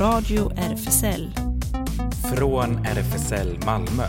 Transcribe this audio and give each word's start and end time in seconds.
Radio 0.00 0.52
RFSL. 0.56 1.30
Från 2.36 2.86
RFSL 2.86 3.58
Malmö. 3.66 4.02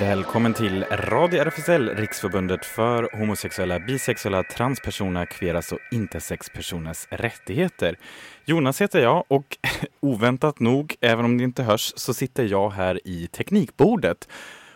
Välkommen 0.00 0.54
till 0.54 0.84
Radio 0.84 1.40
RFSL, 1.40 1.88
Riksförbundet 1.88 2.64
för 2.64 3.18
homosexuella, 3.18 3.80
bisexuella, 3.80 4.42
transpersoner, 4.42 5.26
kveras 5.26 5.72
och 5.72 5.78
intersexpersoners 5.92 7.06
rättigheter. 7.10 7.96
Jonas 8.44 8.80
heter 8.80 9.00
jag 9.00 9.24
och 9.28 9.56
oväntat 10.00 10.60
nog, 10.60 10.96
även 11.00 11.24
om 11.24 11.38
det 11.38 11.44
inte 11.44 11.62
hörs, 11.62 11.92
så 11.96 12.14
sitter 12.14 12.44
jag 12.44 12.70
här 12.70 13.00
i 13.04 13.26
teknikbordet 13.26 14.28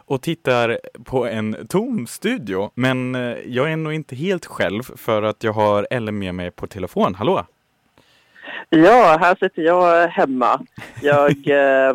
och 0.08 0.22
tittar 0.22 0.78
på 1.04 1.26
en 1.26 1.66
tom 1.68 2.06
studio. 2.06 2.70
Men 2.74 3.14
eh, 3.14 3.36
jag 3.46 3.72
är 3.72 3.76
nog 3.76 3.92
inte 3.92 4.16
helt 4.16 4.46
själv 4.46 4.82
för 4.96 5.22
att 5.22 5.44
jag 5.44 5.52
har 5.52 5.86
Ellen 5.90 6.18
med 6.18 6.34
mig 6.34 6.50
på 6.50 6.66
telefon. 6.66 7.14
Hallå! 7.14 7.46
Ja, 8.70 9.16
här 9.20 9.36
sitter 9.40 9.62
jag 9.62 10.08
hemma. 10.08 10.60
Jag 11.02 11.48
eh, 11.48 11.94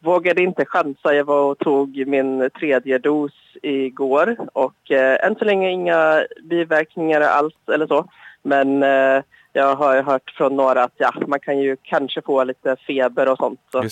vågade 0.00 0.42
inte 0.42 0.64
chansa. 0.64 1.14
Jag 1.14 1.24
var 1.24 1.50
och 1.50 1.58
tog 1.58 2.06
min 2.06 2.50
tredje 2.58 2.98
dos 2.98 3.32
igår 3.62 4.36
och 4.52 4.90
eh, 4.90 5.26
än 5.26 5.36
så 5.36 5.44
länge 5.44 5.70
inga 5.70 6.24
biverkningar 6.42 7.20
alls 7.20 7.54
eller 7.74 7.86
så. 7.86 8.08
Men 8.42 8.82
eh, 8.82 9.22
jag 9.52 9.76
har 9.76 10.02
hört 10.02 10.30
från 10.30 10.56
några 10.56 10.84
att 10.84 10.94
ja, 10.96 11.12
man 11.26 11.40
kan 11.40 11.58
ju 11.58 11.76
kanske 11.82 12.22
få 12.22 12.44
lite 12.44 12.76
feber 12.86 13.28
och 13.28 13.38
sånt. 13.38 13.60
Så. 13.72 13.82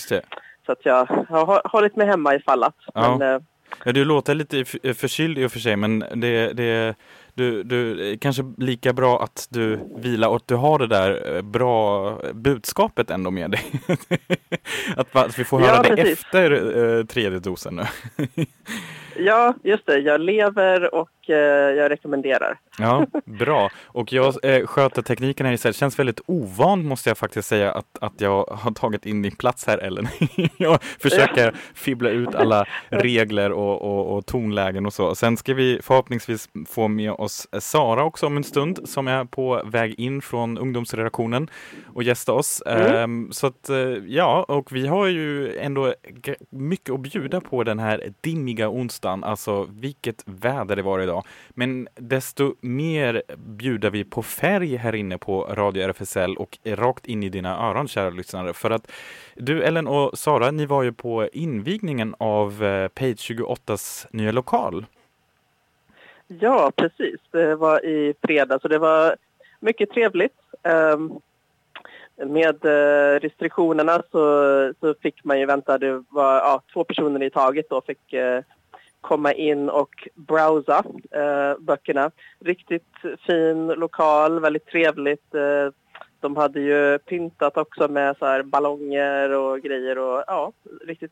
Så 0.65 0.71
att 0.71 0.85
jag 0.85 1.05
har 1.29 1.61
hållit 1.71 1.95
mig 1.95 2.07
hemma 2.07 2.35
ifall 2.35 2.63
att. 2.63 2.75
Ja. 2.93 3.17
Men, 3.17 3.35
eh, 3.35 3.41
Ja, 3.85 3.91
du 3.91 4.05
låter 4.05 4.35
lite 4.35 4.65
förkyld 4.93 5.37
i 5.37 5.45
och 5.45 5.51
för 5.51 5.59
sig, 5.59 5.75
men 5.75 5.99
det, 5.99 6.53
det, 6.53 6.95
du, 7.33 7.63
du, 7.63 8.17
kanske 8.17 8.43
lika 8.57 8.93
bra 8.93 9.23
att 9.23 9.47
du 9.49 9.79
vilar 9.95 10.27
och 10.27 10.35
att 10.35 10.47
du 10.47 10.55
har 10.55 10.79
det 10.79 10.87
där 10.87 11.35
eh, 11.35 11.41
bra 11.41 12.11
budskapet 12.33 13.09
ändå 13.11 13.31
med 13.31 13.51
dig. 13.51 13.61
att, 14.97 15.15
att 15.15 15.39
vi 15.39 15.43
får 15.43 15.61
Ja, 15.61 15.67
höra 15.67 15.81
det 15.83 15.95
precis. 15.95 16.19
efter 16.19 16.51
eh, 16.99 17.05
tredje 17.05 17.39
dosen 17.39 17.75
nu. 17.75 17.83
ja, 19.17 19.53
just 19.63 19.85
det. 19.85 19.97
Jag 19.99 20.21
lever 20.21 20.95
och 20.95 21.09
eh, 21.22 21.22
jag 21.29 21.91
rekommenderar. 21.91 22.59
Ja, 22.77 23.05
bra. 23.25 23.69
Och 23.85 24.13
jag 24.13 24.45
eh, 24.45 24.65
sköter 24.65 25.01
tekniken 25.01 25.45
här 25.45 25.53
istället. 25.53 25.75
Känns 25.75 25.99
väldigt 25.99 26.21
ovant 26.25 26.85
måste 26.85 27.09
jag 27.09 27.17
faktiskt 27.17 27.47
säga 27.47 27.71
att, 27.71 27.97
att 28.01 28.21
jag 28.21 28.45
har 28.45 28.71
tagit 28.71 29.05
in 29.05 29.21
din 29.21 29.35
plats 29.35 29.67
här 29.67 29.77
Ellen. 29.77 30.07
jag 30.57 30.83
försöker 30.83 31.53
fibbla 31.73 32.09
ut 32.09 32.35
alla 32.35 32.65
regler 32.89 33.51
och, 33.51 33.81
och, 33.81 34.17
och 34.17 34.25
tonlägen 34.25 34.85
och 34.85 34.93
så. 34.93 35.15
Sen 35.15 35.37
ska 35.37 35.53
vi 35.53 35.79
förhoppningsvis 35.83 36.49
få 36.69 36.87
med 36.87 37.11
oss 37.11 37.47
Sara 37.59 38.03
också 38.03 38.25
om 38.25 38.37
en 38.37 38.43
stund 38.43 38.79
som 38.89 39.07
är 39.07 39.25
på 39.25 39.61
väg 39.65 39.99
in 39.99 40.21
från 40.21 40.57
ungdomsredaktionen 40.57 41.49
och 41.93 42.03
gästa 42.03 42.33
oss. 42.33 42.63
Ehm, 42.65 43.31
så 43.31 43.47
att 43.47 43.69
eh, 43.69 43.77
ja, 44.07 44.43
och 44.47 44.71
vi 44.71 44.87
har 44.87 45.07
ju 45.07 45.57
ändå 45.57 45.93
mycket 46.49 46.93
att 46.93 46.99
bjuda 46.99 47.41
på 47.41 47.63
den 47.63 47.79
här 47.79 48.13
dimmiga 48.21 48.69
onsdagen. 48.69 49.23
Alltså 49.23 49.67
vilket 49.69 50.23
väder 50.25 50.75
det 50.75 50.81
var 50.81 50.99
idag. 50.99 51.12
Men 51.49 51.87
desto 51.95 52.55
mer 52.61 53.23
bjuder 53.37 53.89
vi 53.89 54.03
på 54.03 54.23
färg 54.23 54.75
här 54.75 54.95
inne 54.95 55.17
på 55.17 55.41
Radio 55.43 55.83
RFSL 55.83 56.37
och 56.37 56.57
rakt 56.65 57.05
in 57.05 57.23
i 57.23 57.29
dina 57.29 57.69
öron, 57.69 57.87
kära 57.87 58.09
lyssnare. 58.09 58.53
För 58.53 58.71
att 58.71 58.91
du, 59.35 59.63
Ellen 59.63 59.87
och 59.87 60.17
Sara, 60.17 60.51
ni 60.51 60.65
var 60.65 60.83
ju 60.83 60.93
på 60.93 61.27
invigningen 61.33 62.15
av 62.17 62.63
eh, 62.63 62.87
Page 62.87 63.31
28s 63.31 64.07
nya 64.11 64.31
lokal. 64.31 64.85
Ja, 66.27 66.71
precis. 66.75 67.19
Det 67.31 67.55
var 67.55 67.85
i 67.85 68.13
fredags 68.21 68.63
och 68.63 68.69
det 68.69 68.79
var 68.79 69.15
mycket 69.59 69.89
trevligt. 69.89 70.35
Ehm, 70.63 71.11
med 72.17 72.65
eh, 72.65 73.19
restriktionerna 73.19 74.03
så, 74.11 74.73
så 74.79 74.95
fick 75.01 75.23
man 75.23 75.39
ju 75.39 75.45
vänta, 75.45 75.77
det 75.77 76.03
var 76.09 76.35
ja, 76.35 76.61
två 76.73 76.83
personer 76.83 77.23
i 77.23 77.29
taget 77.29 77.69
då 77.69 77.81
fick 77.81 78.13
eh, 78.13 78.41
komma 79.03 79.33
in 79.33 79.69
och 79.69 80.07
browsa 80.15 80.83
eh, 81.11 81.59
böckerna. 81.59 82.11
Riktigt 82.39 82.95
fin 83.27 83.67
lokal, 83.67 84.39
väldigt 84.39 84.65
trevligt. 84.65 85.35
Eh, 85.35 85.73
de 86.19 86.35
hade 86.35 86.59
ju 86.59 86.97
pyntat 86.97 87.57
också 87.57 87.87
med 87.87 88.17
så 88.17 88.25
här 88.25 88.43
ballonger 88.43 89.29
och 89.29 89.61
grejer 89.61 89.97
och 89.97 90.23
ja, 90.27 90.51
riktigt 90.87 91.11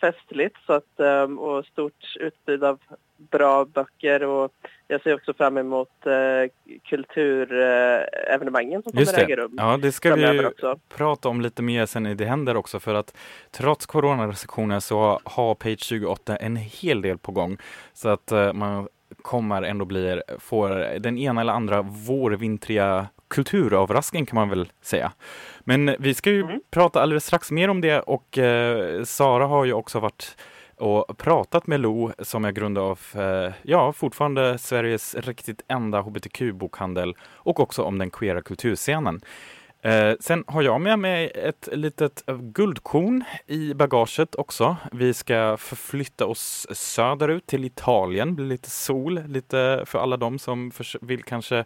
festligt 0.00 0.56
så 0.66 0.72
att, 0.72 1.00
ehm, 1.00 1.38
och 1.38 1.64
stort 1.66 2.16
utbud 2.20 2.64
av 2.64 2.78
bra 3.16 3.64
böcker 3.64 4.22
och 4.24 4.52
jag 4.88 5.02
ser 5.02 5.14
också 5.14 5.34
fram 5.34 5.58
emot 5.58 6.06
eh, 6.06 6.50
kulturevenemangen 6.84 8.82
som 8.82 8.98
Just 8.98 9.14
kommer 9.14 9.24
äga 9.24 9.36
rum 9.36 9.54
Ja, 9.56 9.76
det 9.82 9.92
ska 9.92 10.14
vi 10.14 10.46
också. 10.46 10.78
prata 10.88 11.28
om 11.28 11.40
lite 11.40 11.62
mer 11.62 11.86
sen 11.86 12.06
i 12.06 12.14
Det 12.14 12.24
händer 12.24 12.56
också 12.56 12.80
för 12.80 12.94
att 12.94 13.16
trots 13.50 13.86
coronarestriktioner 13.86 14.80
så 14.80 15.20
har 15.24 15.54
Page 15.54 15.80
28 15.84 16.36
en 16.36 16.56
hel 16.56 17.02
del 17.02 17.18
på 17.18 17.32
gång. 17.32 17.58
Så 17.92 18.08
att 18.08 18.32
eh, 18.32 18.52
man 18.52 18.88
kommer 19.22 19.62
ändå 19.62 19.84
bli, 19.84 20.20
får 20.38 20.98
den 20.98 21.18
ena 21.18 21.40
eller 21.40 21.52
andra 21.52 21.82
vårvintriga 21.82 23.06
kulturöverraskning 23.28 24.26
kan 24.26 24.34
man 24.34 24.48
väl 24.48 24.72
säga. 24.82 25.12
Men 25.60 25.96
vi 25.98 26.14
ska 26.14 26.30
ju 26.30 26.42
Mm. 26.42 26.60
prata 26.70 27.02
alldeles 27.02 27.26
strax 27.26 27.50
mer 27.50 27.68
om 27.68 27.80
det 27.80 28.00
och 28.00 28.38
eh, 28.38 29.04
Sara 29.04 29.46
har 29.46 29.64
ju 29.64 29.72
också 29.72 30.00
varit 30.00 30.36
och 30.78 31.18
pratat 31.18 31.66
med 31.66 31.80
Lo 31.80 32.12
som 32.18 32.44
är 32.44 32.52
grundare 32.52 32.84
av, 32.84 33.00
eh, 33.14 33.52
ja, 33.62 33.92
fortfarande 33.92 34.58
Sveriges 34.58 35.14
riktigt 35.14 35.62
enda 35.68 36.00
hbtq-bokhandel 36.00 37.14
och 37.22 37.60
också 37.60 37.82
om 37.82 37.98
den 37.98 38.10
queera 38.10 38.42
kulturscenen. 38.42 39.20
Eh, 39.82 40.14
sen 40.20 40.44
har 40.46 40.62
jag 40.62 40.80
med 40.80 40.98
mig 40.98 41.32
ett 41.34 41.68
litet 41.72 42.22
guldkorn 42.26 43.24
i 43.46 43.74
bagaget 43.74 44.34
också. 44.34 44.76
Vi 44.92 45.14
ska 45.14 45.56
förflytta 45.56 46.26
oss 46.26 46.66
söderut 46.70 47.46
till 47.46 47.64
Italien, 47.64 48.34
bli 48.34 48.44
lite 48.44 48.70
sol, 48.70 49.22
lite 49.28 49.82
för 49.86 49.98
alla 49.98 50.16
de 50.16 50.38
som 50.38 50.72
vill 51.00 51.22
kanske 51.22 51.64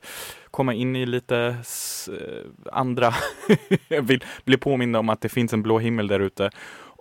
komma 0.51 0.75
in 0.75 0.97
i 0.97 1.07
lite 1.07 1.57
eh, 2.09 2.73
andra, 2.73 3.15
vill 4.03 4.25
bli 4.45 4.57
påminna 4.57 4.99
om 4.99 5.09
att 5.09 5.21
det 5.21 5.29
finns 5.29 5.53
en 5.53 5.63
blå 5.63 5.79
himmel 5.79 6.07
där 6.07 6.21
ute. 6.21 6.51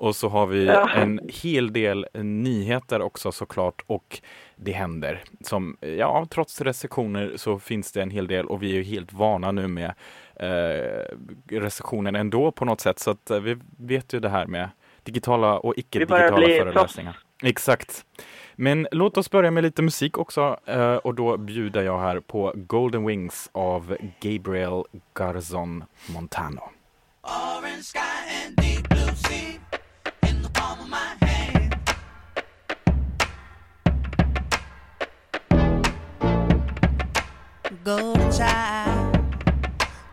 Och 0.01 0.15
så 0.15 0.29
har 0.29 0.47
vi 0.47 0.67
en 0.95 1.19
hel 1.29 1.73
del 1.73 2.07
nyheter 2.23 3.01
också 3.01 3.31
såklart 3.31 3.81
och 3.87 4.21
det 4.55 4.71
händer. 4.71 5.23
Som, 5.41 5.77
ja, 5.97 6.27
trots 6.29 6.61
restriktioner 6.61 7.33
så 7.35 7.59
finns 7.59 7.91
det 7.91 8.01
en 8.01 8.11
hel 8.11 8.27
del 8.27 8.45
och 8.45 8.63
vi 8.63 8.71
är 8.71 8.75
ju 8.75 8.83
helt 8.83 9.13
vana 9.13 9.51
nu 9.51 9.67
med 9.67 9.93
eh, 10.39 11.59
restriktioner 11.59 12.13
ändå 12.13 12.51
på 12.51 12.65
något 12.65 12.81
sätt. 12.81 12.99
Så 12.99 13.11
att 13.11 13.29
eh, 13.29 13.39
vi 13.39 13.57
vet 13.77 14.13
ju 14.13 14.19
det 14.19 14.29
här 14.29 14.45
med 14.45 14.69
digitala 15.03 15.59
och 15.59 15.73
icke-digitala 15.77 16.47
föreläsningar. 16.47 17.17
Exakt. 17.43 18.05
Men 18.55 18.87
låt 18.91 19.17
oss 19.17 19.31
börja 19.31 19.51
med 19.51 19.63
lite 19.63 19.81
musik 19.81 20.17
också 20.17 20.59
eh, 20.65 20.95
och 20.95 21.15
då 21.15 21.37
bjuder 21.37 21.83
jag 21.83 21.99
här 21.99 22.19
på 22.19 22.53
Golden 22.55 23.05
Wings 23.05 23.49
av 23.51 23.97
Gabriel 24.21 24.83
Garzon 25.13 25.83
Montano. 26.13 26.61
Golden 37.85 38.31
child 38.31 38.98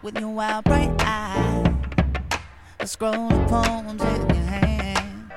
with 0.06 0.20
your 0.20 0.34
wild 0.34 0.64
bright 0.64 1.02
eyes, 1.04 1.66
a 2.78 2.86
scroll 2.86 3.32
of 3.32 3.48
poems 3.48 4.02
in 4.02 4.36
your 4.36 4.44
hand. 4.44 5.32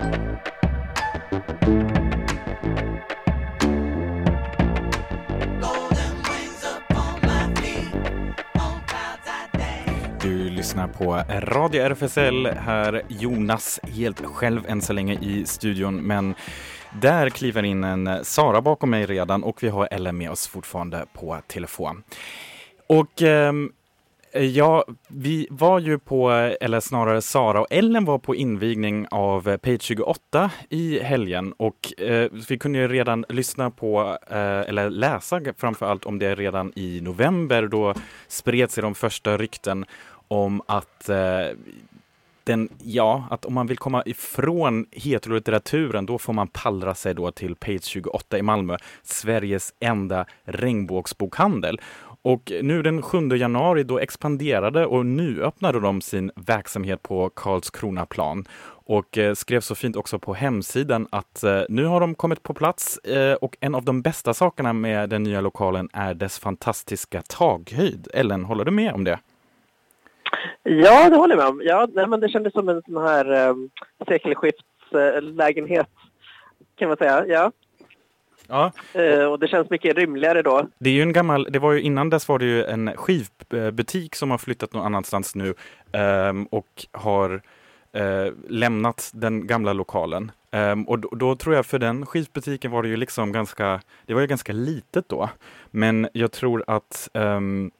Du 10.21 10.49
lyssnar 10.49 10.87
på 10.87 11.23
Radio 11.29 11.83
RFSL 11.83 12.47
här. 12.47 13.01
Jonas 13.07 13.79
helt 13.83 14.25
själv 14.25 14.61
än 14.67 14.81
så 14.81 14.93
länge 14.93 15.13
i 15.13 15.45
studion, 15.45 15.95
men 15.95 16.35
där 17.01 17.29
kliver 17.29 17.63
in 17.63 17.83
en 17.83 18.25
Sara 18.25 18.61
bakom 18.61 18.89
mig 18.89 19.05
redan 19.05 19.43
och 19.43 19.63
vi 19.63 19.69
har 19.69 19.87
Ellen 19.91 20.17
med 20.17 20.31
oss 20.31 20.47
fortfarande 20.47 21.05
på 21.13 21.41
telefon. 21.47 22.03
Och 22.87 23.21
ehm, 23.21 23.71
Eh, 24.31 24.45
ja, 24.45 24.85
vi 25.07 25.47
var 25.49 25.79
ju 25.79 25.99
på, 25.99 26.29
eller 26.61 26.79
snarare 26.79 27.21
Sara 27.21 27.61
och 27.61 27.67
Ellen 27.69 28.05
var 28.05 28.19
på 28.19 28.35
invigning 28.35 29.07
av 29.11 29.49
eh, 29.49 29.57
Page 29.57 29.81
28 29.81 30.51
i 30.69 30.99
helgen 30.99 31.53
och 31.57 32.01
eh, 32.01 32.29
vi 32.49 32.57
kunde 32.57 32.79
ju 32.79 32.87
redan 32.87 33.25
lyssna 33.29 33.71
på, 33.71 34.17
eh, 34.27 34.37
eller 34.39 34.89
läsa 34.89 35.41
framför 35.57 35.85
allt 35.85 36.05
om 36.05 36.19
det 36.19 36.35
redan 36.35 36.71
i 36.75 37.01
november. 37.01 37.67
Då 37.67 37.93
spred 38.27 38.71
sig 38.71 38.81
de 38.81 38.95
första 38.95 39.37
rykten 39.37 39.85
om 40.27 40.61
att 40.67 41.09
eh, 41.09 41.47
den, 42.43 42.69
ja, 42.83 43.27
att 43.29 43.45
om 43.45 43.53
man 43.53 43.67
vill 43.67 43.77
komma 43.77 44.03
ifrån 44.05 44.85
heterolitteraturen 44.91 46.05
då 46.05 46.17
får 46.17 46.33
man 46.33 46.47
pallra 46.47 46.95
sig 46.95 47.13
då 47.13 47.31
till 47.31 47.55
Page 47.55 47.83
28 47.83 48.37
i 48.37 48.41
Malmö, 48.41 48.77
Sveriges 49.03 49.73
enda 49.79 50.25
regnbågsbokhandel. 50.43 51.81
Och 52.21 52.51
nu 52.61 52.81
den 52.81 53.01
7 53.01 53.27
januari 53.35 53.83
då 53.83 53.99
expanderade 53.99 54.85
och 54.85 55.05
nu 55.05 55.43
öppnade 55.43 55.79
de 55.79 56.01
sin 56.01 56.31
verksamhet 56.35 57.03
på 57.03 57.29
Karlskronaplan 57.29 58.45
och 58.85 59.17
eh, 59.17 59.33
skrev 59.33 59.59
så 59.59 59.75
fint 59.75 59.95
också 59.95 60.19
på 60.19 60.33
hemsidan 60.33 61.07
att 61.11 61.43
eh, 61.43 61.61
nu 61.69 61.85
har 61.85 61.99
de 61.99 62.15
kommit 62.15 62.43
på 62.43 62.53
plats 62.53 62.97
eh, 62.97 63.33
och 63.33 63.57
en 63.59 63.75
av 63.75 63.83
de 63.83 64.01
bästa 64.01 64.33
sakerna 64.33 64.73
med 64.73 65.09
den 65.09 65.23
nya 65.23 65.41
lokalen 65.41 65.89
är 65.93 66.13
dess 66.13 66.39
fantastiska 66.39 67.21
taghöjd. 67.21 68.07
Ellen, 68.13 68.45
håller 68.45 68.65
du 68.65 68.71
med 68.71 68.93
om 68.93 69.03
det? 69.03 69.19
Ja, 70.63 71.09
det 71.09 71.15
håller 71.15 71.35
jag 71.35 71.43
med 71.43 71.47
om. 71.47 71.61
Ja, 71.63 71.87
nej, 71.93 72.07
men 72.07 72.19
det 72.19 72.29
kändes 72.29 72.53
som 72.53 72.69
en 72.69 72.81
sån 72.81 73.07
här 73.07 73.49
um, 73.49 73.69
sekelskiftslägenhet 74.07 75.89
kan 76.75 76.87
man 76.87 76.97
säga. 76.97 77.25
Ja. 77.27 77.51
Ja. 78.49 78.71
Uh, 78.95 79.25
och 79.25 79.39
det 79.39 79.47
känns 79.47 79.69
mycket 79.69 79.97
rymligare 79.97 80.41
då. 80.41 80.67
Det 80.79 80.89
är 80.89 80.93
ju 80.93 81.01
en 81.01 81.13
gammal, 81.13 81.47
det 81.49 81.59
var 81.59 81.71
ju 81.71 81.81
innan 81.81 82.09
dess 82.09 82.27
var 82.27 82.39
det 82.39 82.45
ju 82.45 82.63
en 82.63 82.91
skivbutik 82.95 84.15
som 84.15 84.31
har 84.31 84.37
flyttat 84.37 84.73
någon 84.73 84.85
annanstans 84.85 85.35
nu 85.35 85.53
um, 85.93 86.45
och 86.45 86.85
har 86.91 87.41
uh, 87.97 88.33
lämnat 88.47 89.11
den 89.13 89.47
gamla 89.47 89.73
lokalen. 89.73 90.31
Um, 90.51 90.83
och 90.83 90.99
då, 90.99 91.09
då, 91.09 91.35
tror 91.35 91.55
jag 91.55 91.65
för 91.65 91.79
den 91.79 92.05
skivbutiken 92.05 92.71
var 92.71 92.83
det 92.83 92.89
ju 92.89 92.97
liksom 92.97 93.31
ganska, 93.31 93.81
det 94.05 94.13
var 94.13 94.21
ju 94.21 94.27
ganska 94.27 94.53
litet 94.53 95.09
då. 95.09 95.29
Men 95.71 96.07
jag 96.13 96.31
tror 96.31 96.63
att 96.67 97.09
um, 97.13 97.71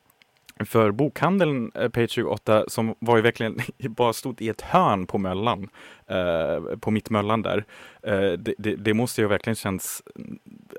för 0.66 0.92
bokhandeln 0.92 1.72
eh, 1.76 1.90
Page 1.90 2.10
28 2.10 2.64
som 2.68 2.96
var 3.00 3.16
ju 3.16 3.22
verkligen 3.22 3.60
bara 3.90 4.14
stod 4.14 4.42
i 4.42 4.50
ett 4.50 4.62
hörn 4.62 5.08
på 5.08 5.18
Möllan, 5.18 5.70
eh, 6.08 6.78
på 6.80 6.92
Mittmöllan 6.92 7.42
där. 7.42 7.66
Eh, 8.04 8.32
det, 8.32 8.54
det, 8.58 8.76
det, 8.76 8.94
måste 8.94 9.22
ju 9.22 9.28
verkligen 9.28 9.56
känns 9.56 10.04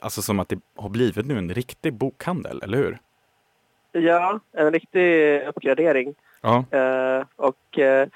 alltså 0.03 0.23
som 0.23 0.41
att 0.41 0.49
det 0.49 0.59
har 0.77 0.89
blivit 0.89 1.27
nu 1.27 1.39
en 1.39 1.55
riktig 1.55 1.95
bokhandel, 1.95 2.61
eller 2.63 2.79
hur? 2.79 2.99
Ja, 3.93 4.41
en 4.53 4.73
riktig 4.73 5.43
uppgradering. 5.43 6.15
Ja. 6.41 6.65
Eh, 6.71 7.25
och 7.37 7.79
eh, 7.79 8.09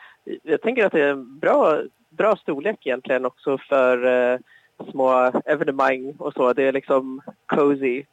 jag 0.42 0.62
tänker 0.62 0.86
att 0.86 0.92
det 0.92 1.02
är 1.02 1.10
en 1.10 1.38
bra, 1.38 1.80
bra 2.10 2.36
storlek 2.36 2.86
egentligen 2.86 3.24
också 3.24 3.58
för 3.58 4.06
eh, 4.32 4.38
små 4.90 5.32
evenemang 5.44 6.14
och 6.18 6.32
så. 6.32 6.52
Det 6.52 6.62
är 6.62 6.72
liksom 6.72 7.20
cozy 7.46 8.04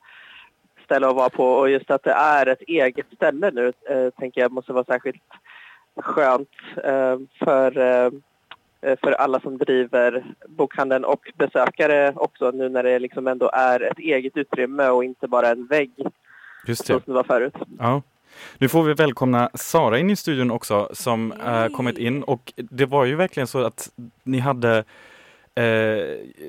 ställe 0.91 1.07
att 1.07 1.15
vara 1.15 1.29
på 1.29 1.45
och 1.45 1.69
just 1.69 1.91
att 1.91 2.03
det 2.03 2.11
är 2.11 2.45
ett 2.45 2.61
eget 2.61 3.05
ställe 3.15 3.51
nu 3.51 3.73
eh, 3.89 4.09
tänker 4.09 4.41
jag 4.41 4.51
måste 4.51 4.73
vara 4.73 4.83
särskilt 4.83 5.21
skönt 5.95 6.49
eh, 6.83 7.17
för, 7.39 7.77
eh, 7.77 8.11
för 9.01 9.11
alla 9.11 9.39
som 9.39 9.57
driver 9.57 10.23
bokhandeln 10.47 11.05
och 11.05 11.31
besökare 11.37 12.13
också 12.15 12.51
nu 12.51 12.69
när 12.69 12.83
det 12.83 12.99
liksom 12.99 13.27
ändå 13.27 13.49
är 13.53 13.79
ett 13.79 13.99
eget 13.99 14.37
utrymme 14.37 14.87
och 14.87 15.03
inte 15.03 15.27
bara 15.27 15.49
en 15.49 15.65
vägg. 15.65 15.91
Just 16.67 16.87
det. 16.87 16.93
Som 16.93 17.01
det 17.05 17.13
var 17.13 17.23
förut. 17.23 17.55
Ja. 17.79 18.01
Nu 18.57 18.69
får 18.69 18.83
vi 18.83 18.93
välkomna 18.93 19.49
Sara 19.53 19.99
in 19.99 20.09
i 20.09 20.15
studion 20.15 20.51
också 20.51 20.89
som 20.93 21.31
äh, 21.31 21.67
kommit 21.67 21.97
in 21.97 22.23
och 22.23 22.53
det 22.55 22.85
var 22.85 23.05
ju 23.05 23.15
verkligen 23.15 23.47
så 23.47 23.65
att 23.65 23.89
ni 24.23 24.39
hade 24.39 24.83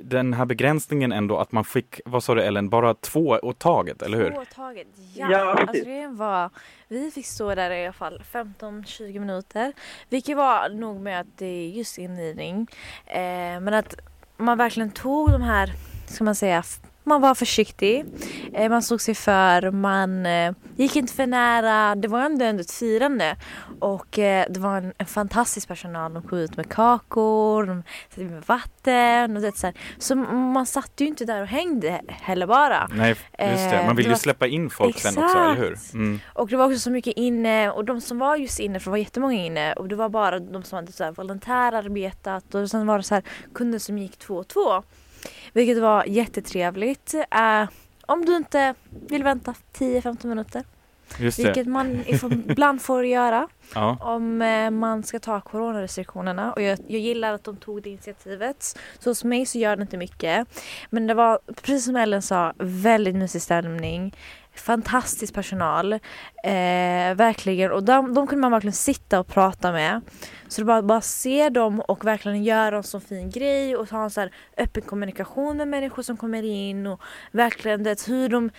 den 0.02 0.32
här 0.32 0.44
begränsningen 0.44 1.12
ändå 1.12 1.38
att 1.38 1.52
man 1.52 1.64
fick, 1.64 2.00
vad 2.04 2.25
sa 2.25 2.34
du 2.34 2.43
Ellen, 2.43 2.69
bara 2.69 2.94
två 2.94 3.38
åt 3.43 3.58
taget, 3.58 4.02
eller 4.02 4.19
hur? 4.19 4.31
Två 4.31 4.40
åt 4.40 4.50
taget, 4.50 4.87
ja. 5.14 5.31
Ja, 5.31 5.54
alltså 5.54 5.84
det 5.84 6.06
var, 6.06 6.50
vi 6.88 7.10
fick 7.10 7.26
stå 7.26 7.54
där 7.54 7.70
i 7.70 7.84
alla 7.84 7.93
fall 7.93 8.22
15-20 8.32 9.19
minuter. 9.19 9.72
Vilket 10.08 10.37
var 10.37 10.69
nog 10.69 11.00
med 11.00 11.20
att 11.20 11.38
det 11.38 11.46
är 11.46 11.69
just 11.69 11.99
inridning. 11.99 12.66
Eh, 13.06 13.60
men 13.60 13.75
att 13.75 13.94
man 14.37 14.58
verkligen 14.58 14.90
tog 14.90 15.31
de 15.31 15.43
här, 15.43 15.72
ska 16.06 16.25
man 16.25 16.34
säga, 16.34 16.62
man 17.04 17.20
var 17.20 17.34
försiktig, 17.34 18.04
eh, 18.52 18.70
man 18.70 18.82
såg 18.82 19.00
sig 19.00 19.14
för, 19.14 19.70
man 19.70 20.26
eh, 20.26 20.52
gick 20.76 20.96
inte 20.96 21.12
för 21.12 21.26
nära. 21.26 21.94
Det 21.94 22.08
var 22.08 22.20
ändå, 22.20 22.44
ändå 22.44 22.60
ett 22.60 22.70
firande. 22.70 23.37
Och 23.81 24.19
eh, 24.19 24.46
det 24.50 24.60
var 24.60 24.76
en, 24.76 24.93
en 24.99 25.06
fantastisk 25.06 25.69
personal. 25.69 26.14
De 26.14 26.22
kom 26.22 26.38
ut 26.38 26.56
med 26.56 26.69
kakor, 26.69 27.66
de 27.66 27.82
satte 28.08 28.25
med 28.25 28.43
vatten 28.46 29.37
och 29.37 29.43
det 29.43 29.56
så 29.56 29.66
här. 29.66 29.76
Så 29.99 30.16
man 30.16 30.66
satt 30.66 30.93
ju 30.96 31.06
inte 31.06 31.25
där 31.25 31.43
och 31.43 31.49
hängde 31.49 32.00
heller 32.08 32.46
bara. 32.46 32.88
Nej, 32.93 33.08
just 33.08 33.70
det. 33.70 33.82
Man 33.87 33.96
vill 33.96 34.04
det 34.04 34.10
ju 34.10 34.16
släppa 34.16 34.46
in 34.46 34.70
folk 34.70 34.99
sen 34.99 35.25
också, 35.25 35.38
eller 35.38 35.54
hur? 35.54 35.72
Exakt. 35.72 35.94
Mm. 35.94 36.20
Och 36.34 36.49
det 36.49 36.56
var 36.56 36.66
också 36.66 36.78
så 36.78 36.90
mycket 36.90 37.16
inne 37.16 37.70
och 37.70 37.84
de 37.84 38.00
som 38.00 38.19
var 38.19 38.37
just 38.37 38.60
inne, 38.60 38.81
för 38.81 38.84
det 38.84 38.90
var 38.90 38.99
jättemånga 38.99 39.44
inne 39.44 39.72
och 39.72 39.88
det 39.88 39.96
var 39.96 40.08
bara 40.08 40.38
de 40.38 40.62
som 40.62 40.76
hade 40.76 40.93
så 40.93 41.04
här 41.04 41.12
volontärarbetat 41.12 42.54
och 42.54 42.70
sen 42.70 42.87
var 42.87 42.96
det 42.96 43.02
så 43.02 43.14
här 43.14 43.25
kunder 43.54 43.78
som 43.78 43.99
gick 43.99 44.16
två 44.16 44.34
och 44.34 44.49
två. 44.49 44.82
Vilket 45.52 45.78
var 45.78 46.04
jättetrevligt. 46.04 47.14
Eh, 47.31 47.69
om 48.06 48.25
du 48.25 48.37
inte 48.37 48.75
vill 48.90 49.22
vänta 49.25 49.54
10-15 49.78 50.26
minuter, 50.26 50.64
Just 51.19 51.37
det. 51.37 51.44
vilket 51.44 51.66
man 51.66 52.04
ibland 52.49 52.82
får 52.82 53.04
göra 53.06 53.49
Ja. 53.75 53.96
om 54.00 54.43
eh, 54.43 54.70
man 54.70 55.02
ska 55.02 55.19
ta 55.19 55.40
coronarestriktionerna 55.40 56.52
och 56.52 56.62
jag, 56.62 56.78
jag 56.88 57.00
gillar 57.00 57.32
att 57.32 57.44
de 57.44 57.56
tog 57.56 57.82
det 57.82 57.90
initiativet. 57.90 58.78
Så 58.99 59.10
hos 59.10 59.25
mig 59.25 59.46
så 59.46 59.58
gör 59.58 59.76
det 59.76 59.82
inte 59.82 59.96
mycket. 59.96 60.49
Men 60.90 61.06
det 61.06 61.14
var, 61.14 61.38
precis 61.62 61.84
som 61.84 61.96
Ellen 61.96 62.22
sa, 62.22 62.52
väldigt 62.58 63.14
mysig 63.16 63.43
stämning. 63.43 64.16
Fantastisk 64.54 65.34
personal. 65.34 65.93
Eh, 65.93 67.14
verkligen. 67.14 67.72
Och 67.72 67.82
de, 67.82 68.14
de 68.14 68.26
kunde 68.26 68.40
man 68.40 68.50
verkligen 68.50 68.72
sitta 68.72 69.20
och 69.20 69.26
prata 69.26 69.72
med. 69.72 70.00
Så 70.49 70.60
det 70.60 70.64
bara, 70.64 70.82
bara 70.82 71.00
se 71.00 71.49
dem 71.49 71.81
och 71.81 72.04
verkligen 72.04 72.44
göra 72.44 72.76
en 72.76 72.82
så 72.82 73.00
fin 73.00 73.31
grej 73.31 73.76
och 73.76 73.90
ha 73.90 74.04
en 74.04 74.10
så 74.10 74.20
här 74.20 74.31
öppen 74.56 74.82
kommunikation 74.82 75.56
med 75.56 75.69
människor 75.69 76.02
som 76.02 76.16
kommer 76.16 76.43
in 76.43 76.87
och 76.87 77.00
verkligen 77.31 77.82
det, 77.82 78.08
hur 78.08 78.28
de 78.28 78.50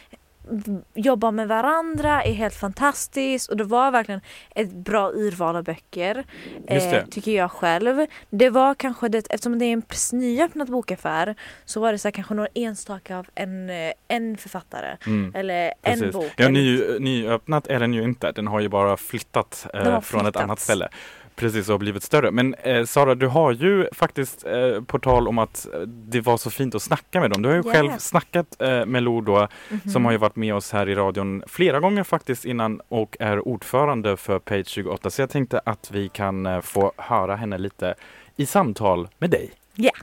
jobbar 0.94 1.31
med 1.31 1.48
varandra 1.48 2.24
är 2.24 2.34
helt 2.34 2.56
fantastiskt 2.56 3.50
och 3.50 3.57
det 3.57 3.63
var 3.63 3.92
verkligen 3.92 4.22
ett 4.56 4.72
bra 4.72 5.12
urval 5.12 5.56
av 5.56 5.63
böcker. 5.63 6.24
Eh, 6.68 7.06
tycker 7.12 7.31
jag 7.31 7.51
själv. 7.51 8.06
Det 8.30 8.50
var 8.50 8.75
kanske 8.75 9.10
det, 9.10 9.18
eftersom 9.30 9.60
det 9.60 9.66
är 9.66 9.74
en 9.74 9.81
precis 9.81 10.13
nyöppnad 10.13 10.72
bokaffär 10.72 11.36
så 11.66 11.80
var 11.80 11.92
det 11.92 11.98
så 11.98 12.07
här, 12.07 12.12
kanske 12.12 12.34
några 12.34 12.50
enstaka 12.54 13.18
av 13.18 13.28
en, 13.36 13.69
eh, 13.69 13.92
en 14.07 14.38
författare. 14.38 14.98
Mm. 15.06 15.31
Eller 15.36 15.74
en 15.81 16.00
Precis. 16.00 16.13
bok. 16.13 16.34
Ja, 16.38 16.50
ny, 16.50 16.81
nyöppnat 17.00 17.68
är 17.68 17.80
den 17.80 17.94
ju 17.94 18.04
inte. 18.04 18.31
Den 18.31 18.48
har 18.48 18.60
ju 18.60 18.69
bara 18.69 18.98
flyttat 18.98 19.68
eh, 19.74 19.84
från 19.84 19.95
ett 19.95 20.04
flyttats. 20.06 20.38
annat 20.44 20.60
ställe. 20.60 20.90
Precis, 21.35 21.69
och 21.69 21.80
blivit 21.80 22.03
större. 22.03 22.31
Men 22.31 22.53
eh, 22.53 22.85
Sara, 22.85 23.15
du 23.15 23.27
har 23.27 23.51
ju 23.51 23.88
faktiskt 23.94 24.45
eh, 24.45 24.81
på 24.81 25.00
tal 25.00 25.27
om 25.27 25.38
att 25.38 25.68
eh, 25.74 25.80
det 25.81 26.21
var 26.21 26.38
så 26.38 26.50
fint 26.50 26.75
att 26.75 26.81
snacka 26.81 27.19
med 27.21 27.31
dem. 27.31 27.41
Du 27.41 27.50
har 27.50 27.56
ju 27.56 27.62
Ja. 27.65 27.71
själv 27.71 27.89
snackat 27.97 28.61
eh, 28.61 28.85
med 28.85 29.04
Lo 29.04 29.21
då, 29.21 29.47
Mhm. 29.69 29.80
som 29.92 30.06
har 30.06 30.11
ju 30.11 30.18
varit 30.18 30.35
med 30.35 30.56
oss 30.56 30.71
här 30.71 30.90
i 30.90 30.95
radion 30.95 31.44
flera 31.47 31.80
gånger 31.80 32.04
faktiskt 32.04 32.45
innan 32.45 32.81
och 32.87 33.18
är 33.19 33.47
ordförande 33.47 34.18
för 34.18 34.40
Page 34.40 34.68
28. 34.68 35.09
Så 35.09 35.21
jag 35.21 35.30
tänkte 35.30 35.61
att 35.66 35.92
vi 35.92 36.09
kan 36.09 36.45
eh, 36.45 36.61
få 36.61 36.92
höra 36.97 37.35
henne 37.35 37.57
lite 37.57 37.95
i 38.35 38.45
samtal 38.45 39.07
med 39.18 39.30
dig. 39.30 39.52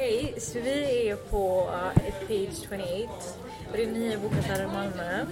Hej, 0.00 0.34
så 0.38 0.58
vi 0.60 1.08
är 1.08 1.16
på 1.16 1.62
uh, 1.62 2.26
Page 2.26 2.68
28 2.68 3.12
och 3.70 3.76
det 3.76 3.82
är 3.82 3.86
nya 3.86 4.18
bokaffärer 4.18 4.64
i 4.64 4.66
Malmö. 4.66 5.26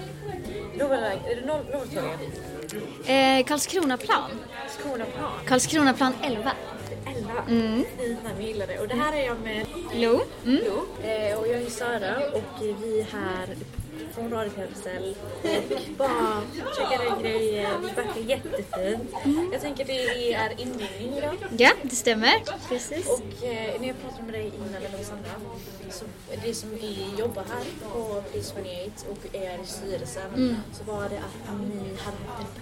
Är 1.29 1.37
det 1.37 1.47
Norrtorget? 1.47 2.21
Eh, 3.07 3.47
Karlskronaplan. 3.47 4.31
Skåneplan. 4.79 5.31
Karlskronaplan 5.47 6.13
11. 6.23 6.53
11. 7.07 7.33
Mm. 7.49 7.85
Fint 7.99 8.25
namn, 8.25 8.35
vi 8.39 8.47
gillar 8.47 8.67
det. 8.67 8.79
Och 8.79 8.89
det 8.89 8.95
här 8.95 9.13
är 9.13 9.27
jag 9.27 9.41
med 9.41 9.67
Lo. 9.95 10.21
Mm. 10.45 10.65
Lo. 10.65 11.09
Eh, 11.09 11.39
och 11.39 11.49
jag 11.49 11.63
är 11.63 11.71
Sara 11.71 12.17
och 12.33 12.63
vi 12.83 13.01
är 13.01 13.05
här 13.05 13.47
från 14.17 14.31
Radio 14.31 14.51
Kapsel 14.51 15.15
och 15.43 15.97
bara 15.97 16.43
checkar 16.77 17.23
grejer. 17.23 17.69
Det 17.83 18.03
verkar 18.03 18.21
jättefint. 18.21 19.11
Jag 19.53 19.61
tänker 19.61 19.85
det 19.85 20.33
är 20.33 20.61
invigning 20.61 21.19
idag. 21.19 21.37
Ja, 21.59 21.71
det 21.83 21.97
stämmer. 21.97 22.35
Precis. 22.69 23.07
Och 23.09 23.45
eh, 23.45 23.81
när 23.81 23.89
jag 23.89 24.01
pratade 24.03 24.23
med 24.23 24.35
dig 24.35 24.53
innan, 24.57 24.83
eller 24.83 25.05
Sandra, 25.05 25.31
så 25.91 26.05
det 26.45 26.55
som 26.55 26.71
vi 26.71 27.15
jobbar 27.19 27.45
här 27.55 27.91
på 27.93 28.23
Place 28.33 28.55
28 28.65 29.11
och 29.11 29.37
är 29.37 29.63
i 29.63 29.67
styrelsen 29.67 30.57
så 30.73 30.93
var 30.93 31.09
det 31.09 31.19
att 31.19 31.61
ni 31.61 31.97
hade 31.99 32.17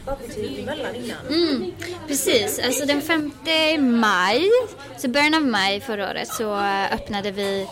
öppettid 0.07 0.59
i 0.59 0.65
Möllan 0.65 0.95
innan. 0.95 1.27
Mm, 1.29 1.73
precis, 2.09 2.59
alltså 2.59 2.87
den 2.87 3.03
5 3.03 3.33
maj, 4.01 4.51
så 4.99 5.09
början 5.09 5.35
av 5.35 5.43
maj 5.43 5.81
förra 5.81 6.11
året 6.11 6.29
så 6.29 6.55
eh, 6.55 6.95
öppnade 6.95 7.31
vi 7.31 7.67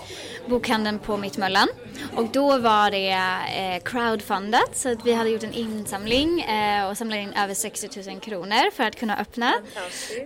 bokhandeln 0.47 0.99
på 0.99 1.17
Mittmöllan. 1.17 1.69
Och 2.17 2.29
då 2.33 2.59
var 2.59 2.91
det 2.91 3.11
eh, 3.11 3.83
crowdfundat 3.85 4.77
så 4.77 4.93
att 4.93 5.07
vi 5.07 5.13
hade 5.13 5.31
gjort 5.31 5.43
en 5.43 5.53
insamling 5.53 6.41
eh, 6.41 6.89
och 6.89 6.99
samlat 6.99 7.19
in 7.19 7.33
över 7.33 7.55
60 7.55 8.11
000 8.11 8.21
kronor 8.21 8.71
för 8.71 8.85
att 8.85 8.97
kunna 8.97 9.19
öppna. 9.19 9.53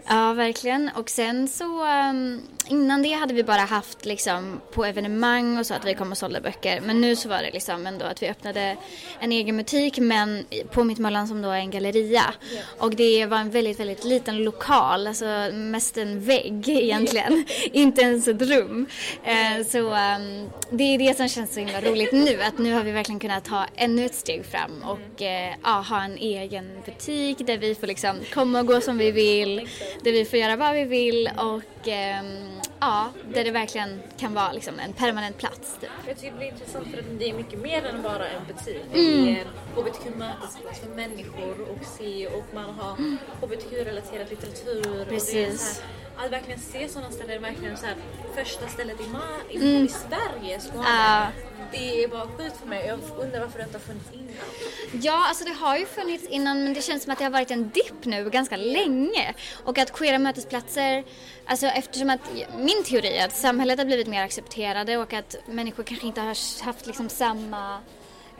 Ja, 0.08 0.32
verkligen. 0.32 0.90
Och 0.94 1.10
sen 1.10 1.48
så 1.48 1.84
um, 1.86 2.42
innan 2.68 3.02
det 3.02 3.12
hade 3.12 3.34
vi 3.34 3.44
bara 3.44 3.60
haft 3.60 4.04
liksom 4.04 4.60
på 4.72 4.84
evenemang 4.84 5.58
och 5.58 5.66
så 5.66 5.74
att 5.74 5.84
vi 5.84 5.94
kom 5.94 6.10
och 6.12 6.18
sålde 6.18 6.40
böcker. 6.40 6.80
Men 6.80 7.00
nu 7.00 7.16
så 7.16 7.28
var 7.28 7.38
det 7.38 7.50
liksom 7.52 7.86
ändå 7.86 8.06
att 8.06 8.22
vi 8.22 8.28
öppnade 8.28 8.76
en 9.20 9.32
egen 9.32 9.56
butik 9.56 9.98
men 9.98 10.44
på 10.70 10.84
Mittmöllan 10.84 11.28
som 11.28 11.42
då 11.42 11.50
är 11.50 11.58
en 11.58 11.70
galleria. 11.70 12.34
Och 12.78 12.94
det 12.94 13.26
var 13.26 13.38
en 13.38 13.50
väldigt, 13.50 13.80
väldigt 13.80 14.04
liten 14.04 14.44
lokal, 14.44 15.06
alltså 15.06 15.50
mest 15.52 15.96
en 15.96 16.20
vägg 16.20 16.68
egentligen. 16.68 17.44
Inte 17.72 18.02
ens 18.02 18.28
ett 18.28 18.42
rum. 18.42 18.86
Eh, 19.24 19.66
så 19.66 19.78
um, 19.78 20.50
det 20.70 20.84
är 20.84 20.98
det 20.98 21.16
som 21.16 21.28
känns 21.28 21.55
så 21.56 21.60
himla 21.60 21.80
roligt 21.80 22.12
nu, 22.12 22.42
att 22.42 22.58
nu 22.58 22.72
har 22.72 22.84
vi 22.84 22.92
verkligen 22.92 23.18
kunnat 23.18 23.44
ta 23.44 23.66
ännu 23.76 24.06
ett 24.06 24.14
steg 24.14 24.44
fram 24.44 24.82
och 24.82 25.22
eh, 25.22 25.54
ja, 25.62 25.84
ha 25.88 26.02
en 26.02 26.16
egen 26.16 26.82
butik 26.84 27.46
där 27.46 27.58
vi 27.58 27.74
får 27.74 27.86
liksom 27.86 28.16
komma 28.34 28.60
och 28.60 28.66
gå 28.66 28.80
som 28.80 28.98
vi 28.98 29.10
vill, 29.10 29.68
där 30.04 30.12
vi 30.12 30.24
får 30.24 30.38
göra 30.38 30.56
vad 30.56 30.74
vi 30.74 30.84
vill 30.84 31.30
och 31.36 31.88
ehm, 31.88 32.60
ja, 32.80 33.10
där 33.34 33.44
det 33.44 33.50
verkligen 33.50 34.02
kan 34.18 34.34
vara 34.34 34.52
liksom 34.52 34.78
en 34.78 34.92
permanent 34.92 35.38
plats. 35.38 35.76
Typ. 35.80 35.90
Jag 36.06 36.16
tycker 36.16 36.30
det 36.30 36.38
blir 36.38 36.48
intressant 36.48 36.88
för 36.90 36.98
att 36.98 37.18
det 37.18 37.30
är 37.30 37.34
mycket 37.34 37.58
mer 37.58 37.84
än 37.84 38.02
bara 38.02 38.28
en 38.28 38.42
butik. 38.46 38.82
Mm. 38.94 39.24
Det 39.24 39.30
är 39.30 39.40
en 39.40 39.48
hbtq-mötesplats 39.76 40.80
för 40.80 40.88
människor 40.88 41.60
och 41.60 41.86
se 41.98 42.26
och 42.26 42.44
man 42.54 42.64
har 42.64 42.96
hbtq-relaterad 43.40 44.30
litteratur. 44.30 44.90
Och 44.90 44.96
det 44.96 45.02
är 45.02 45.04
Precis. 45.04 45.76
så 45.76 45.82
här, 45.82 46.05
att 46.18 46.32
verkligen 46.32 46.60
se 46.60 46.88
sådana 46.88 47.10
ställen, 47.10 47.42
verkligen 47.42 47.76
så 47.76 47.86
här, 47.86 47.96
första 48.34 48.68
stället 48.68 49.00
i, 49.00 49.04
ma- 49.04 49.50
i, 49.50 49.56
Mm. 49.56 49.84
i 49.84 49.88
Sverige, 49.88 50.60
Skåne. 50.60 50.84
Ja. 50.88 51.26
Det 51.72 52.04
är 52.04 52.08
bara 52.08 52.26
sjukt 52.26 52.56
för 52.60 52.66
mig. 52.66 52.86
Jag 52.86 52.98
undrar 53.18 53.40
varför 53.40 53.58
det 53.58 53.64
inte 53.64 53.78
har 53.78 53.82
funnits 53.84 54.06
innan. 54.12 55.02
Ja, 55.02 55.28
alltså 55.28 55.44
det 55.44 55.52
har 55.52 55.76
ju 55.76 55.86
funnits 55.86 56.24
innan 56.26 56.64
men 56.64 56.74
det 56.74 56.82
känns 56.82 57.02
som 57.02 57.12
att 57.12 57.18
det 57.18 57.24
har 57.24 57.30
varit 57.30 57.50
en 57.50 57.68
dipp 57.70 58.04
nu 58.04 58.30
ganska 58.30 58.56
länge. 58.56 59.34
Och 59.64 59.78
att 59.78 59.92
queera 59.92 60.18
mötesplatser, 60.18 61.04
alltså 61.46 61.66
eftersom 61.66 62.10
att 62.10 62.20
min 62.58 62.84
teori 62.84 63.16
är 63.16 63.24
att 63.26 63.36
samhället 63.36 63.78
har 63.78 63.84
blivit 63.86 64.06
mer 64.06 64.22
accepterade 64.24 64.96
och 64.96 65.12
att 65.12 65.36
människor 65.46 65.82
kanske 65.82 66.06
inte 66.06 66.20
har 66.20 66.64
haft 66.64 66.86
liksom 66.86 67.08
samma 67.08 67.78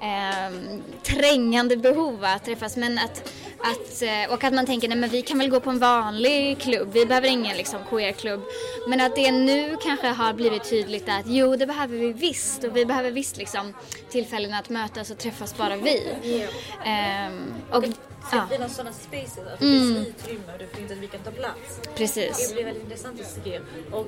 ehm, 0.01 0.83
trängande 1.03 1.77
behov 1.77 2.25
att 2.25 2.45
träffas 2.45 2.77
men 2.77 2.99
att, 2.99 3.33
att, 3.59 4.03
eh, 4.03 4.33
och 4.35 4.45
att 4.45 4.55
man 4.55 4.67
tänker 4.67 4.89
nej 4.89 4.99
men 4.99 5.11
vi 5.11 5.23
kan 5.23 5.39
väl 5.39 5.51
gå 5.51 5.61
på 5.61 5.71
en 5.71 5.79
vanlig 5.79 6.59
klubb, 6.61 6.89
vi 6.93 7.07
behöver 7.07 7.29
ingen 7.29 7.57
liksom 7.57 7.81
queerklubb. 7.91 8.41
Men 8.89 9.01
att 9.01 9.17
det 9.17 9.33
nu 9.33 9.77
kanske 9.83 10.07
har 10.09 10.33
blivit 10.33 10.71
tydligt 10.71 11.09
att 11.09 11.23
jo 11.27 11.57
det 11.57 11.67
behöver 11.67 11.97
vi 11.99 12.13
visst 12.13 12.65
och 12.65 12.77
vi 12.77 12.87
behöver 12.87 13.11
visst 13.11 13.37
liksom 13.37 13.75
tillfällen 14.11 14.55
att 14.55 14.69
mötas 14.69 15.11
och 15.11 15.19
träffas 15.19 15.57
bara 15.57 15.77
vi. 15.77 16.47
Ehm, 16.85 17.55
och 17.71 17.85
Så 18.31 18.37
ja, 18.37 18.47
det 18.51 18.59
blir 18.59 18.69
sådana 18.69 18.93
spaces, 18.93 19.39
att 19.39 19.59
det 19.61 19.67
Mm. 19.67 19.95
finns 19.95 20.09
utrymme 20.09 20.53
och 20.53 20.59
det 20.59 20.67
finns 20.77 20.93
att 20.93 20.99
vi 20.99 21.07
kan 21.07 21.21
ta 21.21 21.31
plats. 21.31 21.81
Det 21.83 21.89
precis. 21.97 22.53
blir 22.53 22.65
väldigt 22.65 22.83
intressant 22.83 23.21
att 23.21 23.45
se. 23.45 23.61
Och 23.93 24.07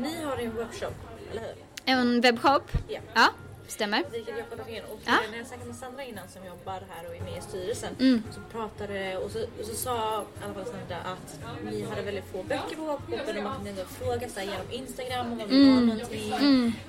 ni 0.00 0.22
har 0.24 0.36
en 0.36 0.56
webbshop, 0.56 0.94
eller 1.32 1.40
hur? 1.42 1.54
En 1.84 2.20
webbshop? 2.20 2.62
Ja. 2.88 3.00
Ja, 3.14 3.28
stämmer. 3.68 4.02
Vilket 4.12 4.38
jag 4.38 4.50
kollat 4.50 4.68
in. 4.68 4.82
Och 4.92 4.98
Ja. 5.04 5.12
när 5.30 5.38
jag 5.38 5.46
snackade 5.46 5.68
med 5.68 5.76
Sandra 5.76 6.04
innan 6.04 6.28
som 6.28 6.46
jobbar 6.46 6.72
här 6.90 7.08
och 7.08 7.14
är 7.16 7.20
med 7.20 7.38
i 7.38 7.40
styrelsen 7.40 7.96
Mm. 8.00 8.22
så 8.34 8.40
pratade 8.52 9.16
och 9.16 9.30
så, 9.30 9.38
och 9.42 9.64
så 9.70 9.74
sa 9.74 10.22
i 10.40 10.44
alla 10.44 10.54
fall 10.54 10.64
Sandra 10.64 10.96
att 10.96 11.38
ni 11.70 11.82
hade 11.90 12.02
väldigt 12.02 12.24
få 12.32 12.42
böcker 12.42 12.76
på 12.76 12.84
webbshoppen 12.84 13.36
och 13.36 13.42
man 13.42 13.54
kunde 13.56 13.70
ändå 13.70 13.84
fråga 13.84 14.28
sig 14.28 14.44
genom 14.46 14.70
Instagram 14.70 15.32
om 15.32 15.38
det 15.38 15.44
Mm. 15.44 15.74
var 15.74 15.82
någonting 15.82 16.32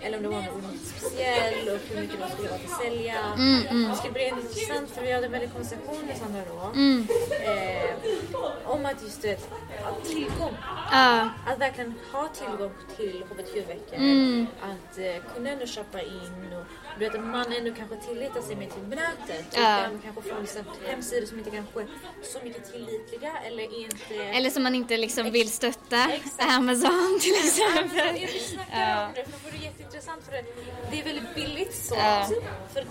eller 0.01 0.17
om 0.17 0.23
det 0.23 0.29
var 0.29 0.41
något 0.41 0.81
speciellt 0.95 1.69
och 1.69 1.79
hur 1.89 2.01
mycket 2.01 2.19
de 2.19 2.29
skulle 2.29 2.49
vara 2.49 2.59
till 2.59 2.69
sälja. 2.83 3.17
Mm, 3.37 3.89
Det 3.89 3.95
skulle 3.95 4.13
bli 4.13 4.27
intressant 4.27 4.89
för 4.89 5.01
vi 5.01 5.11
hade 5.11 5.25
en 5.25 5.31
väldig 5.31 5.51
konversation 5.53 6.05
med 6.05 6.17
Sandra 6.17 6.41
då 6.49 6.71
Mm. 6.75 7.07
eh, 7.41 8.71
om 8.71 8.85
att 8.85 9.01
just 9.03 9.21
det, 9.21 9.39
att 9.85 10.05
tillgång 10.05 10.55
Ja, 10.91 11.29
att 11.47 11.59
verkligen 11.59 11.93
ha 12.11 12.27
tillgång 12.27 12.71
till 12.97 13.23
hbtq-veckor. 13.29 13.95
Mm. 13.95 14.47
Att 14.61 14.97
eh, 14.97 15.33
kunna 15.35 15.49
ändå 15.49 15.65
köpa 15.65 16.01
in 16.01 16.53
och 16.59 16.65
du 16.99 17.09
vet, 17.09 17.23
man 17.23 17.53
ändå 17.53 17.73
kanske 17.75 17.95
tilllitar 17.95 18.41
sig 18.41 18.55
mer 18.55 18.69
till 18.69 18.83
nätet. 18.83 19.45
Ja. 19.55 19.87
Och 19.89 20.03
kanske 20.03 20.21
här 20.33 20.65
hemsidor 20.87 21.27
som 21.27 21.37
inte 21.37 21.51
kanske 21.51 21.81
är 21.81 21.87
så 22.23 22.39
mycket 22.43 22.71
tillitliga 22.71 23.31
eller 23.47 23.81
inte... 23.83 24.15
eller 24.15 24.49
som 24.49 24.63
man 24.63 24.75
inte 24.75 24.97
liksom 24.97 25.31
vill 25.31 25.51
stötta. 25.51 26.11
Exakt. 26.13 26.43
Amazon 26.51 27.19
till 27.21 27.33
exempel. 27.45 28.21
jag 28.21 28.27
vill 28.31 28.45
snacka 28.45 28.71
Ja. 28.79 29.07
om 29.07 29.13
det 29.15 29.23
för 29.25 29.31
det 29.31 29.51
vore 29.51 29.63
jätteintressant 29.63 30.23
för 30.25 30.31
det, 30.31 30.43
det 30.91 30.99
är 30.99 31.03
väldigt 31.03 31.35
billigt 31.35 31.75
så. 31.75 31.95
Ja. 31.95 32.27
För 32.73 32.81
att 32.81 32.87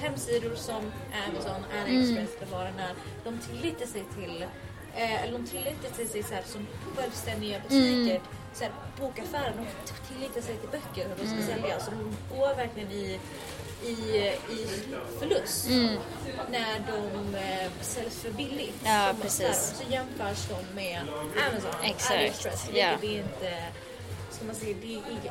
hemsidor 0.00 0.54
som 0.54 0.92
Amazon, 1.28 1.64
Mm. 1.72 1.84
AliExpress 1.84 2.36
eller 2.42 2.56
vad 2.56 2.66
de 3.24 3.38
tilllitar 3.38 3.86
sig 3.86 4.04
till 4.18 4.44
eh, 4.96 5.32
de 5.32 5.46
tilllitar 5.46 6.04
sig 6.06 6.22
så 6.22 6.34
här, 6.34 6.42
som 6.46 6.66
självständiga 6.96 7.58
butiker. 7.60 8.16
Mm. 8.16 8.22
Så 8.54 8.64
här, 8.64 8.72
bokaffärer, 9.00 9.52
de 9.56 10.14
tilllitar 10.14 10.40
sig 10.40 10.56
till 10.56 10.68
böcker 10.68 11.10
och 11.10 11.16
de 11.18 11.26
Mm. 11.26 11.42
ska 11.42 11.52
sälja. 11.54 11.80
Så 11.80 11.90
de 11.90 12.16
går 12.38 12.54
verkligen 12.54 12.92
i, 12.92 13.20
i, 13.84 13.90
i 14.52 14.66
förlust 15.18 15.68
när 16.50 16.80
de 16.86 17.34
eh, 17.34 17.70
säljs 17.80 18.18
för 18.22 18.30
billigt. 18.30 18.80
Ja, 18.84 19.12
Så- 19.16 19.22
precis. 19.22 19.74
Så 19.76 19.92
jämförs 19.92 20.48
de 20.48 20.74
med 20.74 21.00
Amazon, 21.50 21.70
Exakt, 21.84 22.68
ja. 22.74 22.88
vilket 23.00 23.04
är 23.10 23.18
inte 23.22 23.62
man 24.46 24.54
säga, 24.54 24.76
det 24.82 24.86
är 24.94 24.96
inte 24.96 25.28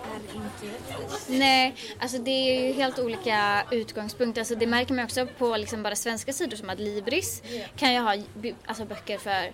rättvist. 0.93 1.29
Nej, 1.29 1.75
alltså 1.99 2.17
det 2.17 2.31
är 2.31 2.61
ju 2.67 2.73
helt 2.73 2.99
olika 2.99 3.63
utgångspunkter. 3.71 4.41
Alltså 4.41 4.55
det 4.55 4.67
märker 4.67 4.93
man 4.93 5.05
också 5.05 5.27
på 5.37 5.57
liksom 5.57 5.83
bara 5.83 5.95
svenska 5.95 6.33
sidor 6.33 6.57
som 6.57 6.69
att 6.69 6.79
Libris 6.79 7.41
kan 7.75 7.93
ju 7.93 7.99
ha 7.99 8.15
alltså 8.65 8.85
böcker 8.85 9.17
för 9.17 9.51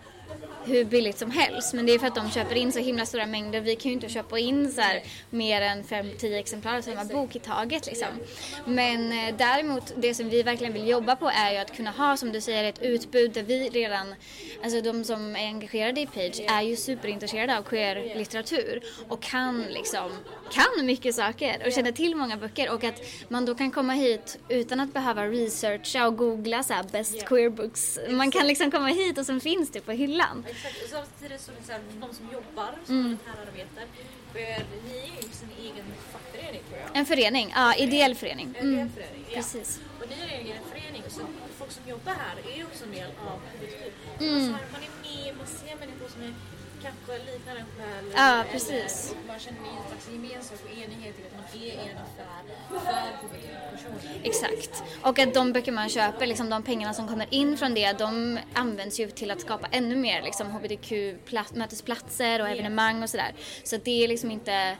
hur 0.68 0.86
billigt 0.86 1.18
som 1.18 1.32
helst. 1.32 1.74
Men 1.74 1.86
det 1.86 1.94
är 1.94 2.00
för 2.00 2.08
att 2.08 2.16
de 2.16 2.32
köper 2.32 2.56
in 2.56 2.72
så 2.72 2.80
himla 2.80 3.06
stora 3.06 3.26
mängder. 3.26 3.62
Vi 3.62 3.76
kan 3.76 3.90
ju 3.90 3.94
inte 3.94 4.10
köpa 4.10 4.40
in 4.40 4.72
så 4.72 4.82
här 4.82 5.04
mer 5.30 5.62
än 5.62 5.84
5-10 5.84 6.40
exemplar 6.40 6.78
av 6.78 6.82
samma 6.82 7.06
bok 7.06 7.36
i 7.36 7.40
taget 7.40 7.86
liksom. 7.86 8.08
Men 8.66 9.12
eh, 9.12 9.36
däremot, 9.38 9.94
det 9.98 10.14
som 10.14 10.30
vi 10.30 10.44
verkligen 10.44 10.74
vill 10.74 10.88
jobba 10.88 11.16
på 11.16 11.30
är 11.30 11.52
ju 11.52 11.58
att 11.58 11.76
kunna 11.76 11.92
ha, 11.92 12.18
som 12.18 12.32
du 12.32 12.42
säger, 12.42 12.64
ett 12.64 12.82
utbud 12.82 13.32
där 13.32 13.44
vi 13.44 13.70
redan, 13.70 14.16
alltså 14.64 14.82
de 14.82 15.04
som 15.04 15.36
är 15.36 15.48
engagerade 15.48 16.02
i 16.02 16.06
Page 16.06 16.42
är 16.48 16.62
ju 16.62 16.76
superintresserade 16.76 17.58
av 17.58 17.64
queer-litteratur 17.64 18.84
och 19.08 19.22
kan 19.22 19.62
liksom, 19.62 20.12
kan 20.52 20.86
mycket 20.86 21.16
saker 21.16 21.62
och 21.66 21.72
känner 21.72 21.92
till 21.92 22.16
många 22.16 22.38
böcker 22.38 22.74
och 22.74 22.84
att 22.84 23.02
man 23.28 23.46
då 23.46 23.56
kan 23.56 23.72
komma 23.72 23.94
hit 23.94 24.40
utan 24.50 24.80
att 24.80 24.94
behöva 24.94 25.28
researcha 25.28 26.08
och 26.08 26.18
googla 26.18 26.64
så 26.64 26.74
här 26.74 26.84
best 26.84 27.26
queer 27.26 27.50
books. 27.50 28.00
Man 28.10 28.32
kan 28.32 28.48
liksom 28.48 28.72
komma 28.72 28.88
hit 28.88 29.18
och 29.18 29.26
sen 29.26 29.40
finns 29.40 29.72
det 29.72 29.82
på 29.82 29.92
hyllan. 29.92 30.17
Exakt, 30.48 30.84
och 30.84 30.90
samtidigt 30.90 31.30
det 31.30 31.66
så 31.66 31.72
här, 31.72 31.82
de 32.02 32.14
som 32.14 32.26
jobbar 32.34 32.72
som 32.86 32.96
Mm. 32.96 33.04
volontärarbetare, 33.04 33.86
för 34.32 34.40
ni 34.88 34.98
är 34.98 35.24
ju 35.24 35.30
sin 35.42 35.50
egen 35.60 35.86
fackförening 36.12 36.62
tror 36.68 36.80
jag. 36.80 36.90
En 36.98 37.06
förening, 37.06 37.52
ja, 37.56 37.76
ideell 37.76 38.16
förening. 38.16 38.48
En 38.60 38.68
Mm. 38.68 38.74
mm. 38.80 38.92
förening, 38.94 39.26
ja. 39.30 39.36
Precis. 39.36 39.80
Och 40.02 40.06
ni 40.10 40.16
är 40.34 40.56
en 40.56 40.64
förening, 40.72 41.04
så 41.08 41.22
folk 41.60 41.72
som 41.72 41.84
jobbar 41.90 42.14
här 42.14 42.36
är 42.54 42.58
ju 42.58 42.64
också 42.66 42.84
en 42.84 42.92
del 42.92 43.12
av 43.32 43.40
hbtq. 43.40 44.22
Mm. 44.22 44.52
Man 44.52 44.82
är 44.88 44.94
med, 45.26 45.38
man 45.38 45.48
ser 45.48 45.76
människor 45.76 46.08
som 46.14 46.22
är 46.22 46.34
kanske 46.82 47.32
liknar 47.32 47.56
en 47.56 47.66
själv. 47.78 48.12
Ja, 48.16 48.44
precis. 48.52 49.16
man 49.28 49.40
känner 49.40 49.60
en 49.60 49.88
slags 49.90 50.10
gemenskap 50.12 50.60
och 50.64 50.72
enighet 50.72 51.16
i 51.20 51.24
att 51.28 51.36
man 51.36 51.62
är 51.64 51.72
en 51.72 51.98
affär 51.98 52.42
för 52.70 53.28
hbtq-personer. 53.28 54.22
Exakt. 54.24 54.84
Och 55.02 55.20
att 55.20 55.34
de 55.34 55.54
böcker 55.54 55.72
man 55.72 55.90
köper, 55.90 56.28
liksom 56.28 56.50
de 56.50 56.64
pengarna 56.64 56.94
som 56.94 57.08
kommer 57.08 57.28
in 57.30 57.58
från 57.58 57.74
det, 57.74 57.94
de 57.94 58.40
används 58.54 59.00
ju 59.00 59.10
till 59.10 59.32
att 59.32 59.42
skapa 59.42 59.68
ännu 59.72 59.96
mer 59.96 60.22
liksom, 60.22 60.52
hbtq-mötesplatser 60.52 62.42
och 62.42 62.50
evenemang 62.50 63.04
och 63.04 63.10
sådär. 63.10 63.34
Så 63.64 63.78
det 63.78 64.04
är 64.04 64.08
liksom 64.08 64.32
inte 64.32 64.78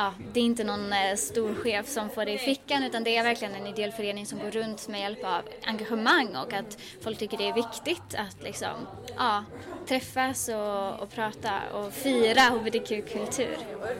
Ja, 0.00 0.12
det 0.32 0.40
är 0.40 0.44
inte 0.44 0.64
någon 0.64 0.92
eh, 0.92 1.16
stor 1.16 1.54
chef 1.54 1.88
som 1.88 2.10
får 2.10 2.24
det 2.24 2.32
i 2.32 2.38
fickan 2.38 2.82
utan 2.82 3.04
det 3.04 3.16
är 3.16 3.22
verkligen 3.22 3.54
en 3.54 3.66
ideell 3.66 3.92
förening 3.92 4.26
som 4.26 4.38
går 4.38 4.50
runt 4.50 4.88
med 4.88 5.00
hjälp 5.00 5.24
av 5.24 5.42
engagemang 5.64 6.36
och 6.36 6.52
att 6.52 6.78
folk 7.00 7.18
tycker 7.18 7.38
det 7.38 7.48
är 7.48 7.54
viktigt 7.54 8.14
att 8.14 8.42
liksom, 8.42 8.86
ja, 9.16 9.44
träffas 9.88 10.48
och, 10.48 11.02
och 11.02 11.10
prata 11.10 11.52
och 11.72 11.92
fira 11.92 12.40
hbtq-kultur. 12.40 13.56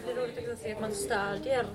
Det 0.07 0.13
är 0.13 0.17
roligt 0.17 0.53
att 0.53 0.61
se 0.61 0.73
att 0.73 0.81
man 0.81 0.93
stödjer 0.95 1.67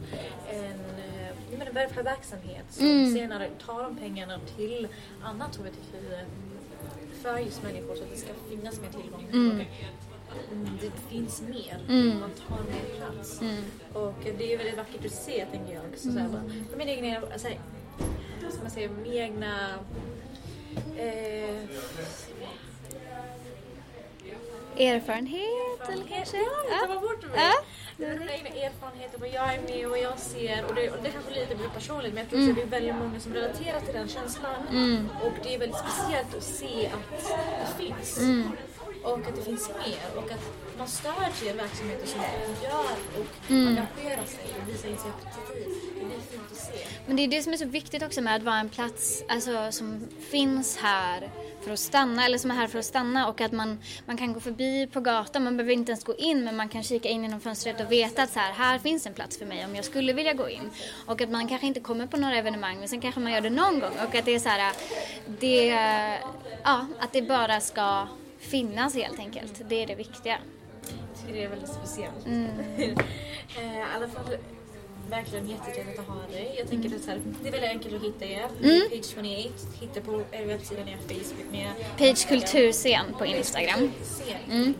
en, 0.50 0.64
eh, 0.64 1.28
jag 1.50 1.60
menar, 1.60 1.72
välfärdsverksamhet 1.72 2.66
som 2.70 2.86
Mm. 2.86 3.14
senare 3.14 3.50
tar 3.66 3.84
de 3.84 3.96
pengarna 3.96 4.40
till 4.58 4.88
annat 5.24 5.56
hbtq 5.56 5.96
för 7.22 7.38
just 7.38 7.64
människor 7.64 7.96
så 7.96 8.04
att 8.04 8.12
det 8.12 8.18
ska 8.18 8.34
finnas 8.50 8.80
mer 8.82 8.90
tillgång. 8.90 9.28
Mm. 9.34 9.52
Mm, 9.52 9.66
Det 10.82 10.92
finns 11.10 11.42
mer, 11.42 11.80
Mm. 11.90 12.20
man 12.20 12.30
tar 12.48 12.58
mer 12.58 12.96
plats. 12.98 13.42
Mm. 13.42 13.64
Och 13.94 14.14
det 14.38 14.54
är 14.54 14.58
väldigt 14.58 14.78
vackert 14.78 15.06
att 15.06 15.12
se 15.12 15.46
tänker 15.52 15.74
jag. 15.74 15.84
Så 15.98 16.12
så 16.12 16.20
här, 16.20 16.28
bara, 16.30 16.42
för 16.70 16.78
min 16.78 16.88
egen, 16.88 17.24
alltså, 17.34 17.48
ska 18.52 18.62
man 18.62 18.72
säga, 18.72 18.90
min 18.90 19.14
egna 19.14 19.76
eh, 20.98 21.56
erfarenhet 24.78 25.90
eller 25.90 26.04
kanske? 26.10 26.38
Ja, 26.38 27.00
bort. 27.02 27.26
Ja. 27.36 27.52
Det 27.98 28.06
är 28.06 28.20
mina 28.20 28.32
egna 28.34 28.50
erfarenheter, 28.50 29.20
vad 29.20 29.30
jag 29.30 29.54
är 29.54 29.62
med 29.62 29.86
och 29.86 29.90
vad 29.92 30.00
jag 30.00 30.20
ser. 30.20 30.66
Och 30.66 30.76
det, 30.76 30.90
och 30.92 30.98
det 31.04 31.10
kanske 31.10 31.32
lite 31.40 31.56
blir 31.56 31.70
personligt 31.70 32.14
men 32.14 32.24
jag 32.24 32.30
tror 32.30 32.50
att 32.50 32.56
det 32.56 32.62
är 32.62 32.66
väldigt 32.66 32.96
många 32.96 33.20
som 33.20 33.34
relaterar 33.34 33.80
till 33.80 33.94
den 33.94 34.08
känslan. 34.08 34.56
Och 35.24 35.34
det 35.44 35.56
är 35.56 35.60
väldigt 35.60 35.78
speciellt 35.78 36.36
att 36.38 36.44
se 36.44 36.88
att 36.88 37.30
det 37.78 37.84
finns. 37.84 38.20
Och 39.06 39.28
att 39.28 39.36
det 39.36 39.42
finns 39.42 39.70
mer 39.70 40.18
och 40.18 40.32
att 40.32 40.42
man 40.78 40.88
stödjer 40.88 41.56
verksamheter 41.56 42.08
som 42.08 42.22
gör 42.64 43.20
och 43.20 43.28
engagerar 43.50 44.26
sig 44.26 44.46
och 44.62 44.70
visar 44.70 44.88
initiativ. 44.90 45.16
Det 46.00 46.06
blir 46.06 46.18
fint 46.18 46.52
att 46.52 46.58
se. 46.58 46.88
Men 47.08 47.16
det 47.16 47.24
är 47.24 47.28
det 47.28 47.44
som 47.44 47.54
är 47.54 47.58
så 47.58 47.66
viktigt 47.66 48.04
också 48.04 48.22
med 48.22 48.36
att 48.36 48.44
vara 48.44 48.60
en 48.60 48.70
plats 48.70 49.24
alltså, 49.28 49.72
som 49.72 50.08
finns 50.32 50.78
här 50.78 51.30
för 51.64 51.72
att 51.72 51.80
stanna 51.80 52.26
eller 52.26 52.38
som 52.38 52.52
är 52.52 52.56
här 52.56 52.68
för 52.68 52.80
att 52.80 52.86
stanna 52.86 53.28
och 53.28 53.42
att 53.42 53.52
man, 53.52 53.80
man 54.06 54.18
kan 54.18 54.34
gå 54.34 54.40
förbi 54.40 54.88
på 54.88 55.02
gatan, 55.02 55.44
man 55.44 55.58
behöver 55.58 55.74
inte 55.74 55.92
ens 55.92 56.04
gå 56.04 56.16
in 56.16 56.44
men 56.44 56.56
man 56.56 56.70
kan 56.70 56.84
kika 56.84 57.10
in 57.10 57.24
genom 57.24 57.40
fönstret 57.40 57.82
och 57.82 57.92
veta 57.92 58.24
att 58.24 58.34
så 58.34 58.40
här, 58.40 58.52
här 58.52 58.80
finns 58.80 59.06
en 59.06 59.14
plats 59.14 59.38
för 59.38 59.46
mig 59.46 59.66
om 59.66 59.76
jag 59.76 59.86
skulle 59.86 60.14
vilja 60.14 60.34
gå 60.34 60.50
in. 60.50 60.70
Och 61.06 61.22
att 61.22 61.30
man 61.30 61.48
kanske 61.48 61.68
inte 61.68 61.80
kommer 61.80 62.08
på 62.08 62.18
några 62.18 62.36
evenemang 62.36 62.80
men 62.80 62.90
sen 62.90 63.02
kanske 63.02 63.20
man 63.20 63.32
gör 63.32 63.42
det 63.42 63.50
någon 63.50 63.80
gång 63.80 63.94
och 64.08 64.16
att 64.16 64.26
det 64.26 64.36
är 64.36 64.40
så 64.40 64.50
här, 64.50 64.74
det, 65.40 65.68
ja, 66.64 66.88
att 67.00 67.14
det 67.14 67.22
bara 67.22 67.62
ska 67.62 68.08
finnas 68.46 68.96
helt 68.96 69.20
enkelt. 69.20 69.62
Det 69.70 69.84
är 69.84 69.88
det 69.88 69.96
viktiga. 69.96 70.38
Jag 70.82 71.22
tycker 71.22 71.34
det 71.34 71.44
är 71.44 71.50
väldigt 71.50 71.70
speciellt. 71.70 72.26
eh, 72.28 73.78
I 73.78 73.84
alla 73.96 74.08
fall 74.08 74.38
verkligen 75.10 75.50
jättetrevligt 75.50 76.00
att 76.00 76.08
ha 76.08 76.16
dig. 76.32 76.56
Jag 76.58 76.70
tänker 76.70 76.96
att 76.96 77.02
så 77.02 77.10
här, 77.10 77.22
det 77.42 77.48
är 77.48 77.52
väldigt 77.52 77.70
enkelt 77.70 77.96
att 77.96 78.04
hitta 78.04 78.26
er. 78.26 78.48
Page 78.90 79.06
28, 79.06 79.50
hitta 79.80 80.02
på 80.02 80.22
er 80.32 80.46
webbsida, 80.46 80.82
er 80.82 80.98
Facebook 81.08 81.52
med 81.52 81.70
Page 81.98 82.28
Kulturscen 82.28 83.06
på 83.18 83.26
Instagram. 83.26 83.92
scen. 84.04 84.76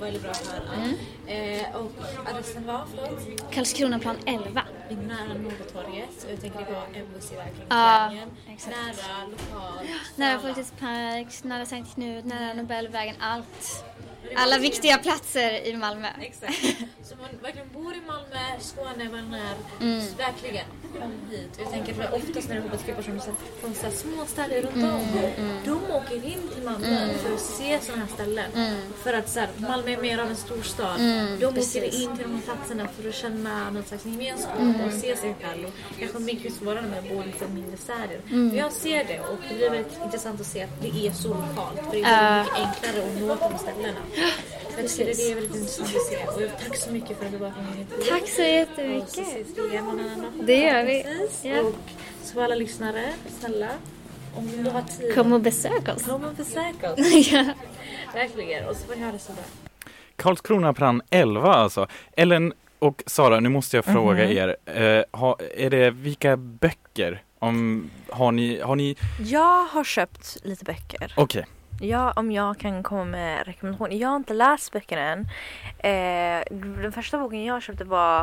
Väldigt 0.00 0.22
bra 0.22 0.30
att 0.30 0.46
höra. 0.46 0.94
Eh, 1.26 1.76
och 1.76 1.92
adressen 2.26 2.66
var, 2.66 2.84
förlåt? 2.94 3.52
Karlskronaplan 3.52 4.16
11. 4.26 4.62
Vid 4.88 4.98
nära 4.98 5.34
Nordtorget. 5.34 6.26
Jag 6.30 6.40
tänker 6.40 6.58
det 6.58 6.72
var 6.72 6.86
MVC 6.94 7.32
verkligen. 7.32 7.66
Ja, 7.68 8.06
Triangeln. 8.08 8.30
exakt. 8.48 8.76
Nära 8.76 9.26
lokalt. 9.30 9.88
Nära. 10.16 10.38
Folkets 10.40 10.72
park, 10.80 11.44
nära 11.44 11.66
Sankt 11.66 11.94
Knut, 11.94 12.24
nära 12.24 12.54
Nobelvägen, 12.54 13.14
allt. 13.20 13.84
Alla 14.36 14.58
viktiga 14.58 14.98
platser 14.98 15.66
i 15.66 15.76
Malmö. 15.76 16.08
Exakt. 16.20 16.54
Så 17.02 17.16
man 17.16 17.28
verkligen 17.42 17.68
bor 17.72 17.94
i 17.94 18.00
Malmö, 18.06 18.60
Skåne, 18.60 19.04
man 19.10 19.34
är 19.34 19.54
Mm. 19.80 20.02
verkligen 20.16 20.64
hit. 21.30 21.50
Jag 21.58 21.70
tänker 21.70 22.04
att 22.04 22.12
oftast 22.12 22.48
när 22.48 22.54
det 22.56 22.60
är 22.62 22.68
hbtq-personer 22.68 23.18
så- 23.18 23.32
från 23.60 23.74
så 23.74 23.90
små 23.96 24.24
städer 24.26 24.62
runt 24.62 24.74
Mm, 24.76 24.94
om, 24.94 25.02
de 25.64 25.92
åker 25.94 26.14
in 26.14 26.48
till 26.54 26.62
Malmö 26.64 27.08
för 27.22 27.34
att 27.34 27.40
se 27.40 27.78
sådana 27.82 28.02
här 28.04 28.14
ställen. 28.14 28.50
För 29.02 29.14
att 29.14 29.28
så 29.30 29.40
här, 29.40 29.48
Malmö 29.56 29.90
är 29.90 29.96
mer 29.96 30.18
av 30.18 30.28
en 30.30 30.36
storstad. 30.36 30.96
de 31.00 31.34
åker 31.36 31.42
Mm, 31.46 31.54
precis. 31.54 31.94
in 32.02 32.16
till 32.16 32.26
de 32.26 32.34
här 32.34 32.40
platserna 32.42 32.88
för 32.88 33.08
att 33.08 33.14
känna 33.14 33.70
någon 33.70 33.84
slags 33.84 34.06
gemenskap 34.06 34.58
Mm. 34.60 34.80
och 34.80 34.92
se 34.92 35.16
sig 35.16 35.34
själv. 35.42 35.64
Och 35.66 35.98
kanske 35.98 36.18
mycket 36.18 36.52
svårare 36.54 36.82
med 36.82 36.98
att 36.98 37.08
bo 37.08 37.22
i 37.22 37.26
lite 37.26 37.48
mindre 37.48 37.76
städer. 37.76 38.20
Mm. 38.28 38.46
Men 38.48 38.56
jag 38.56 38.72
ser 38.72 39.04
det 39.04 39.20
och 39.20 39.38
det 39.48 39.64
är 39.66 39.70
väldigt 39.70 39.98
intressant 40.04 40.40
att 40.40 40.46
se 40.46 40.62
att 40.62 40.82
det 40.82 41.06
är 41.06 41.12
så 41.12 41.28
lokalt. 41.28 41.78
För 41.84 41.90
det 41.92 42.02
är 42.02 42.34
väldigt 42.34 42.52
mycket 42.54 42.66
enklare 42.82 43.06
att 43.06 43.20
nå 43.20 43.48
de 43.50 43.58
ställena. 43.58 43.98
Det 44.82 45.30
är 45.30 45.34
väldigt 45.34 45.54
intressant 45.56 45.96
att 45.96 46.02
se. 46.02 46.16
Och 46.36 46.42
jag- 46.42 46.58
tack 46.58 46.76
så 46.76 46.92
mycket 46.92 47.18
för 47.18 47.26
att 47.26 47.32
du 47.32 47.38
var 47.38 47.48
med 47.48 47.80
intervju. 47.80 48.04
Tack 48.04 48.20
så 48.20 48.24
Och 48.24 48.28
så 48.28 48.42
jättemycket. 48.42 49.08
ses 49.08 49.46
vi 49.56 49.62
igen 49.68 49.84
någon 49.84 50.00
annan 50.00 50.42
Det 50.46 50.56
gör 50.56 50.84
vi. 50.84 51.04
Ja. 51.42 51.60
Och 51.60 51.74
så 52.22 52.40
alla 52.42 52.54
lyssnare, 52.54 53.12
snälla. 53.40 53.68
Om 54.36 54.46
du 54.64 54.70
har 54.70 54.82
tid, 54.82 55.14
Kom 55.14 55.32
och 55.32 55.40
besök 55.40 55.88
oss. 55.96 56.02
kom 56.02 56.24
och 56.24 56.34
besök 56.34 56.74
oss. 56.82 57.28
ja. 57.32 57.44
Verkligen. 58.14 58.68
Och 58.68 58.76
så 58.76 58.86
får 58.86 58.94
ni 58.96 59.04
ha 59.04 59.12
det 59.12 59.18
så 59.18 59.32
bra. 59.32 59.42
Karlskronaplan 60.16 61.02
11 61.10 61.54
alltså. 61.54 61.86
Ellen 62.16 62.52
och 62.78 63.02
Sara, 63.06 63.40
nu 63.40 63.48
måste 63.48 63.76
jag 63.76 63.84
fråga 63.84 64.30
er. 64.30 64.56
Eh, 64.66 65.04
ha, 65.20 65.38
är 65.56 65.70
det, 65.70 65.90
vilka 65.90 66.36
böcker? 66.36 67.22
Om, 67.38 67.90
har 68.08 68.32
ni, 68.32 68.60
har 68.60 68.76
ni, 68.76 68.96
Jag 69.24 69.64
har 69.64 69.84
köpt 69.84 70.36
lite 70.44 70.64
böcker. 70.64 71.14
okej. 71.16 71.46
Ja, 71.80 72.12
om 72.16 72.32
jag 72.32 72.58
kan 72.58 72.82
komma 72.82 73.04
med 73.04 73.46
rekommendationer. 73.46 73.96
Jag 73.96 74.08
har 74.08 74.16
inte 74.16 74.34
läst 74.34 74.72
böckerna 74.72 75.02
än. 75.02 75.20
Eh, 75.78 76.44
den 76.82 76.92
första 76.92 77.18
boken 77.18 77.44
jag 77.44 77.62
köpte 77.62 77.84
var 77.84 78.22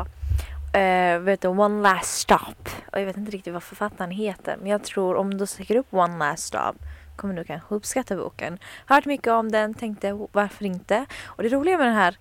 eh, 0.72 1.18
vet 1.18 1.40
du, 1.40 1.48
One 1.48 1.82
Last 1.82 2.20
Stop. 2.20 2.68
Och 2.92 3.00
jag 3.00 3.06
vet 3.06 3.16
inte 3.16 3.30
riktigt 3.30 3.52
vad 3.52 3.62
författaren 3.62 4.10
heter. 4.10 4.56
Men 4.60 4.70
jag 4.70 4.82
tror 4.82 5.16
om 5.16 5.38
du 5.38 5.46
söker 5.46 5.76
upp 5.76 5.86
One 5.90 6.18
Last 6.18 6.42
Stop 6.42 6.74
kommer 7.16 7.34
du 7.34 7.44
kanske 7.44 7.74
uppskatta 7.74 8.16
boken. 8.16 8.58
Hört 8.86 9.04
mycket 9.04 9.32
om 9.32 9.52
den, 9.52 9.74
tänkte 9.74 10.26
varför 10.32 10.64
inte. 10.64 11.06
Och 11.24 11.42
det 11.42 11.48
roliga 11.48 11.78
med 11.78 11.86
den 11.86 11.94
här 11.94 12.18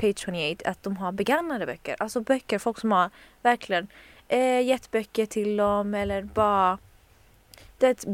Page 0.00 0.18
28 0.18 0.64
är 0.64 0.70
att 0.70 0.82
de 0.82 0.96
har 0.96 1.12
begagnade 1.12 1.66
böcker. 1.66 1.96
Alltså 1.98 2.20
böcker, 2.20 2.58
folk 2.58 2.80
som 2.80 2.92
har 2.92 3.10
verkligen 3.42 3.88
eh, 4.28 4.60
gett 4.60 4.90
böcker 4.90 5.26
till 5.26 5.56
dem 5.56 5.94
eller 5.94 6.22
bara 6.22 6.78
det 7.78 8.04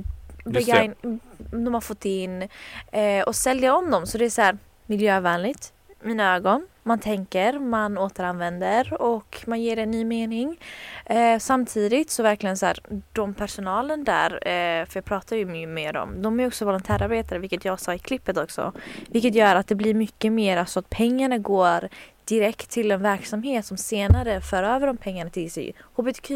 begagn- 0.44 1.20
de 1.38 1.74
har 1.74 1.80
fått 1.80 2.04
in 2.04 2.48
eh, 2.92 3.22
och 3.26 3.36
sälja 3.36 3.76
om 3.76 3.90
dem. 3.90 4.06
Så 4.06 4.18
det 4.18 4.24
är 4.24 4.30
så 4.30 4.42
här 4.42 4.58
miljövänligt, 4.86 5.72
mina 6.00 6.36
ögon. 6.36 6.66
Man 6.82 6.98
tänker, 6.98 7.58
man 7.58 7.98
återanvänder 7.98 9.02
och 9.02 9.42
man 9.46 9.62
ger 9.62 9.76
en 9.76 9.90
ny 9.90 10.04
mening. 10.04 10.60
Eh, 11.04 11.38
samtidigt 11.38 12.10
så 12.10 12.22
verkligen 12.22 12.56
så 12.56 12.66
här, 12.66 12.78
de 13.12 13.34
personalen 13.34 14.04
där, 14.04 14.32
eh, 14.32 14.86
för 14.86 14.96
jag 14.96 15.04
pratar 15.04 15.36
ju 15.36 15.66
med 15.66 15.94
dem, 15.94 16.22
de 16.22 16.40
är 16.40 16.46
också 16.46 16.64
volontärarbetare 16.64 17.38
vilket 17.38 17.64
jag 17.64 17.80
sa 17.80 17.94
i 17.94 17.98
klippet 17.98 18.36
också. 18.36 18.72
Vilket 19.08 19.34
gör 19.34 19.56
att 19.56 19.66
det 19.66 19.74
blir 19.74 19.94
mycket 19.94 20.32
mer, 20.32 20.56
alltså 20.56 20.78
att 20.78 20.90
pengarna 20.90 21.38
går 21.38 21.88
direkt 22.24 22.70
till 22.70 22.90
en 22.90 23.02
verksamhet 23.02 23.66
som 23.66 23.76
senare 23.76 24.40
för 24.40 24.62
över 24.62 24.86
de 24.86 24.96
pengarna 24.96 25.30
till 25.30 25.50
sig 25.50 25.74
hbtq, 25.96 26.30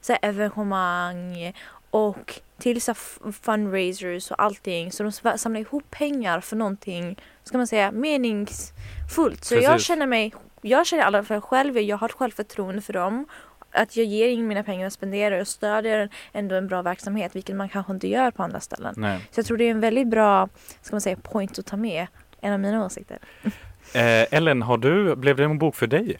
så 0.00 0.12
här, 0.12 0.18
evenemang 0.22 1.52
och 1.90 2.40
till 2.58 2.82
så 2.82 2.94
fundraisers 3.42 4.30
och 4.30 4.42
allting. 4.42 4.92
Så 4.92 5.02
de 5.02 5.12
samlar 5.38 5.60
ihop 5.60 5.90
pengar 5.90 6.40
för 6.40 6.56
någonting, 6.56 7.16
ska 7.44 7.58
man 7.58 7.66
säga, 7.66 7.90
meningsfullt. 7.90 9.44
Så 9.44 9.54
jag 9.54 9.64
Precis. 9.64 9.86
känner 9.86 10.06
mig, 10.06 10.34
jag 10.62 10.86
känner 10.86 11.02
i 11.02 11.06
alla 11.06 11.24
fall 11.24 11.40
själv, 11.40 11.78
jag 11.78 11.96
har 11.96 12.08
ett 12.08 12.14
självförtroende 12.14 12.82
för 12.82 12.92
dem. 12.92 13.26
Att 13.70 13.96
jag 13.96 14.06
ger 14.06 14.28
in 14.28 14.46
mina 14.46 14.62
pengar 14.62 14.86
och 14.86 14.92
spenderar 14.92 15.40
och 15.40 15.48
stödjer 15.48 16.08
ändå 16.32 16.54
en 16.54 16.66
bra 16.68 16.82
verksamhet, 16.82 17.36
vilket 17.36 17.56
man 17.56 17.68
kanske 17.68 17.92
inte 17.92 18.08
gör 18.08 18.30
på 18.30 18.42
andra 18.42 18.60
ställen. 18.60 18.94
Nej. 18.96 19.18
Så 19.30 19.38
jag 19.38 19.46
tror 19.46 19.56
det 19.56 19.64
är 19.64 19.70
en 19.70 19.80
väldigt 19.80 20.08
bra, 20.08 20.48
ska 20.82 20.94
man 20.94 21.00
säga, 21.00 21.16
point 21.16 21.58
att 21.58 21.66
ta 21.66 21.76
med. 21.76 22.06
En 22.40 22.52
av 22.52 22.60
mina 22.60 22.84
åsikter. 22.84 23.18
Eh, 23.94 24.34
Ellen, 24.34 24.62
har 24.62 24.78
du, 24.78 25.16
blev 25.16 25.36
det 25.36 25.44
en 25.44 25.58
bok 25.58 25.76
för 25.76 25.86
dig? 25.86 26.18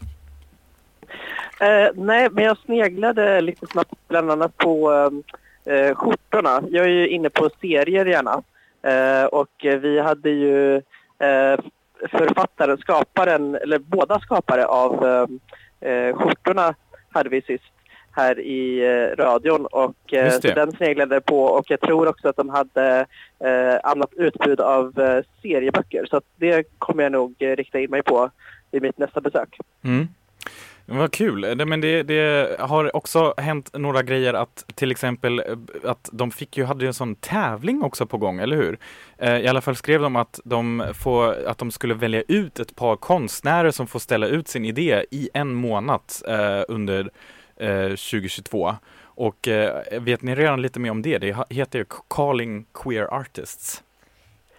Eh, 1.59 1.89
nej, 1.95 2.29
men 2.31 2.43
jag 2.43 2.57
sneglade 2.57 3.41
lite 3.41 3.67
snabbt 3.67 3.93
bland 4.07 4.31
annat 4.31 4.57
på 4.57 4.93
eh, 4.93 5.09
skjortorna. 5.95 6.63
Jag 6.69 6.85
är 6.85 6.89
ju 6.89 7.07
inne 7.07 7.29
på 7.29 7.49
serier 7.61 8.05
gärna. 8.05 8.43
Eh, 8.81 9.25
och 9.25 9.65
eh, 9.65 9.79
vi 9.79 9.99
hade 9.99 10.29
ju 10.29 10.75
eh, 11.19 11.59
författaren, 12.09 12.77
skaparen, 12.77 13.55
eller 13.55 13.79
båda 13.79 14.19
skapare 14.19 14.65
av 14.65 15.05
eh, 15.05 15.91
eh, 15.91 16.15
skjortorna 16.15 16.75
hade 17.09 17.29
vi 17.29 17.41
sist 17.41 17.63
här 18.11 18.39
i 18.39 18.85
eh, 18.85 19.23
radion 19.23 19.65
och 19.65 20.13
eh, 20.13 20.39
den 20.41 20.71
sneglade 20.71 21.21
på 21.21 21.43
och 21.43 21.71
jag 21.71 21.81
tror 21.81 22.07
också 22.07 22.29
att 22.29 22.35
de 22.35 22.49
hade 22.49 23.05
eh, 23.39 23.79
annat 23.83 24.13
utbud 24.13 24.59
av 24.61 24.99
eh, 24.99 25.23
serieböcker 25.41 26.05
så 26.05 26.21
det 26.35 26.63
kommer 26.79 27.03
jag 27.03 27.11
nog 27.11 27.35
eh, 27.39 27.55
rikta 27.55 27.79
in 27.79 27.91
mig 27.91 28.03
på 28.03 28.29
vid 28.71 28.81
mitt 28.81 28.97
nästa 28.97 29.21
besök. 29.21 29.57
Mm. 29.83 30.07
Vad 30.91 31.11
kul! 31.13 31.41
Det, 31.41 31.65
men 31.65 31.81
det, 31.81 32.03
det 32.03 32.55
har 32.59 32.95
också 32.95 33.33
hänt 33.37 33.69
några 33.73 34.03
grejer 34.03 34.33
att 34.33 34.65
till 34.75 34.91
exempel 34.91 35.39
eh, 35.39 35.91
att 35.91 36.09
de 36.13 36.31
fick 36.31 36.57
ju, 36.57 36.63
hade 36.63 36.83
ju 36.83 36.87
en 36.87 36.93
sån 36.93 37.15
tävling 37.15 37.83
också 37.83 38.05
på 38.05 38.17
gång, 38.17 38.39
eller 38.39 38.55
hur? 38.55 38.77
Eh, 39.17 39.37
I 39.37 39.47
alla 39.47 39.61
fall 39.61 39.75
skrev 39.75 40.01
de 40.01 40.15
att 40.15 40.39
de, 40.43 40.83
får, 40.93 41.47
att 41.47 41.57
de 41.57 41.71
skulle 41.71 41.93
välja 41.93 42.23
ut 42.27 42.59
ett 42.59 42.75
par 42.75 42.95
konstnärer 42.95 43.71
som 43.71 43.87
får 43.87 43.99
ställa 43.99 44.27
ut 44.27 44.47
sin 44.47 44.65
idé 44.65 45.05
i 45.11 45.29
en 45.33 45.53
månad 45.53 46.01
eh, 46.27 46.61
under 46.67 47.09
eh, 47.57 47.83
2022. 47.89 48.75
Och 49.01 49.47
eh, 49.47 49.99
vet 50.01 50.21
ni 50.21 50.35
redan 50.35 50.61
lite 50.61 50.79
mer 50.79 50.91
om 50.91 51.01
det? 51.01 51.17
Det 51.17 51.35
heter 51.49 51.79
ju 51.79 51.85
Calling 52.07 52.65
Queer 52.73 53.13
Artists. 53.13 53.83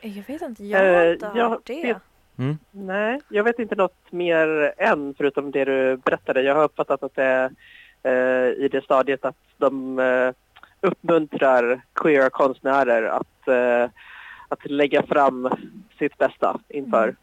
Jag 0.01 0.25
vet 0.27 0.43
inte, 0.43 0.65
jag 0.65 0.95
har 0.95 1.13
inte 1.13 1.31
jag 1.35 1.49
hört 1.49 1.61
det. 1.65 1.83
vet- 1.83 1.97
Mm. 2.41 2.59
Nej, 2.71 3.21
jag 3.29 3.45
vet 3.45 3.59
inte 3.59 3.75
något 3.75 4.13
mer 4.13 4.75
än 4.79 5.15
förutom 5.19 5.51
det 5.51 5.65
du 5.65 5.97
berättade. 5.97 6.43
Jag 6.43 6.55
har 6.55 6.65
uppfattat 6.65 7.03
att 7.03 7.15
det 7.15 7.25
är 7.25 7.51
eh, 8.03 8.65
i 8.65 8.69
det 8.73 8.85
stadiet 8.85 9.25
att 9.25 9.37
de 9.57 9.99
eh, 9.99 10.33
uppmuntrar 10.81 11.81
queera 11.95 12.31
konstnärer 12.31 13.03
att, 13.03 13.49
eh, 13.49 13.91
att 14.49 14.71
lägga 14.71 15.03
fram 15.03 15.49
sitt 15.99 16.19
bästa 16.19 16.61
inför 16.69 17.03
Mm. 17.05 17.17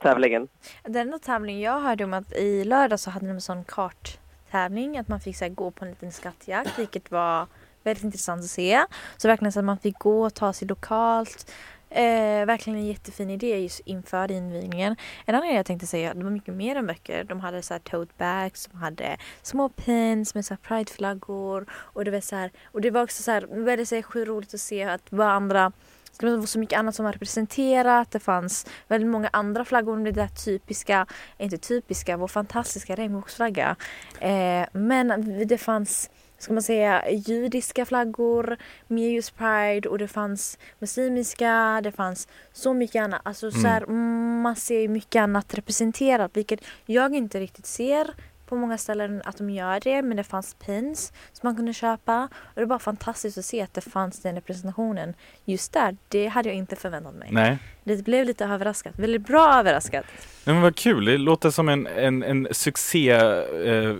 tävlingen. 0.00 0.48
Den 0.82 0.96
enda 1.02 1.18
tävling 1.18 1.60
jag 1.60 1.80
hörde 1.80 2.04
om 2.04 2.14
att 2.14 2.32
i 2.32 2.64
lördag 2.64 3.00
så 3.00 3.10
hade 3.10 3.26
de 3.26 3.32
en 3.32 3.40
sån 3.40 3.64
karttävling 3.64 4.98
att 4.98 5.08
man 5.08 5.20
fick 5.20 5.36
så 5.36 5.44
här, 5.44 5.52
gå 5.52 5.70
på 5.70 5.84
en 5.84 5.90
liten 5.90 6.12
skattjakt 6.12 6.78
vilket 6.78 7.10
var 7.10 7.46
väldigt 7.84 8.04
intressant 8.04 8.40
att 8.40 8.50
se. 8.50 8.84
Så 9.16 9.28
verkligen 9.28 9.52
så 9.52 9.58
att 9.58 9.64
man 9.64 9.78
fick 9.78 9.98
gå 9.98 10.22
och 10.26 10.34
ta 10.34 10.52
sig 10.52 10.68
lokalt 10.68 11.52
eh, 11.96 12.46
verkligen 12.46 12.78
en 12.78 12.86
jättefin 12.86 13.30
idé 13.30 13.58
just 13.58 13.80
inför 13.84 14.30
invigningen. 14.30 14.96
En 15.24 15.34
annan 15.34 15.48
grej 15.48 15.56
jag 15.56 15.66
tänkte 15.66 15.86
säga, 15.86 16.14
det 16.14 16.24
var 16.24 16.30
mycket 16.30 16.54
mer 16.54 16.76
än 16.76 16.86
böcker. 16.86 17.24
De 17.24 17.40
hade 17.40 17.62
så 17.62 17.74
här 17.74 17.78
tote 17.78 18.12
bags, 18.18 18.66
de 18.72 18.78
hade 18.78 19.16
små 19.42 19.68
pins 19.68 20.34
med 20.34 20.44
så 20.44 20.54
här 20.54 20.58
prideflaggor 20.76 21.66
och 21.72 22.04
det 22.04 22.10
var 22.10 22.20
så 22.20 22.36
här, 22.36 22.50
och 22.64 22.80
det 22.80 22.90
var 22.90 23.02
också 23.02 23.22
så 23.22 23.30
här 23.30 23.46
väldigt 23.50 23.88
så 23.88 23.94
här, 23.94 24.24
roligt 24.24 24.54
att 24.54 24.60
se 24.60 24.82
att 24.84 25.02
vad 25.10 25.28
andra 25.28 25.72
det 26.20 26.36
var 26.36 26.46
så 26.46 26.58
mycket 26.58 26.78
annat 26.78 26.94
som 26.94 27.04
var 27.04 27.12
representerat. 27.12 28.10
Det 28.10 28.20
fanns 28.20 28.66
väldigt 28.88 29.10
många 29.10 29.28
andra 29.32 29.64
flaggor. 29.64 30.04
Det 30.04 30.10
där 30.10 30.28
typiska, 30.28 31.06
inte 31.38 31.58
typiska, 31.58 32.16
vår 32.16 32.28
fantastiska 32.28 32.94
regnbågsflagga. 32.94 33.76
Eh, 34.20 34.66
men 34.72 35.38
det 35.46 35.58
fanns 35.58 36.10
ska 36.38 36.52
man 36.52 36.62
säga, 36.62 37.10
judiska 37.10 37.84
flaggor, 37.86 38.56
mer 38.86 39.08
just 39.10 39.36
Pride 39.36 39.88
och 39.88 39.98
det 39.98 40.08
fanns 40.08 40.58
muslimiska, 40.78 41.80
det 41.84 41.92
fanns 41.92 42.28
så 42.52 42.74
mycket 42.74 43.02
annat. 43.02 43.20
Alltså 43.24 43.50
så 43.50 43.66
här, 43.66 43.82
Mm. 43.82 44.40
man 44.40 44.56
ser 44.56 44.88
mycket 44.88 45.20
annat 45.20 45.54
representerat 45.54 46.30
vilket 46.36 46.60
jag 46.86 47.14
inte 47.14 47.40
riktigt 47.40 47.66
ser 47.66 48.14
på 48.46 48.56
många 48.56 48.78
ställen 48.78 49.22
att 49.24 49.38
de 49.38 49.50
gör 49.50 49.80
det 49.80 50.02
men 50.02 50.16
det 50.16 50.24
fanns 50.24 50.54
pins 50.54 51.12
som 51.32 51.46
man 51.48 51.56
kunde 51.56 51.72
köpa 51.72 52.28
och 52.34 52.60
det 52.60 52.66
var 52.66 52.78
fantastiskt 52.78 53.38
att 53.38 53.44
se 53.44 53.62
att 53.62 53.74
det 53.74 53.80
fanns 53.80 54.22
den 54.22 54.34
representationen 54.34 55.14
just 55.44 55.72
där. 55.72 55.96
Det 56.08 56.26
hade 56.26 56.48
jag 56.48 56.56
inte 56.56 56.76
förväntat 56.76 57.14
mig. 57.14 57.28
Nej. 57.32 57.58
Det 57.84 58.04
blev 58.04 58.24
lite 58.24 58.44
överraskat, 58.44 58.98
väldigt 58.98 59.26
bra 59.26 59.58
överraskat. 59.58 60.04
Nej, 60.44 60.54
men 60.54 60.62
vad 60.62 60.76
kul, 60.76 61.04
det 61.04 61.18
låter 61.18 61.50
som 61.50 61.68
en, 61.68 61.86
en, 61.86 62.22
en 62.22 62.48
succé, 62.50 63.10
eh, 63.10 63.94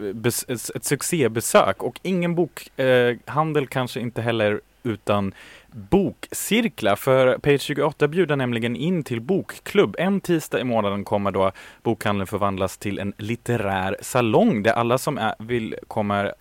ett 0.74 0.84
succébesök 0.84 1.82
och 1.82 2.00
ingen 2.02 2.34
bokhandel 2.34 3.62
eh, 3.62 3.68
kanske 3.68 4.00
inte 4.00 4.22
heller 4.22 4.60
utan 4.82 5.34
bokcirklar 5.76 6.96
för 6.96 7.38
Page 7.38 7.60
28 7.60 8.08
bjuder 8.08 8.36
nämligen 8.36 8.76
in 8.76 9.04
till 9.04 9.20
bokklubb. 9.20 9.96
En 9.98 10.20
tisdag 10.20 10.60
i 10.60 10.64
månaden 10.64 11.04
kommer 11.04 11.30
då 11.30 11.52
bokhandeln 11.82 12.26
förvandlas 12.26 12.78
till 12.78 12.98
en 12.98 13.12
litterär 13.18 13.96
salong 14.00 14.62
där 14.62 14.72
alla 14.72 14.98
som 14.98 15.18
är, 15.18 15.34
vill 15.38 15.76
kommer 15.88 16.34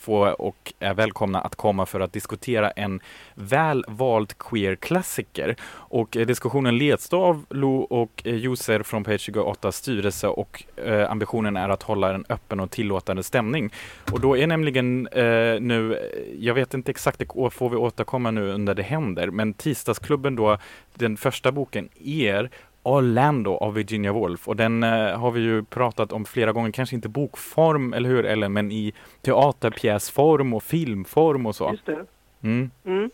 få 0.00 0.28
och 0.28 0.72
är 0.78 0.94
välkomna 0.94 1.40
att 1.40 1.54
komma 1.54 1.86
för 1.86 2.00
att 2.00 2.12
diskutera 2.12 2.70
en 2.70 3.00
väl 3.34 3.84
vald 3.88 4.38
queer-klassiker. 4.38 5.56
Och 5.72 6.16
eh, 6.16 6.26
diskussionen 6.26 6.78
leds 6.78 7.08
då 7.08 7.22
av 7.22 7.44
Lo 7.50 7.76
och 7.76 8.22
eh, 8.24 8.34
Joser 8.34 8.82
från 8.82 9.04
Page 9.04 9.20
28 9.20 9.72
styrelse 9.72 10.28
och 10.28 10.64
eh, 10.76 11.10
ambitionen 11.10 11.56
är 11.56 11.68
att 11.68 11.82
hålla 11.82 12.14
en 12.14 12.24
öppen 12.28 12.60
och 12.60 12.70
tillåtande 12.70 13.22
stämning. 13.22 13.70
Och 14.12 14.20
då 14.20 14.36
är 14.36 14.46
nämligen 14.46 15.06
eh, 15.06 15.60
nu, 15.60 15.94
eh, 15.94 16.44
jag 16.44 16.54
vet 16.54 16.74
inte 16.74 16.90
exakt, 16.90 17.18
det 17.18 17.50
får 17.50 17.70
vi 17.70 17.76
återkomma 17.76 18.30
nu 18.30 18.52
under 18.52 18.74
det 18.74 18.82
händer, 18.82 19.30
men 19.30 19.54
tisdagsklubben 19.54 20.36
då, 20.36 20.58
den 20.94 21.16
första 21.16 21.52
boken 21.52 21.88
Er 22.04 22.50
Orlando 22.82 23.54
av 23.56 23.74
Virginia 23.74 24.12
Woolf 24.12 24.48
och 24.48 24.56
den 24.56 24.82
eh, 24.82 25.18
har 25.18 25.30
vi 25.30 25.40
ju 25.40 25.62
pratat 25.62 26.12
om 26.12 26.24
flera 26.24 26.52
gånger, 26.52 26.70
kanske 26.70 26.94
inte 26.96 27.08
bokform, 27.08 27.92
eller 27.92 28.08
hur 28.08 28.24
Ellen, 28.24 28.52
men 28.52 28.72
i 28.72 28.92
teaterpjäsform 29.22 30.54
och 30.54 30.62
filmform 30.62 31.46
och 31.46 31.56
så. 31.56 31.70
Just 31.70 31.86
det. 31.86 32.06
Mm. 32.42 32.70
Mm. 32.84 33.10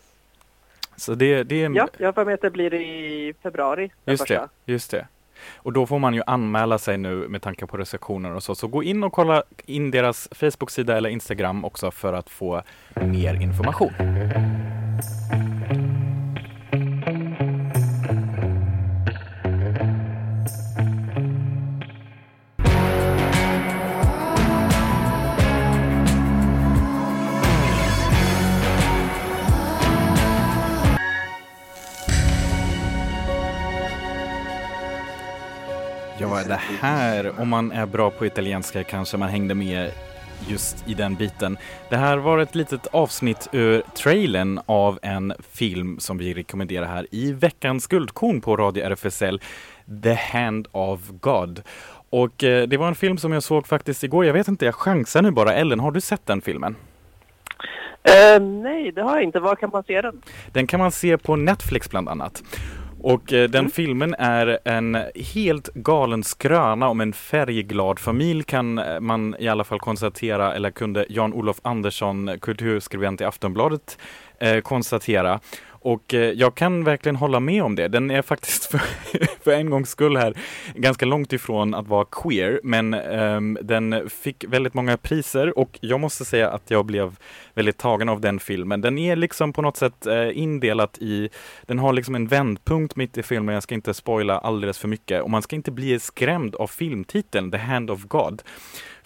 Så 0.95 1.15
det, 1.15 1.43
det 1.43 1.61
är 1.61 1.65
en, 1.65 1.75
Ja, 1.75 1.87
jag 1.97 2.15
har 2.15 2.25
mig 2.25 2.33
att 2.33 2.41
det 2.41 2.51
blir 2.51 2.73
i 2.73 3.33
februari. 3.43 3.91
just 4.05 4.27
det, 4.27 4.35
första. 4.35 4.49
just 4.65 4.91
det. 4.91 5.07
Och 5.55 5.73
då 5.73 5.85
får 5.85 5.99
man 5.99 6.13
ju 6.13 6.21
anmäla 6.27 6.77
sig 6.77 6.97
nu 6.97 7.15
med 7.27 7.41
tanke 7.41 7.65
på 7.67 7.77
recensioner 7.77 8.35
och 8.35 8.43
så. 8.43 8.55
Så 8.55 8.67
gå 8.67 8.83
in 8.83 9.03
och 9.03 9.13
kolla 9.13 9.43
in 9.65 9.91
deras 9.91 10.29
Facebook-sida 10.31 10.97
eller 10.97 11.09
Instagram 11.09 11.65
också 11.65 11.91
för 11.91 12.13
att 12.13 12.29
få 12.29 12.61
mer 12.95 13.41
information. 13.41 13.93
Ja, 36.29 36.43
det 36.47 36.59
här, 36.81 37.39
om 37.39 37.49
man 37.49 37.71
är 37.71 37.85
bra 37.85 38.09
på 38.09 38.25
italienska 38.25 38.83
kanske 38.83 39.17
man 39.17 39.29
hängde 39.29 39.55
med 39.55 39.91
just 40.47 40.87
i 40.87 40.93
den 40.93 41.15
biten. 41.15 41.57
Det 41.89 41.97
här 41.97 42.17
var 42.17 42.39
ett 42.39 42.55
litet 42.55 42.87
avsnitt 42.87 43.47
ur 43.51 43.83
trailern 43.95 44.59
av 44.65 44.99
en 45.01 45.33
film 45.51 45.99
som 45.99 46.17
vi 46.17 46.33
rekommenderar 46.33 46.85
här 46.85 47.07
i 47.11 47.31
veckans 47.31 47.87
guldkorn 47.87 48.41
på 48.41 48.57
Radio 48.57 48.83
RFSL, 48.83 49.41
The 50.03 50.13
Hand 50.13 50.67
of 50.71 50.99
God. 51.09 51.61
Och 52.09 52.43
eh, 52.43 52.67
det 52.67 52.77
var 52.77 52.87
en 52.87 52.95
film 52.95 53.17
som 53.17 53.31
jag 53.31 53.43
såg 53.43 53.67
faktiskt 53.67 54.03
igår. 54.03 54.25
Jag 54.25 54.33
vet 54.33 54.47
inte, 54.47 54.65
jag 54.65 54.75
chansar 54.75 55.21
nu 55.21 55.31
bara. 55.31 55.53
Ellen, 55.53 55.79
har 55.79 55.91
du 55.91 56.01
sett 56.01 56.25
den 56.25 56.41
filmen? 56.41 56.75
Eh, 58.03 58.41
nej, 58.41 58.91
det 58.91 59.01
har 59.01 59.15
jag 59.15 59.23
inte. 59.23 59.39
Var 59.39 59.55
kan 59.55 59.69
man 59.73 59.83
se 59.83 60.01
den? 60.01 60.21
Den 60.51 60.67
kan 60.67 60.79
man 60.79 60.91
se 60.91 61.17
på 61.17 61.35
Netflix 61.35 61.89
bland 61.89 62.09
annat. 62.09 62.43
Och 63.01 63.33
eh, 63.33 63.49
den 63.49 63.69
filmen 63.69 64.15
är 64.19 64.59
en 64.65 64.97
helt 65.15 65.73
galen 65.73 66.23
skröna 66.23 66.87
om 66.87 67.01
en 67.01 67.13
färgglad 67.13 67.99
familj 67.99 68.43
kan 68.43 68.77
eh, 68.77 68.99
man 68.99 69.35
i 69.39 69.47
alla 69.47 69.63
fall 69.63 69.79
konstatera, 69.79 70.53
eller 70.53 70.71
kunde 70.71 71.05
Jan-Olof 71.09 71.59
Andersson, 71.61 72.31
kulturskribent 72.41 73.21
i 73.21 73.23
Aftonbladet, 73.23 73.97
eh, 74.39 74.59
konstatera. 74.59 75.39
Och 75.79 76.13
eh, 76.13 76.31
jag 76.31 76.55
kan 76.55 76.83
verkligen 76.83 77.15
hålla 77.15 77.39
med 77.39 77.63
om 77.63 77.75
det. 77.75 77.87
Den 77.87 78.11
är 78.11 78.21
faktiskt 78.21 78.65
för, 78.65 78.81
för 79.43 79.51
en 79.51 79.69
gångs 79.69 79.89
skull 79.89 80.17
här 80.17 80.33
ganska 80.75 81.05
långt 81.05 81.33
ifrån 81.33 81.73
att 81.73 81.87
vara 81.87 82.05
queer, 82.05 82.59
men 82.63 82.93
um, 82.93 83.57
den 83.61 84.09
fick 84.09 84.45
väldigt 84.47 84.73
många 84.73 84.97
priser 84.97 85.59
och 85.59 85.79
jag 85.81 85.99
måste 85.99 86.25
säga 86.25 86.49
att 86.49 86.71
jag 86.71 86.85
blev 86.85 87.15
väldigt 87.53 87.77
tagen 87.77 88.09
av 88.09 88.21
den 88.21 88.39
filmen. 88.39 88.81
Den 88.81 88.97
är 88.97 89.15
liksom 89.15 89.53
på 89.53 89.61
något 89.61 89.77
sätt 89.77 90.07
uh, 90.07 90.37
indelat 90.37 90.97
i, 90.97 91.29
den 91.65 91.79
har 91.79 91.93
liksom 91.93 92.15
en 92.15 92.27
vändpunkt 92.27 92.95
mitt 92.95 93.17
i 93.17 93.23
filmen, 93.23 93.53
jag 93.53 93.63
ska 93.63 93.75
inte 93.75 93.93
spoila 93.93 94.37
alldeles 94.37 94.77
för 94.77 94.87
mycket 94.87 95.21
och 95.21 95.29
man 95.29 95.41
ska 95.41 95.55
inte 95.55 95.71
bli 95.71 95.99
skrämd 95.99 96.55
av 96.55 96.67
filmtiteln 96.67 97.51
The 97.51 97.57
Hand 97.57 97.91
of 97.91 98.03
God. 98.03 98.41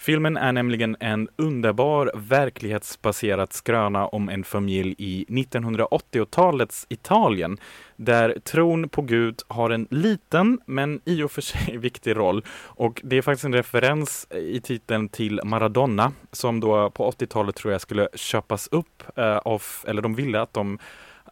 Filmen 0.02 0.36
är 0.36 0.52
nämligen 0.52 0.96
en 1.00 1.28
underbar 1.36 2.12
verklighetsbaserad 2.14 3.52
skröna 3.52 4.06
om 4.06 4.28
en 4.28 4.44
familj 4.44 4.94
i 4.98 5.26
1980-talets 5.28 6.86
Italien 6.88 7.58
där 7.96 8.38
tron 8.44 8.88
på 8.88 9.02
Gud 9.02 9.42
har 9.48 9.70
en 9.70 9.86
liten 9.90 10.60
men 10.66 11.00
i 11.04 11.22
och 11.22 11.30
för 11.30 11.42
sig 11.42 11.76
viktig 11.78 12.16
roll. 12.16 12.44
Och 12.50 13.00
det 13.04 13.16
är 13.16 13.22
faktiskt 13.22 13.44
en 13.44 13.54
referens 13.54 14.26
i 14.30 14.60
titeln 14.60 15.08
till 15.08 15.40
Maradona 15.44 16.12
som 16.32 16.60
då 16.60 16.90
på 16.90 17.10
80-talet 17.10 17.56
tror 17.56 17.72
jag 17.72 17.80
skulle 17.80 18.08
köpas 18.14 18.68
upp 18.68 19.02
eh, 19.16 19.36
av, 19.36 19.62
eller 19.86 20.02
de 20.02 20.14
ville 20.14 20.40
att 20.40 20.54
de 20.54 20.78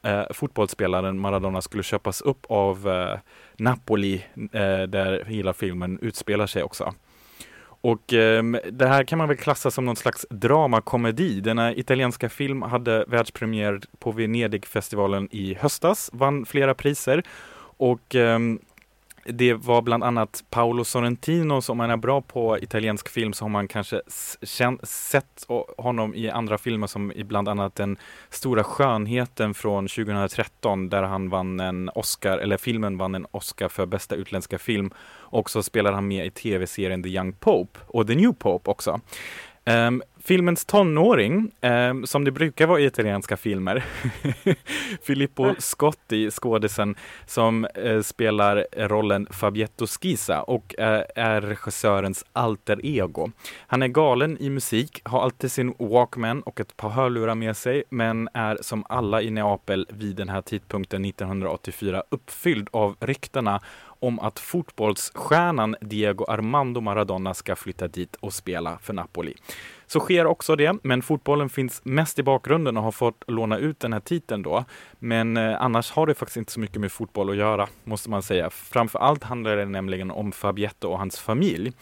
eh, 0.02 0.22
fotbollsspelaren 0.34 1.18
Maradona 1.18 1.60
skulle 1.60 1.82
köpas 1.82 2.20
upp 2.20 2.46
av 2.48 2.88
eh, 2.88 3.18
Napoli 3.56 4.24
eh, 4.36 4.82
där 4.82 5.24
hela 5.24 5.52
filmen 5.52 5.98
utspelar 6.02 6.46
sig 6.46 6.62
också. 6.62 6.94
Och 7.80 8.12
eh, 8.12 8.42
det 8.72 8.86
här 8.86 9.04
kan 9.04 9.18
man 9.18 9.28
väl 9.28 9.36
klassa 9.36 9.70
som 9.70 9.84
någon 9.84 9.96
slags 9.96 10.26
dramakomedi. 10.30 11.40
Denna 11.40 11.74
italienska 11.74 12.28
film 12.28 12.62
hade 12.62 13.04
världspremiär 13.08 13.80
på 13.98 14.12
Venedigfestivalen 14.12 15.28
i 15.30 15.54
höstas, 15.54 16.10
vann 16.12 16.46
flera 16.46 16.74
priser 16.74 17.22
och 17.76 18.14
eh, 18.14 18.38
det 19.32 19.54
var 19.54 19.82
bland 19.82 20.04
annat 20.04 20.44
Paolo 20.50 20.84
Sorrentino, 20.84 21.62
som 21.62 21.76
man 21.76 21.90
är 21.90 21.96
bra 21.96 22.20
på 22.20 22.58
italiensk 22.58 23.08
film 23.08 23.32
så 23.32 23.44
har 23.44 23.50
man 23.50 23.68
kanske 23.68 24.00
sett 24.82 25.46
honom 25.78 26.14
i 26.14 26.30
andra 26.30 26.58
filmer 26.58 26.86
som 26.86 27.12
i 27.12 27.24
bland 27.24 27.48
annat 27.48 27.74
Den 27.74 27.96
stora 28.30 28.64
skönheten 28.64 29.54
från 29.54 29.88
2013 29.88 30.88
där 30.88 31.02
han 31.02 31.28
vann 31.28 31.60
en 31.60 31.90
Oscar, 31.94 32.38
eller 32.38 32.56
filmen 32.56 32.98
vann 32.98 33.14
en 33.14 33.26
Oscar 33.30 33.68
för 33.68 33.86
bästa 33.86 34.14
utländska 34.14 34.58
film. 34.58 34.90
Och 35.10 35.50
så 35.50 35.62
spelar 35.62 35.92
han 35.92 36.08
med 36.08 36.26
i 36.26 36.30
tv-serien 36.30 37.02
The 37.02 37.08
Young 37.08 37.32
Pope 37.32 37.80
och 37.86 38.06
The 38.06 38.14
New 38.14 38.32
Pope 38.32 38.70
också. 38.70 39.00
Um, 39.64 40.02
filmens 40.24 40.64
tonåring, 40.64 41.50
ehm, 41.60 42.06
som 42.06 42.24
det 42.24 42.30
brukar 42.30 42.66
vara 42.66 42.80
i 42.80 42.84
italienska 42.84 43.36
filmer, 43.36 43.84
Filippo 45.02 45.54
Scotti, 45.58 46.30
skådisen 46.30 46.94
som 47.26 47.64
eh, 47.64 48.00
spelar 48.00 48.66
rollen 48.76 49.26
Fabietto 49.30 49.86
Schisa 49.86 50.42
och 50.42 50.74
eh, 50.78 51.02
är 51.16 51.40
regissörens 51.40 52.24
alter 52.32 52.80
ego. 52.86 53.30
Han 53.66 53.82
är 53.82 53.88
galen 53.88 54.38
i 54.40 54.50
musik, 54.50 55.00
har 55.04 55.22
alltid 55.22 55.52
sin 55.52 55.74
Walkman 55.78 56.42
och 56.42 56.60
ett 56.60 56.76
par 56.76 56.88
hörlurar 56.88 57.34
med 57.34 57.56
sig, 57.56 57.82
men 57.90 58.28
är 58.34 58.58
som 58.60 58.84
alla 58.88 59.22
i 59.22 59.30
Neapel 59.30 59.86
vid 59.90 60.16
den 60.16 60.28
här 60.28 60.42
tidpunkten 60.42 61.04
1984 61.04 62.02
uppfylld 62.10 62.68
av 62.72 62.96
ryktena 63.00 63.60
om 64.00 64.20
att 64.20 64.38
fotbollsstjärnan 64.38 65.76
Diego 65.80 66.24
Armando 66.24 66.80
Maradona 66.80 67.34
ska 67.34 67.56
flytta 67.56 67.88
dit 67.88 68.16
och 68.20 68.32
spela 68.32 68.78
för 68.82 68.92
Napoli. 68.92 69.34
Så 69.86 70.00
sker 70.00 70.26
också 70.26 70.56
det, 70.56 70.76
men 70.82 71.02
fotbollen 71.02 71.48
finns 71.48 71.80
mest 71.84 72.18
i 72.18 72.22
bakgrunden 72.22 72.76
och 72.76 72.82
har 72.82 72.92
fått 72.92 73.24
låna 73.26 73.58
ut 73.58 73.80
den 73.80 73.92
här 73.92 74.00
titeln 74.00 74.42
då. 74.42 74.64
Men 74.98 75.36
eh, 75.36 75.62
annars 75.62 75.90
har 75.90 76.06
det 76.06 76.14
faktiskt 76.14 76.36
inte 76.36 76.52
så 76.52 76.60
mycket 76.60 76.80
med 76.80 76.92
fotboll 76.92 77.30
att 77.30 77.36
göra, 77.36 77.68
måste 77.84 78.10
man 78.10 78.22
säga. 78.22 78.50
Framför 78.50 78.98
allt 78.98 79.24
handlar 79.24 79.56
det 79.56 79.64
nämligen 79.64 80.10
om 80.10 80.32
Fabietto 80.32 80.88
och 80.88 80.98
hans 80.98 81.18
familj 81.18 81.72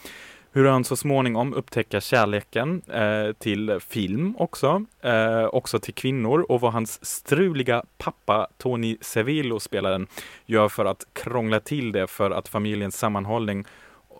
hur 0.59 0.65
han 0.65 0.83
så 0.83 0.95
småningom 0.95 1.53
upptäcker 1.53 1.99
kärleken 1.99 2.81
eh, 2.87 3.33
till 3.33 3.79
film 3.79 4.35
också, 4.37 4.85
eh, 5.01 5.45
också 5.45 5.79
till 5.79 5.93
kvinnor 5.93 6.45
och 6.49 6.61
vad 6.61 6.73
hans 6.73 7.05
struliga 7.05 7.83
pappa 7.97 8.47
Tony 8.57 8.97
Sevillo 9.01 9.59
spelaren 9.59 10.07
gör 10.45 10.69
för 10.69 10.85
att 10.85 11.05
krångla 11.13 11.59
till 11.59 11.91
det 11.91 12.07
för 12.07 12.31
att 12.31 12.47
familjens 12.47 12.97
sammanhållning 12.97 13.65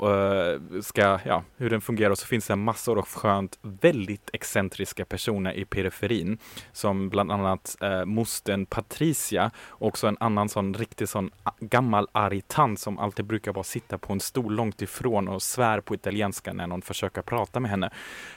Eh, 0.04 0.82
ska, 0.82 1.20
ja, 1.26 1.44
hur 1.58 1.70
den 1.70 1.82
fungerar. 1.82 2.10
Och 2.10 2.18
så 2.18 2.26
finns 2.26 2.48
det 2.48 2.56
massor 2.56 3.00
av 3.00 3.06
skönt, 3.06 3.60
väldigt 3.62 4.30
excentriska 4.34 5.06
personer 5.06 5.54
i 5.54 5.66
periferin. 5.66 6.38
Som 6.72 7.10
bland 7.10 7.32
annat 7.32 7.78
eh, 7.82 7.90
uh, 7.90 8.06
mostern 8.06 8.66
Patricia, 8.66 9.52
också 9.70 10.08
en 10.08 10.18
annan 10.20 10.50
sån 10.50 10.74
riktig 10.74 11.10
sån 11.10 11.32
gammal 11.60 12.08
arg 12.12 12.42
tant 12.42 12.80
som 12.80 13.00
alltid 13.00 13.26
brukar 13.26 13.54
bara 13.54 13.64
sitta 13.64 13.98
på 13.98 14.14
en 14.14 14.20
stol 14.20 14.56
långt 14.56 14.82
ifrån 14.82 15.28
och 15.28 15.42
svär 15.42 15.82
på 15.82 15.96
italienska 15.96 16.54
när 16.54 16.68
någon 16.68 16.82
försöker 16.82 17.22
prata 17.22 17.60
med 17.60 17.72
henne. 17.72 17.90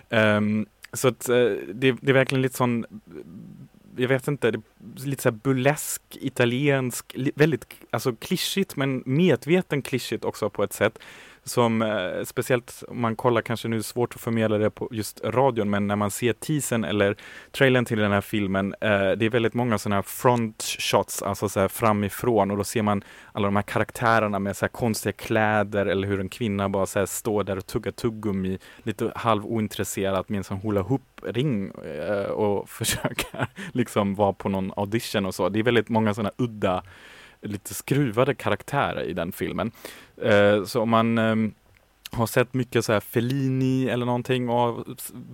Um, 0.09 0.66
så 0.92 1.09
att, 1.09 1.29
uh, 1.29 1.57
det, 1.75 1.92
det 1.92 2.09
är 2.09 2.12
verkligen 2.12 2.42
lite 2.42 2.57
sån 2.57 2.87
jag 3.96 4.09
vet 4.09 4.29
inte, 4.29 4.53
lite 5.05 5.22
så 5.22 5.29
här 5.29 5.37
burlesk, 5.37 6.03
italiensk, 6.11 7.16
väldigt 7.35 7.66
alltså 7.90 8.12
klyschigt 8.12 8.77
men 8.77 9.03
medveten 9.07 9.83
klyschigt 9.83 10.25
också 10.25 10.51
på 10.51 10.62
ett 10.62 10.72
sätt 10.72 10.98
som 11.44 11.83
eh, 11.83 12.24
speciellt 12.24 12.83
om 12.88 13.00
man 13.00 13.16
kollar, 13.16 13.42
kanske 13.42 13.68
nu 13.68 13.76
är 13.76 13.78
det 13.78 13.85
svårt 13.85 14.14
att 14.14 14.20
förmedla 14.20 14.59
det 14.59 14.70
på 14.70 14.88
just 14.90 15.20
radion, 15.24 15.70
men 15.70 15.87
när 15.87 15.96
man 15.96 16.11
ser 16.11 16.33
teasern 16.33 16.85
eller 16.85 17.16
trailern 17.50 17.85
till 17.85 17.98
den 17.98 18.12
här 18.12 18.20
filmen, 18.20 18.74
eh, 18.81 18.88
det 18.88 19.26
är 19.26 19.31
väldigt 19.31 19.55
många 19.55 19.78
sådana 19.78 19.96
här 19.96 20.02
front 20.02 20.62
shots, 20.62 21.22
alltså 21.22 21.48
så 21.48 21.61
här 21.61 21.68
framifrån 21.68 22.50
och 22.50 22.57
då 22.57 22.64
ser 22.64 22.83
man 22.83 23.05
alla 23.33 23.46
de 23.46 23.57
här 23.57 23.62
karaktärerna 23.62 24.38
med 24.38 24.57
så 24.57 24.64
här 24.64 24.70
konstiga 24.70 25.12
kläder 25.12 25.87
eller 25.87 26.09
hur 26.09 26.20
en 26.20 26.28
kvinna 26.28 26.68
bara 26.68 26.87
så 26.87 26.98
här 26.98 27.07
står 27.07 27.44
där 27.44 27.57
och 27.57 27.66
tuggar 27.66 27.92
tuggummi 27.92 28.59
lite 28.83 29.12
halv 29.14 29.46
ointresserat 29.46 30.28
med 30.28 30.38
en 30.38 30.44
sån 30.44 30.59
hula 30.59 30.81
hoop 30.81 31.02
ring 31.22 31.72
eh, 31.85 32.31
och 32.31 32.68
försöka 32.68 33.46
liksom 33.72 34.14
vara 34.14 34.33
på 34.33 34.48
någon 34.48 34.72
audition 34.76 35.26
och 35.26 35.35
så. 35.35 35.48
Det 35.48 35.59
är 35.59 35.62
väldigt 35.62 35.88
många 35.88 36.14
sådana 36.14 36.33
udda 36.37 36.83
lite 37.42 37.74
skruvade 37.74 38.35
karaktärer 38.35 39.02
i 39.02 39.12
den 39.12 39.33
filmen. 39.33 39.70
Eh, 40.22 40.64
så 40.64 40.81
om 40.81 40.90
man 40.90 41.18
ehm, 41.18 41.55
har 42.12 42.26
sett 42.26 42.55
mycket 42.55 42.85
så 42.85 42.92
här 42.92 43.00
Fellini 43.00 43.88
eller 43.88 44.07
någonting 44.07 44.48
och 44.48 44.87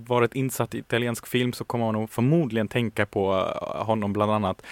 varit 0.07 0.35
insatt 0.35 0.75
i 0.75 0.79
italiensk 0.79 1.27
film 1.27 1.53
så 1.53 1.65
kommer 1.65 1.85
man 1.85 1.95
nog 1.95 2.11
förmodligen 2.11 2.69
tänka 2.69 3.07
på 3.07 3.35
eh, 3.35 3.85
honom 3.85 4.13
bland 4.13 4.33
annat. 4.33 4.63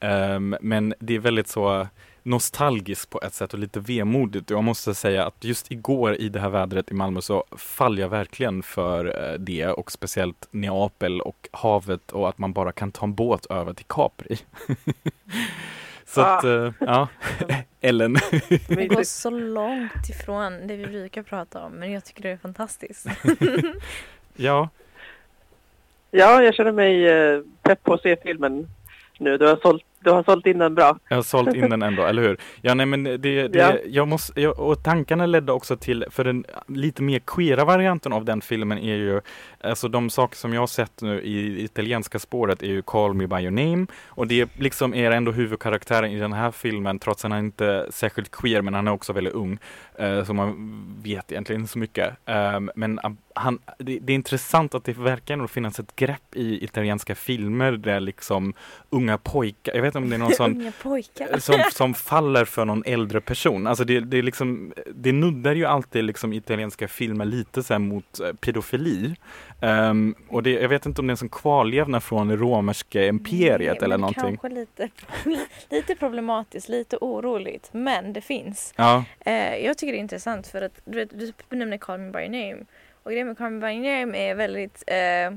Ehm, 0.00 0.56
men 0.60 0.94
det 0.98 1.14
är 1.14 1.18
väldigt 1.18 1.48
så 1.48 1.86
nostalgiskt 2.22 3.10
på 3.10 3.20
ett 3.22 3.34
sätt 3.34 3.52
och 3.52 3.58
lite 3.58 3.80
vemodigt. 3.80 4.50
Jag 4.50 4.64
måste 4.64 4.94
säga 4.94 5.26
att 5.26 5.44
just 5.44 5.70
igår 5.70 6.14
i 6.14 6.28
det 6.28 6.40
här 6.40 6.48
vädret 6.48 6.90
i 6.90 6.94
Malmö 6.94 7.20
så 7.20 7.44
faller 7.56 8.02
jag 8.02 8.08
verkligen 8.08 8.62
för 8.62 9.32
eh, 9.32 9.38
det 9.38 9.66
och 9.66 9.92
speciellt 9.92 10.48
Neapel 10.50 11.20
och 11.20 11.48
havet 11.52 12.12
och 12.12 12.28
att 12.28 12.38
man 12.38 12.52
bara 12.52 12.72
kan 12.72 12.92
ta 12.92 13.06
en 13.06 13.14
båt 13.14 13.46
över 13.46 13.74
till 13.74 13.86
Capri. 13.88 14.38
Så 16.06 16.20
ah. 16.20 16.36
att, 16.36 16.44
uh, 16.44 16.72
ja, 16.80 17.08
Ellen. 17.80 18.16
Vi 18.68 18.86
går 18.86 19.02
så 19.02 19.30
långt 19.30 20.08
ifrån 20.08 20.66
det 20.66 20.76
vi 20.76 20.86
brukar 20.86 21.22
prata 21.22 21.62
om, 21.62 21.72
men 21.72 21.92
jag 21.92 22.04
tycker 22.04 22.22
det 22.22 22.30
är 22.30 22.36
fantastiskt. 22.36 23.06
ja. 24.36 24.68
Ja, 26.10 26.42
jag 26.42 26.54
känner 26.54 26.72
mig 26.72 27.12
uh, 27.12 27.42
pepp 27.62 27.82
på 27.82 27.94
att 27.94 28.02
se 28.02 28.16
filmen 28.22 28.68
nu. 29.18 29.38
Du 29.38 29.46
har 29.46 29.56
sålt 29.56 29.84
du 30.04 30.10
har 30.10 30.22
sålt 30.22 30.46
in 30.46 30.58
den 30.58 30.74
bra. 30.74 30.98
Jag 31.08 31.16
har 31.16 31.22
sålt 31.22 31.54
in 31.54 31.70
den 31.70 31.82
ändå, 31.82 32.02
eller 32.02 32.22
hur? 32.22 32.36
Ja, 32.60 32.74
nej, 32.74 32.86
men 32.86 33.04
det, 33.04 33.18
det 33.18 33.48
ja. 33.52 33.76
jag 33.86 34.08
måste, 34.08 34.40
jag, 34.40 34.60
och 34.60 34.82
tankarna 34.82 35.26
ledde 35.26 35.52
också 35.52 35.76
till, 35.76 36.04
för 36.10 36.24
den 36.24 36.44
lite 36.66 37.02
mer 37.02 37.18
queera 37.18 37.64
varianten 37.64 38.12
av 38.12 38.24
den 38.24 38.40
filmen 38.40 38.78
är 38.78 38.94
ju, 38.94 39.20
alltså 39.60 39.88
de 39.88 40.10
saker 40.10 40.36
som 40.36 40.52
jag 40.52 40.62
har 40.62 40.66
sett 40.66 41.02
nu 41.02 41.20
i 41.22 41.64
italienska 41.64 42.18
spåret 42.18 42.62
är 42.62 42.66
ju 42.66 42.82
Call 42.82 43.14
Me 43.14 43.26
By 43.26 43.36
Your 43.36 43.50
Name 43.50 43.86
och 44.06 44.26
det 44.26 44.50
liksom 44.58 44.94
är 44.94 45.10
ändå 45.10 45.32
huvudkaraktären 45.32 46.10
i 46.10 46.18
den 46.18 46.32
här 46.32 46.50
filmen, 46.50 46.98
trots 46.98 47.24
att 47.24 47.30
han 47.30 47.44
inte 47.44 47.66
är 47.66 47.86
särskilt 47.90 48.30
queer, 48.30 48.62
men 48.62 48.74
han 48.74 48.88
är 48.88 48.92
också 48.92 49.12
väldigt 49.12 49.34
ung, 49.34 49.58
uh, 50.00 50.24
så 50.24 50.34
man 50.34 50.84
vet 51.02 51.32
egentligen 51.32 51.62
inte 51.62 51.72
så 51.72 51.78
mycket. 51.78 52.16
Um, 52.26 52.70
men 52.74 52.98
han, 53.34 53.58
det, 53.78 53.98
det, 53.98 54.12
är 54.12 54.14
intressant 54.14 54.74
att 54.74 54.84
det 54.84 54.98
verkar 54.98 55.34
ändå 55.34 55.48
finnas 55.48 55.78
ett 55.78 55.96
grepp 55.96 56.34
i 56.36 56.64
italienska 56.64 57.14
filmer 57.14 57.72
där 57.72 58.00
liksom 58.00 58.54
unga 58.90 59.18
pojkar, 59.18 59.74
jag 59.74 59.82
vet 59.82 59.93
inte 59.96 60.04
om 60.04 60.10
det 60.10 60.16
är 60.16 60.18
någon 60.18 60.72
sån 61.32 61.40
som, 61.40 61.62
som 61.72 61.94
faller 61.94 62.44
för 62.44 62.64
någon 62.64 62.82
äldre 62.86 63.20
person. 63.20 63.66
Alltså 63.66 63.84
det, 63.84 64.00
det, 64.00 64.18
är 64.18 64.22
liksom, 64.22 64.72
det 64.94 65.12
nuddar 65.12 65.54
ju 65.54 65.64
alltid 65.64 66.04
liksom 66.04 66.32
italienska 66.32 66.88
filmer 66.88 67.24
lite 67.24 67.62
så 67.62 67.78
mot 67.78 68.20
eh, 68.20 68.32
pedofili. 68.32 69.16
Um, 69.60 70.14
och 70.28 70.42
det, 70.42 70.50
jag 70.50 70.68
vet 70.68 70.86
inte 70.86 71.00
om 71.00 71.06
det 71.06 71.10
är 71.10 71.12
en 71.12 71.16
sån 71.16 71.28
kvarlevnad 71.28 72.02
från 72.02 72.28
det 72.28 72.36
romerska 72.36 73.06
imperiet 73.06 73.76
Nej, 73.80 73.84
eller 73.84 73.98
någonting. 73.98 74.36
Kanske 74.36 74.48
lite, 74.48 74.88
lite 75.70 75.94
problematiskt, 75.94 76.68
lite 76.68 76.96
oroligt, 77.00 77.68
men 77.72 78.12
det 78.12 78.20
finns. 78.20 78.74
Ja. 78.76 79.04
Uh, 79.26 79.56
jag 79.56 79.78
tycker 79.78 79.92
det 79.92 79.98
är 79.98 80.00
intressant 80.00 80.46
för 80.46 80.62
att 80.62 80.80
du, 80.84 80.98
vet, 80.98 81.10
du 81.48 81.56
nämner 81.56 81.78
Call 81.78 81.98
Me 81.98 82.10
By 82.10 82.28
Name 82.28 82.64
och 83.04 83.10
grejen 83.10 83.26
med 83.26 83.38
Carmen 83.38 83.60
Bagnem 83.60 84.14
är 84.14 84.34
väldigt 84.34 84.84
eh, 84.86 85.30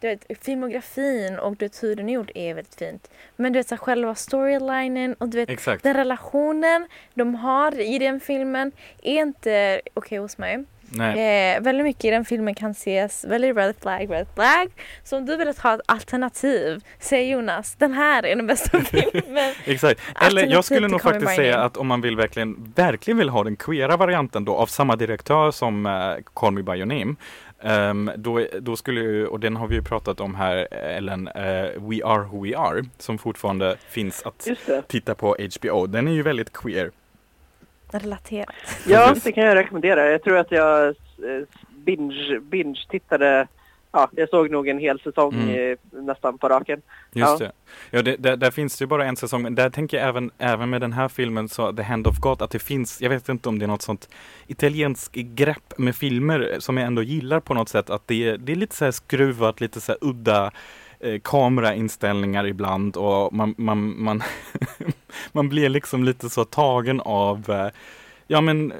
du 0.00 0.08
vet, 0.08 0.44
filmografin 0.44 1.38
och 1.38 1.56
du 1.56 1.64
vet, 1.64 1.82
hur 1.82 1.96
den 1.96 2.08
är 2.08 2.12
gjord 2.12 2.30
är 2.34 2.54
väldigt 2.54 2.74
fint. 2.74 3.10
Men 3.36 3.52
du 3.52 3.58
vet 3.58 3.68
så 3.68 3.76
själva 3.76 4.14
storylinen 4.14 5.14
och 5.14 5.28
du 5.28 5.36
vet 5.38 5.50
Exakt. 5.50 5.82
den 5.82 5.94
relationen 5.94 6.86
de 7.14 7.34
har 7.34 7.80
i 7.80 7.98
den 7.98 8.20
filmen 8.20 8.72
är 9.02 9.20
inte 9.20 9.80
okej 9.84 9.92
okay 9.94 10.18
hos 10.18 10.38
mig. 10.38 10.64
Eh, 10.94 11.60
väldigt 11.60 11.84
mycket 11.84 12.04
i 12.04 12.10
den 12.10 12.24
filmen 12.24 12.54
kan 12.54 12.70
ses 12.70 13.24
väldigt 13.24 13.56
red 13.56 13.74
flag, 13.82 14.12
red 14.12 14.26
flag. 14.34 14.70
Så 15.04 15.16
om 15.16 15.26
du 15.26 15.36
vill 15.36 15.48
ha 15.62 15.74
ett 15.74 15.80
alternativ, 15.86 16.84
säg 16.98 17.30
Jonas, 17.30 17.74
den 17.74 17.92
här 17.92 18.26
är 18.26 18.36
den 18.36 18.46
bästa 18.46 18.80
filmen. 18.84 19.54
Exakt. 19.64 20.00
Eller 20.26 20.46
jag 20.46 20.64
skulle 20.64 20.88
nog 20.88 21.02
faktiskt 21.02 21.34
säga 21.34 21.58
att 21.58 21.76
om 21.76 21.86
man 21.86 22.00
vill 22.00 22.16
verkligen, 22.16 22.72
verkligen 22.76 23.18
vill 23.18 23.28
ha 23.28 23.44
den 23.44 23.56
queera 23.56 23.96
varianten 23.96 24.44
då 24.44 24.56
av 24.56 24.66
samma 24.66 24.96
direktör 24.96 25.50
som 25.50 25.86
uh, 25.86 26.16
Call 26.34 26.52
Me 26.52 26.62
By 26.62 26.72
Your 26.72 26.86
Name. 26.86 27.14
Um, 27.66 28.10
då, 28.16 28.46
då 28.60 28.76
skulle 28.76 29.00
ju, 29.00 29.26
och 29.26 29.40
den 29.40 29.56
har 29.56 29.66
vi 29.66 29.74
ju 29.74 29.82
pratat 29.82 30.20
om 30.20 30.34
här 30.34 30.68
Ellen, 30.70 31.28
uh, 31.28 31.88
We 31.88 32.04
Are 32.04 32.22
Who 32.22 32.44
We 32.44 32.56
Are, 32.58 32.84
som 32.98 33.18
fortfarande 33.18 33.76
finns 33.88 34.22
att 34.22 34.48
titta 34.88 35.14
på 35.14 35.36
HBO. 35.58 35.86
Den 35.86 36.08
är 36.08 36.12
ju 36.12 36.22
väldigt 36.22 36.52
queer 36.52 36.90
relaterat. 37.90 38.54
Ja, 38.86 39.14
det 39.24 39.32
kan 39.32 39.44
jag 39.44 39.54
rekommendera. 39.54 40.10
Jag 40.10 40.22
tror 40.22 40.38
att 40.38 40.50
jag 40.50 40.88
eh, 40.88 40.94
binge, 41.70 42.40
binge 42.40 42.86
tittade 42.90 43.48
Ja, 43.96 44.08
jag 44.12 44.28
såg 44.28 44.50
nog 44.50 44.68
en 44.68 44.78
hel 44.78 45.00
säsong 45.00 45.34
mm. 45.34 45.76
nästan 45.90 46.38
på 46.38 46.48
raken. 46.48 46.82
Just 47.12 47.40
ja. 47.40 47.46
det. 47.46 47.52
Ja, 47.90 48.02
det, 48.02 48.16
där, 48.16 48.36
där, 48.36 48.50
finns 48.50 48.78
det 48.78 48.82
ju 48.82 48.86
bara 48.86 49.04
en 49.04 49.16
säsong, 49.16 49.42
men 49.42 49.54
där 49.54 49.70
tänker 49.70 49.96
jag 49.96 50.08
även, 50.08 50.30
även 50.38 50.70
med 50.70 50.80
den 50.80 50.92
här 50.92 51.08
filmen, 51.08 51.48
så 51.48 51.72
The 51.72 51.82
Hand 51.82 52.06
of 52.06 52.18
God, 52.18 52.42
att 52.42 52.50
det 52.50 52.58
finns, 52.58 53.02
jag 53.02 53.10
vet 53.10 53.28
inte 53.28 53.48
om 53.48 53.58
det 53.58 53.64
är 53.64 53.68
något 53.68 53.82
sånt 53.82 54.08
italienskt 54.46 55.14
grepp 55.14 55.78
med 55.78 55.96
filmer 55.96 56.56
som 56.58 56.76
jag 56.76 56.86
ändå 56.86 57.02
gillar 57.02 57.40
på 57.40 57.54
något 57.54 57.68
sätt, 57.68 57.90
att 57.90 58.06
det, 58.06 58.36
det 58.36 58.52
är 58.52 58.56
lite 58.56 58.76
så 58.76 58.84
här 58.84 58.92
skruvat, 58.92 59.60
lite 59.60 59.80
så 59.80 59.92
här 59.92 59.98
udda 60.00 60.50
eh, 61.00 61.20
kamerainställningar 61.24 62.46
ibland 62.46 62.96
och 62.96 63.32
man, 63.32 63.54
man, 63.58 64.02
man, 64.02 64.22
man 65.32 65.48
blir 65.48 65.68
liksom 65.68 66.04
lite 66.04 66.30
så 66.30 66.44
tagen 66.44 67.00
av 67.00 67.50
eh, 67.50 67.68
Ja 68.26 68.40
men 68.40 68.72
eh, 68.72 68.78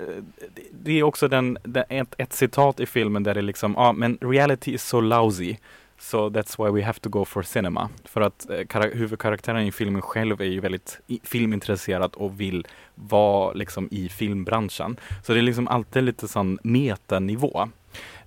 det 0.73 0.99
är 0.99 1.03
också 1.03 1.29
den, 1.29 1.59
ett, 1.89 2.15
ett 2.19 2.33
citat 2.33 2.81
i 2.81 2.87
filmen 2.87 3.23
där 3.23 3.35
det 3.35 3.43
liksom, 3.43 3.75
ja 3.77 3.93
men 3.93 4.19
reality 4.21 4.73
is 4.73 4.83
so 4.83 5.01
lousy. 5.01 5.57
So 5.99 6.29
that's 6.31 6.65
why 6.65 6.81
we 6.81 6.87
have 6.87 6.99
to 6.99 7.09
go 7.09 7.25
for 7.25 7.43
cinema. 7.43 7.89
För 8.05 8.21
att 8.21 8.51
eh, 8.51 8.81
huvudkaraktären 8.81 9.67
i 9.67 9.73
filmen 9.73 10.03
själv 10.03 10.41
är 10.41 10.45
ju 10.45 10.61
väldigt 10.61 11.01
filmintresserad 11.23 12.15
och 12.15 12.41
vill 12.41 12.67
vara 12.95 13.53
liksom 13.53 13.89
i 13.91 14.09
filmbranschen. 14.09 14.97
Så 15.23 15.33
det 15.33 15.41
är 15.41 15.43
liksom 15.43 15.69
alltid 15.69 16.05
lite 16.05 16.29
sån 16.29 16.59
metanivå. 16.63 17.69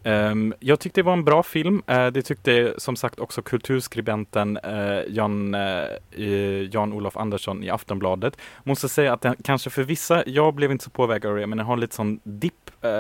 Um, 0.04 0.54
jag 0.60 0.80
tyckte 0.80 1.02
det 1.02 1.06
var 1.06 1.14
en 1.14 1.24
bra 1.24 1.44
film. 1.44 1.84
Uh, 1.92 2.08
det 2.08 2.22
tyckte 2.22 2.74
som 2.78 2.96
sagt 2.96 3.20
också 3.20 3.42
kulturskribenten 3.42 4.58
uh, 4.66 5.02
Jan, 5.08 5.54
eh, 5.54 5.86
uh, 6.20 6.70
Jan-Olof 6.74 7.18
Andersson 7.18 7.64
i 7.64 7.70
Aftonbladet. 7.70 8.38
Måste 8.64 8.90
säga 8.90 9.14
att 9.14 9.22
den 9.22 9.36
kanske 9.44 9.70
för 9.70 9.84
vissa, 9.84 10.24
jag 10.26 10.54
blev 10.54 10.72
inte 10.72 10.84
så 10.84 10.90
påverkad 10.90 11.32
av 11.32 11.38
det, 11.38 11.48
men 11.48 11.58
den 11.58 11.68
har 11.68 11.78
lite 11.78 11.96
sån 11.96 12.20
dipp 12.24 12.54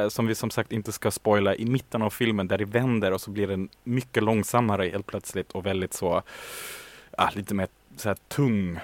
som 0.10 0.28
vi 0.28 0.36
som 0.36 0.50
sagt 0.50 0.72
inte 0.72 0.92
ska 0.92 1.12
spoila 1.12 1.56
i 1.56 1.66
mitten 1.66 2.02
av 2.02 2.10
filmen 2.10 2.48
där 2.48 2.58
det 2.58 2.66
vänder 2.66 3.12
och 3.12 3.22
så 3.22 3.32
blir 3.32 3.48
den 3.48 3.70
mycket 3.84 4.24
långsammare 4.24 4.90
helt 4.90 5.06
plötsligt 5.06 5.52
och 5.52 5.66
väldigt 5.66 5.94
så, 5.94 6.22
lite 7.34 7.54
mer 7.54 7.68
så 7.98 8.10
här 8.10 8.18
tung 8.28 8.80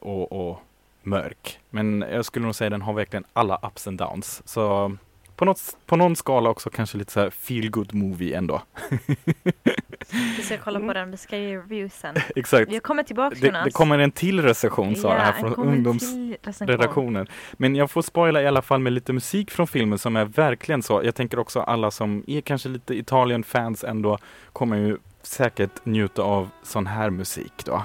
och, 0.00 0.32
och 0.32 0.62
mörk. 1.02 1.58
Men 1.70 2.04
jag 2.12 2.24
skulle 2.24 2.44
nog 2.44 2.54
säga 2.54 2.70
den 2.70 2.82
har 2.82 2.92
verkligen 2.92 3.24
alla 3.32 3.60
ups 3.62 3.86
and 3.86 3.98
downs. 3.98 4.42
Så 4.44 4.96
på, 5.42 5.46
något, 5.46 5.76
på 5.86 5.96
någon 5.96 6.16
skala 6.16 6.50
också 6.50 6.70
kanske 6.70 6.98
lite 6.98 7.12
så 7.12 7.20
här 7.20 7.30
feel 7.30 7.70
good 7.70 7.94
movie 7.94 8.36
ändå. 8.36 8.62
Vi 10.36 10.42
ska 10.42 10.58
kolla 10.58 10.80
på 10.80 10.92
den, 10.92 11.10
vi 11.10 11.16
ska 11.16 11.38
ge 11.38 11.56
review 11.56 11.88
sen. 11.88 12.14
Exakt. 12.36 12.72
Vi 12.72 12.80
kommer 12.80 13.02
tillbaka 13.02 13.36
Det, 13.40 13.46
Jonas. 13.46 13.64
det 13.64 13.70
kommer 13.70 13.98
en 13.98 14.10
till 14.10 14.42
recension 14.42 14.96
Sara 14.96 15.18
här 15.18 15.32
en 15.32 15.40
från 15.40 15.54
ungdomsredaktionen. 15.54 17.26
Men 17.52 17.74
jag 17.74 17.90
får 17.90 18.02
spoila 18.02 18.42
i 18.42 18.46
alla 18.46 18.62
fall 18.62 18.80
med 18.80 18.92
lite 18.92 19.12
musik 19.12 19.50
från 19.50 19.66
filmen 19.66 19.98
som 19.98 20.16
är 20.16 20.24
verkligen 20.24 20.82
så. 20.82 21.00
Jag 21.04 21.14
tänker 21.14 21.38
också 21.38 21.60
alla 21.60 21.90
som 21.90 22.24
är 22.26 22.40
kanske 22.40 22.68
lite 22.68 22.94
Italien-fans 22.94 23.84
ändå 23.84 24.18
kommer 24.52 24.76
ju 24.76 24.98
säkert 25.22 25.84
njuta 25.84 26.22
av 26.22 26.48
sån 26.62 26.86
här 26.86 27.10
musik 27.10 27.52
då. 27.64 27.82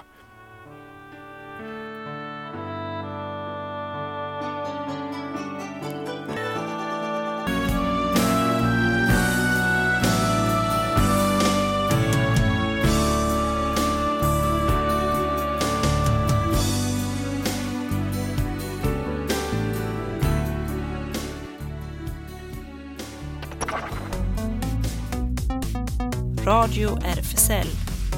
Radio 26.78 26.96
RFSL 27.02 27.68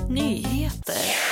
Nyheter. 0.10 1.29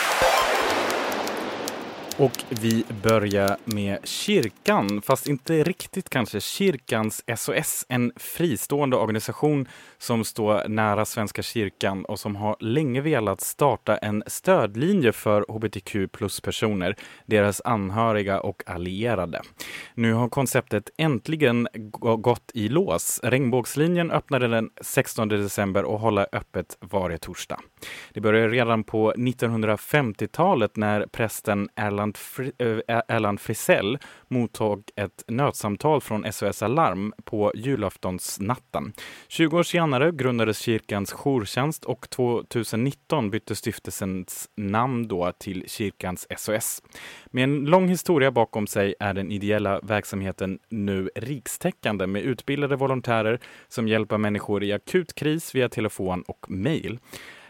Och 2.19 2.43
vi 2.49 2.86
börjar 3.03 3.58
med 3.63 3.97
kyrkan, 4.03 5.01
fast 5.01 5.27
inte 5.27 5.63
riktigt 5.63 6.10
kanske. 6.10 6.41
Kyrkans 6.41 7.23
SOS, 7.38 7.86
en 7.89 8.12
fristående 8.15 8.97
organisation 8.97 9.67
som 9.97 10.23
står 10.23 10.67
nära 10.67 11.06
Svenska 11.06 11.41
kyrkan 11.41 12.06
och 12.06 12.19
som 12.19 12.36
har 12.36 12.56
länge 12.60 13.01
velat 13.01 13.41
starta 13.41 13.97
en 13.97 14.23
stödlinje 14.27 15.12
för 15.12 15.45
hbtq 15.49 16.12
plus-personer, 16.12 16.95
deras 17.25 17.62
anhöriga 17.65 18.39
och 18.39 18.63
allierade. 18.65 19.41
Nu 19.93 20.13
har 20.13 20.30
konceptet 20.30 20.89
äntligen 20.97 21.67
gått 21.99 22.51
i 22.53 22.69
lås. 22.69 23.19
Regnbågslinjen 23.23 24.12
öppnade 24.12 24.47
den 24.47 24.69
16 24.82 25.27
december 25.27 25.84
och 25.84 25.99
håller 25.99 26.27
öppet 26.32 26.77
varje 26.80 27.17
torsdag. 27.17 27.60
Det 28.13 28.21
började 28.21 28.49
redan 28.49 28.84
på 28.84 29.13
1950-talet 29.13 30.75
när 30.75 31.06
prästen 31.06 31.69
Erland, 31.75 32.07
Fri- 32.13 32.52
eh, 32.58 33.02
Erland 33.08 33.39
Frisell 33.39 33.98
mottog 34.28 34.84
ett 34.96 35.24
nödsamtal 35.28 36.02
från 36.02 36.34
SOS 36.34 36.63
Alarm 36.63 37.13
på 37.24 37.52
julaftonsnatten. 37.56 38.93
20 39.28 39.58
år 39.58 39.63
senare 39.63 40.12
grundades 40.12 40.60
kyrkans 40.60 41.13
jourtjänst 41.13 41.86
och 41.86 42.10
2019 42.10 43.30
bytte 43.30 43.56
stiftelsens 43.56 44.50
namn 44.56 45.08
då 45.08 45.32
till 45.39 45.63
kyrkans 45.67 46.28
SOS. 46.38 46.84
Med 47.26 47.43
en 47.43 47.65
lång 47.65 47.88
historia 47.88 48.32
bakom 48.32 48.67
sig 48.67 48.96
är 49.00 49.13
den 49.13 49.32
ideella 49.32 49.80
verksamheten 49.84 50.60
nu 50.70 51.10
rikstäckande 51.15 52.08
med 52.08 52.22
utbildade 52.22 52.76
volontärer 52.76 53.39
som 53.67 53.88
hjälper 53.88 54.17
människor 54.17 54.63
i 54.63 54.74
akut 54.74 55.15
kris 55.15 55.56
via 55.56 55.70
telefon 55.70 56.24
och 56.28 56.52
mejl. 56.52 57.00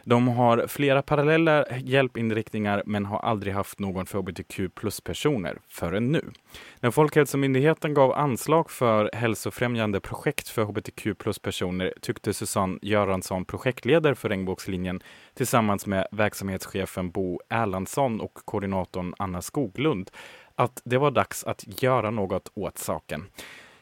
De 0.10 0.28
har 0.28 0.68
flera 0.68 1.02
parallella 1.02 1.66
hjälpinriktningar 1.78 2.84
men 2.86 3.06
har 3.06 3.20
aldrig 3.20 3.54
haft 3.54 3.80
någon 3.80 4.06
för 4.06 4.20
hbtq 4.20 4.76
plus-personer 4.76 5.60
förrän 5.68 6.12
nu. 6.12 6.32
När 6.80 6.92
Folkhälsomyndigheten 6.92 7.94
gav 7.94 8.12
anslag 8.12 8.72
för 8.72 9.10
hälsofrämjande 9.14 10.00
projekt 10.00 10.50
för 10.50 10.64
hbtq 10.64 11.18
plus-personer 11.18 11.94
tyckte 12.02 12.34
Susanne 12.34 12.80
Göransson, 12.82 13.46
projektledare 13.46 14.16
för 14.16 14.30
Regnbågslinjen, 14.30 15.00
tillsammans 15.34 15.86
med 15.86 16.08
verksamhetschefen 16.12 17.12
Bo 17.12 17.40
Erlandsson 17.50 18.22
och 18.22 18.34
koordinatorn 18.34 19.14
Anna 19.18 19.42
Skoglund, 19.42 20.12
att 20.56 20.82
det 20.86 20.98
var 20.98 21.12
dags 21.12 21.44
att 21.44 21.84
göra 21.84 22.12
något 22.12 22.52
åt 22.54 22.78
saken. 22.78 23.26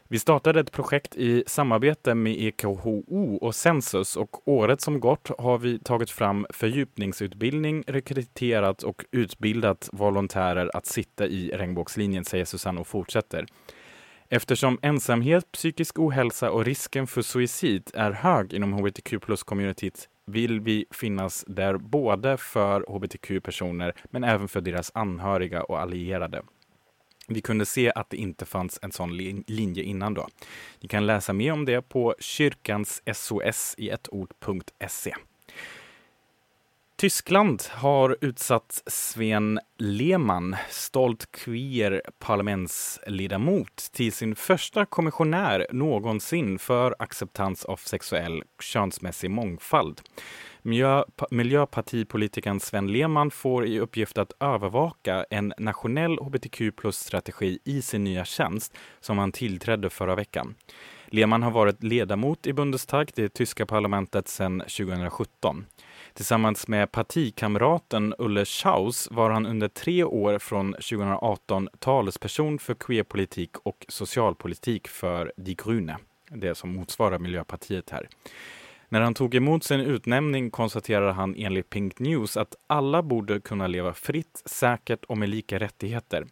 Vi 0.10 0.20
startade 0.20 0.60
ett 0.60 0.72
projekt 0.72 1.15
i 1.15 1.44
samarbete 1.48 2.15
med 2.15 2.41
EKHO 2.41 3.38
och 3.41 3.56
Census 3.56 4.15
och 4.15 4.48
året 4.48 4.82
som 4.82 5.00
gått 5.00 5.32
har 5.38 5.58
vi 5.58 5.80
tagit 5.80 6.10
fram 6.10 6.46
fördjupningsutbildning, 6.50 7.84
rekryterat 7.88 8.84
och 8.84 9.06
utbildat 9.12 9.89
volontärer 9.91 10.72
att 10.74 10.86
sitta 10.86 11.28
i 11.28 11.52
regnbågslinjen, 11.54 12.26
säger 12.26 12.46
Susanne 12.46 12.82
och 12.82 12.88
fortsätter. 12.88 13.46
Eftersom 14.30 14.80
ensamhet, 14.82 15.52
psykisk 15.52 16.00
ohälsa 16.00 16.52
och 16.52 16.65
risken 16.65 17.08
för 17.08 17.22
suicid 17.22 17.91
är 17.94 18.12
hög 18.12 18.54
inom 18.54 18.74
hbtq 18.74 19.13
plus-communityt 19.22 20.10
vill 20.26 20.60
vi 20.60 20.86
finnas 20.91 21.46
där 21.48 21.78
både 21.78 22.38
för 22.38 22.82
hbtq-personer 22.82 23.94
men 24.10 24.24
även 24.24 24.48
för 24.48 24.62
deras 24.62 24.91
anhöriga 24.94 25.63
och 25.63 25.80
allierade. 25.80 26.41
Vi 27.28 27.42
kunde 27.42 27.66
se 27.66 27.92
att 27.96 28.10
det 28.10 28.18
inte 28.18 28.46
fanns 28.46 28.80
en 28.82 28.92
sån 28.92 29.18
linje 29.48 29.84
innan 29.84 30.14
då. 30.14 30.28
Ni 30.80 30.88
kan 30.88 31.06
läsa 31.06 31.34
mer 31.34 31.54
om 31.54 31.66
det 31.66 31.82
på 31.82 32.16
kyrkanssos 32.20 33.76
i 33.78 33.90
ett 33.90 34.10
ord.se. 34.12 35.16
Tyskland 36.98 37.64
har 37.72 38.18
utsatt 38.22 38.84
Sven 38.88 39.60
Lehmann, 39.78 40.56
stolt 40.70 41.32
queer 41.32 42.02
parlamentsledamot, 42.20 43.90
till 43.92 44.14
sin 44.14 44.36
första 44.36 44.86
kommissionär 44.86 45.68
någonsin 45.72 46.60
för 46.60 46.96
acceptans 47.00 47.66
av 47.66 47.78
sexuell 47.78 48.44
könsmässig 48.60 49.32
mångfald. 49.32 50.02
Miljö, 50.67 51.04
miljöpartipolitikern 51.32 52.60
Sven 52.60 52.91
Lehmann 52.91 53.32
får 53.32 53.65
i 53.65 53.80
uppgift 53.80 54.17
att 54.17 54.34
övervaka 54.39 55.25
en 55.30 55.54
nationell 55.58 56.17
hbtq 56.17 56.75
plus-strategi 56.75 57.60
i 57.63 57.82
sin 57.82 58.04
nya 58.04 58.25
tjänst 58.25 58.78
som 58.99 59.17
han 59.17 59.32
tillträdde 59.32 59.89
förra 59.89 60.15
veckan. 60.15 60.56
Lehmann 61.08 61.43
har 61.43 61.51
varit 61.51 61.84
ledamot 61.84 62.47
i 62.47 62.54
Bundestag, 62.54 63.12
det 63.15 63.30
tyska 63.30 63.65
parlamentet, 63.65 64.28
sedan 64.28 64.60
2017. 64.60 65.65
Tillsammans 66.13 66.67
med 66.67 66.91
partikamraten 66.91 68.13
Ulle 68.17 68.45
Schaus 68.45 69.08
var 69.12 69.30
han 69.30 69.45
under 69.45 69.67
tre 69.67 70.04
år 70.04 70.39
från 70.39 70.71
2018 70.73 71.69
talesperson 71.80 72.60
för 72.60 72.73
queerpolitik 72.73 73.58
och 73.63 73.86
socialpolitik 73.89 74.88
för 74.88 75.34
Die 75.38 75.56
Grüne, 75.56 75.95
det 76.30 76.56
som 76.56 76.75
motsvarar 76.75 77.19
Miljöpartiet 77.19 77.89
här. 77.89 78.08
När 78.89 79.02
han 79.02 79.13
tog 79.13 79.36
emot 79.36 79.63
sin 79.63 79.80
utnämning 79.80 80.52
konstaterade 80.52 81.12
han 81.12 81.36
enligt 81.38 81.69
Pink 81.69 82.00
News 82.00 82.38
att 82.38 82.56
alla 82.67 83.04
borde 83.04 83.39
kunna 83.39 83.67
leva 83.67 83.93
fritt, 83.93 84.41
säkert 84.45 85.06
och 85.06 85.17
med 85.17 85.30
lika 85.30 85.60
rättigheter. 85.60 86.26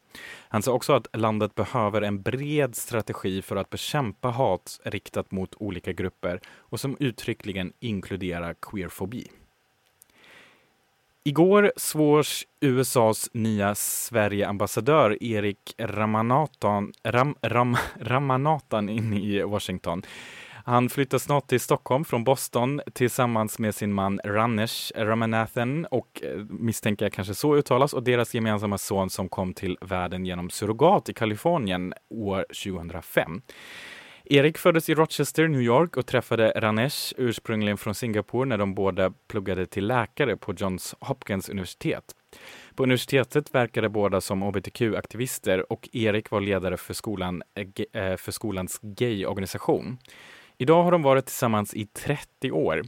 Han 0.49 0.61
sa 0.61 0.71
också 0.71 0.93
att 0.93 1.07
landet 1.13 1.55
behöver 1.55 2.01
en 2.01 2.21
bred 2.21 2.75
strategi 2.75 3.41
för 3.41 3.55
att 3.55 3.69
bekämpa 3.69 4.29
hat 4.29 4.79
riktat 4.83 5.31
mot 5.31 5.55
olika 5.57 5.91
grupper 5.93 6.39
och 6.57 6.79
som 6.79 6.97
uttryckligen 6.99 7.73
inkluderar 7.79 8.55
queerfobi. 8.61 9.27
Igår 11.25 11.71
svors 11.75 12.45
USAs 12.59 13.29
nya 13.33 13.75
Sverigeambassadör 13.75 15.23
Erik 15.23 15.75
Ramanathan, 15.77 16.93
Ram, 17.03 17.35
Ram, 17.41 17.77
Ramanathan 17.99 18.89
in 18.89 19.13
i 19.13 19.43
Washington. 19.43 20.03
Han 20.65 20.89
flyttar 20.89 21.17
snart 21.17 21.47
till 21.47 21.60
Stockholm 21.60 22.06
från 22.06 22.23
Boston 22.23 22.82
tillsammans 22.93 23.60
med 23.60 23.76
sin 23.76 23.93
man 23.93 24.19
Ranesh 24.23 24.91
Ramanathan 24.95 25.86
och 25.86 26.21
eh, 26.23 26.38
misstänker 26.49 27.06
jag 27.06 27.13
kanske 27.13 27.36
så 27.36 27.56
uttalas 27.56 27.93
och 27.93 28.04
deras 28.04 28.34
gemensamma 28.34 28.78
son 28.78 29.10
som 29.10 29.30
kom 29.30 29.54
till 29.54 29.78
världen 29.82 30.26
genom 30.26 30.49
surrogat 30.49 31.10
i 31.10 31.13
Kalifornien 31.13 31.93
år 32.10 32.45
2005. 32.63 33.41
Erik 34.26 34.58
föddes 34.58 34.89
i 34.89 34.95
Rochester, 34.95 35.47
New 35.47 35.62
York 35.62 35.97
och 35.97 36.06
träffade 36.06 36.54
Ranesh 36.56 37.13
ursprungligen 37.17 37.78
från 37.78 37.95
Singapore 37.95 38.45
när 38.45 38.58
de 38.58 38.73
båda 38.73 39.13
pluggade 39.28 39.65
till 39.65 39.88
läkare 39.88 40.38
på 40.38 40.54
Johns 40.54 40.95
Hopkins 40.99 41.49
universitet. 41.49 42.04
På 42.76 42.84
universitetet 42.84 43.56
verkade 43.56 43.89
båda 43.89 44.21
som 44.21 44.43
hbtq-aktivister 44.43 45.71
och 45.71 45.89
Erik 45.93 46.32
var 46.32 46.41
ledare 46.41 46.78
för, 46.78 46.93
skolan, 46.93 47.43
eh, 47.56 48.04
eh, 48.04 48.17
för 48.17 48.32
skolans 48.32 48.80
gay-organisation. 48.82 49.97
Idag 50.57 50.83
har 50.83 50.91
de 50.91 51.01
varit 51.01 51.25
tillsammans 51.25 51.73
i 51.73 51.85
30 51.85 52.51
år. 52.51 52.81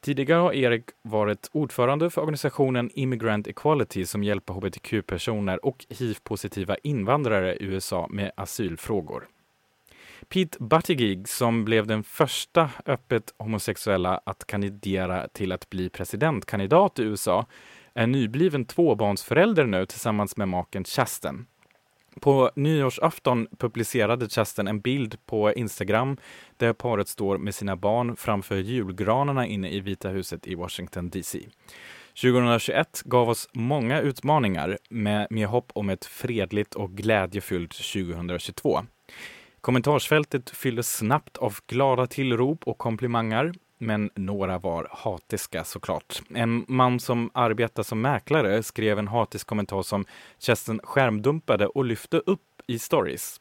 Tidigare 0.00 0.40
har 0.40 0.52
Erik 0.52 0.84
varit 1.02 1.50
ordförande 1.52 2.10
för 2.10 2.20
organisationen 2.20 2.90
Immigrant 2.94 3.46
Equality 3.46 4.04
som 4.04 4.24
hjälper 4.24 4.54
hbtq-personer 4.54 5.66
och 5.66 5.86
hiv-positiva 5.88 6.76
invandrare 6.82 7.56
i 7.56 7.64
USA 7.64 8.06
med 8.10 8.32
asylfrågor. 8.36 9.28
Pete 10.28 10.56
Buttigieg, 10.60 11.28
som 11.28 11.64
blev 11.64 11.86
den 11.86 12.02
första 12.02 12.70
öppet 12.86 13.34
homosexuella 13.38 14.20
att 14.24 14.46
kandidera 14.46 15.28
till 15.28 15.52
att 15.52 15.70
bli 15.70 15.88
presidentkandidat 15.88 16.98
i 16.98 17.02
USA, 17.02 17.46
är 17.94 18.06
nybliven 18.06 18.64
tvåbarnsförälder 18.64 19.66
nu 19.66 19.86
tillsammans 19.86 20.36
med 20.36 20.48
maken 20.48 20.84
Chasten. 20.84 21.46
På 22.20 22.50
nyårsafton 22.56 23.46
publicerade 23.58 24.28
Chasten 24.28 24.68
en 24.68 24.80
bild 24.80 25.26
på 25.26 25.52
Instagram 25.52 26.16
där 26.56 26.72
paret 26.72 27.08
står 27.08 27.38
med 27.38 27.54
sina 27.54 27.76
barn 27.76 28.16
framför 28.16 28.56
julgranarna 28.56 29.46
inne 29.46 29.70
i 29.70 29.80
Vita 29.80 30.08
huset 30.08 30.46
i 30.46 30.54
Washington 30.54 31.10
DC. 31.10 31.48
2021 32.22 33.02
gav 33.04 33.28
oss 33.28 33.48
många 33.52 34.00
utmaningar 34.00 34.78
med, 34.90 35.26
med 35.30 35.46
hopp 35.46 35.70
om 35.74 35.90
ett 35.90 36.04
fredligt 36.04 36.74
och 36.74 36.90
glädjefyllt 36.90 37.72
2022. 37.72 38.80
Kommentarsfältet 39.60 40.50
fylldes 40.50 40.96
snabbt 40.96 41.36
av 41.36 41.54
glada 41.66 42.06
tillrop 42.06 42.64
och 42.64 42.78
komplimanger, 42.78 43.52
men 43.78 44.10
några 44.14 44.58
var 44.58 44.88
hatiska 44.90 45.64
såklart. 45.64 46.22
En 46.34 46.64
man 46.68 47.00
som 47.00 47.30
arbetar 47.34 47.82
som 47.82 48.00
mäklare 48.00 48.62
skrev 48.62 48.98
en 48.98 49.08
hatisk 49.08 49.46
kommentar 49.46 49.82
som 49.82 50.04
Kerstin 50.38 50.80
skärmdumpade 50.84 51.66
och 51.66 51.84
lyfte 51.84 52.16
upp 52.18 52.40
i 52.66 52.78
stories. 52.78 53.40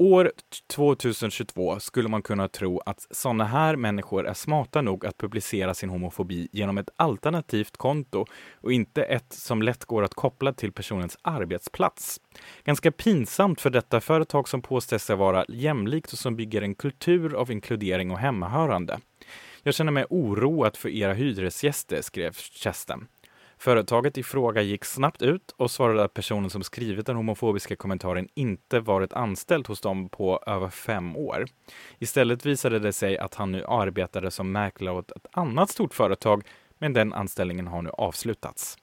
År 0.00 0.32
2022 0.66 1.80
skulle 1.80 2.08
man 2.08 2.22
kunna 2.22 2.48
tro 2.48 2.80
att 2.86 3.06
sådana 3.10 3.44
här 3.44 3.76
människor 3.76 4.26
är 4.26 4.34
smarta 4.34 4.82
nog 4.82 5.06
att 5.06 5.18
publicera 5.18 5.74
sin 5.74 5.90
homofobi 5.90 6.48
genom 6.52 6.78
ett 6.78 6.90
alternativt 6.96 7.76
konto 7.76 8.24
och 8.54 8.72
inte 8.72 9.02
ett 9.02 9.32
som 9.32 9.62
lätt 9.62 9.84
går 9.84 10.02
att 10.02 10.14
koppla 10.14 10.52
till 10.52 10.72
personens 10.72 11.18
arbetsplats. 11.22 12.20
Ganska 12.64 12.92
pinsamt 12.92 13.60
för 13.60 13.70
detta 13.70 14.00
företag 14.00 14.48
som 14.48 14.62
påstår 14.62 14.98
sig 14.98 15.16
vara 15.16 15.44
jämlikt 15.48 16.12
och 16.12 16.18
som 16.18 16.36
bygger 16.36 16.62
en 16.62 16.74
kultur 16.74 17.34
av 17.34 17.50
inkludering 17.50 18.10
och 18.10 18.18
hemmahörande. 18.18 18.98
Jag 19.68 19.74
känner 19.74 19.92
mig 19.92 20.04
oroad 20.10 20.76
för 20.76 20.88
era 20.88 21.12
hyresgäster, 21.12 22.02
skrev 22.02 22.34
Chesten. 22.34 23.06
Företaget 23.58 24.18
i 24.18 24.22
fråga 24.22 24.62
gick 24.62 24.84
snabbt 24.84 25.22
ut 25.22 25.54
och 25.56 25.70
svarade 25.70 26.04
att 26.04 26.14
personen 26.14 26.50
som 26.50 26.62
skrivit 26.62 27.06
den 27.06 27.16
homofobiska 27.16 27.76
kommentaren 27.76 28.28
inte 28.34 28.80
varit 28.80 29.12
anställd 29.12 29.66
hos 29.66 29.80
dem 29.80 30.08
på 30.08 30.42
över 30.46 30.68
fem 30.68 31.16
år. 31.16 31.46
Istället 31.98 32.46
visade 32.46 32.78
det 32.78 32.92
sig 32.92 33.18
att 33.18 33.34
han 33.34 33.52
nu 33.52 33.64
arbetade 33.64 34.30
som 34.30 34.52
mäklare 34.52 34.94
åt 34.94 35.10
ett 35.10 35.26
annat 35.32 35.70
stort 35.70 35.94
företag, 35.94 36.42
men 36.78 36.92
den 36.92 37.12
anställningen 37.12 37.66
har 37.66 37.82
nu 37.82 37.90
avslutats. 37.90 38.78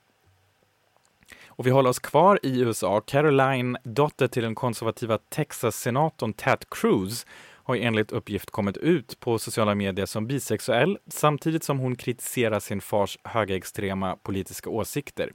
Och 1.48 1.68
vi 1.68 1.72
håller 1.72 1.90
oss 1.90 2.00
kvar 2.00 2.40
i 2.44 2.62
USA. 2.62 3.02
Caroline, 3.02 3.78
dotter 3.84 4.28
till 4.28 4.44
den 4.44 4.56
konservativa 4.56 5.18
Texas-senatorn 5.18 6.34
Ted 6.34 6.66
Cruz, 6.70 7.26
har 7.66 7.76
enligt 7.76 8.12
uppgift 8.12 8.52
kommit 8.52 8.78
ut 8.78 9.20
på 9.20 9.40
sociala 9.40 9.76
medier 9.76 10.06
som 10.06 10.28
bisexuell 10.28 10.98
samtidigt 11.08 11.64
som 11.64 11.80
hon 11.80 11.96
kritiserar 11.96 12.60
sin 12.60 12.82
fars 12.82 13.18
högerextrema 13.24 14.16
politiska 14.16 14.70
åsikter. 14.70 15.32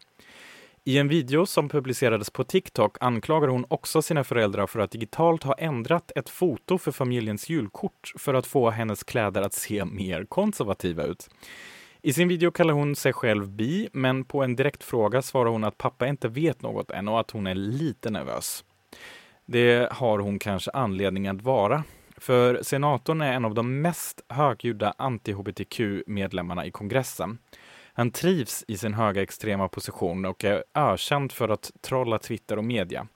I 0.84 0.98
en 0.98 1.08
video 1.08 1.46
som 1.46 1.68
publicerades 1.68 2.30
på 2.30 2.44
TikTok 2.44 2.96
anklagar 3.00 3.48
hon 3.48 3.64
också 3.68 4.02
sina 4.02 4.24
föräldrar 4.24 4.66
för 4.66 4.80
att 4.80 4.90
digitalt 4.90 5.42
ha 5.42 5.54
ändrat 5.54 6.12
ett 6.16 6.28
foto 6.28 6.78
för 6.78 6.92
familjens 6.92 7.48
julkort 7.48 8.12
för 8.18 8.34
att 8.34 8.46
få 8.46 8.70
hennes 8.70 9.04
kläder 9.04 9.42
att 9.42 9.54
se 9.54 9.84
mer 9.84 10.24
konservativa 10.24 11.02
ut. 11.02 11.28
I 12.02 12.12
sin 12.12 12.28
video 12.28 12.50
kallar 12.50 12.74
hon 12.74 12.96
sig 12.96 13.12
själv 13.12 13.48
bi, 13.48 13.88
men 13.92 14.24
på 14.24 14.42
en 14.42 14.56
direkt 14.56 14.84
fråga 14.84 15.22
svarar 15.22 15.50
hon 15.50 15.64
att 15.64 15.78
pappa 15.78 16.06
inte 16.06 16.28
vet 16.28 16.62
något 16.62 16.90
än 16.90 17.08
och 17.08 17.20
att 17.20 17.30
hon 17.30 17.46
är 17.46 17.54
lite 17.54 18.10
nervös. 18.10 18.64
Det 19.46 19.92
har 19.92 20.18
hon 20.18 20.38
kanske 20.38 20.70
anledning 20.70 21.28
att 21.28 21.42
vara. 21.42 21.84
För 22.20 22.62
senatorn 22.62 23.20
är 23.20 23.32
en 23.32 23.44
av 23.44 23.54
de 23.54 23.80
mest 23.80 24.20
högljudda 24.28 24.94
anti-hbtq-medlemmarna 24.98 26.66
i 26.66 26.70
kongressen. 26.70 27.38
Han 27.92 28.10
trivs 28.10 28.64
i 28.68 28.76
sin 28.76 28.94
höga 28.94 29.22
extrema 29.22 29.68
position 29.68 30.24
och 30.24 30.44
är 30.44 30.64
ökänd 30.74 31.32
för 31.32 31.48
att 31.48 31.70
trolla 31.80 32.18
Twitter 32.18 32.56
och 32.56 32.64
media. 32.64 33.06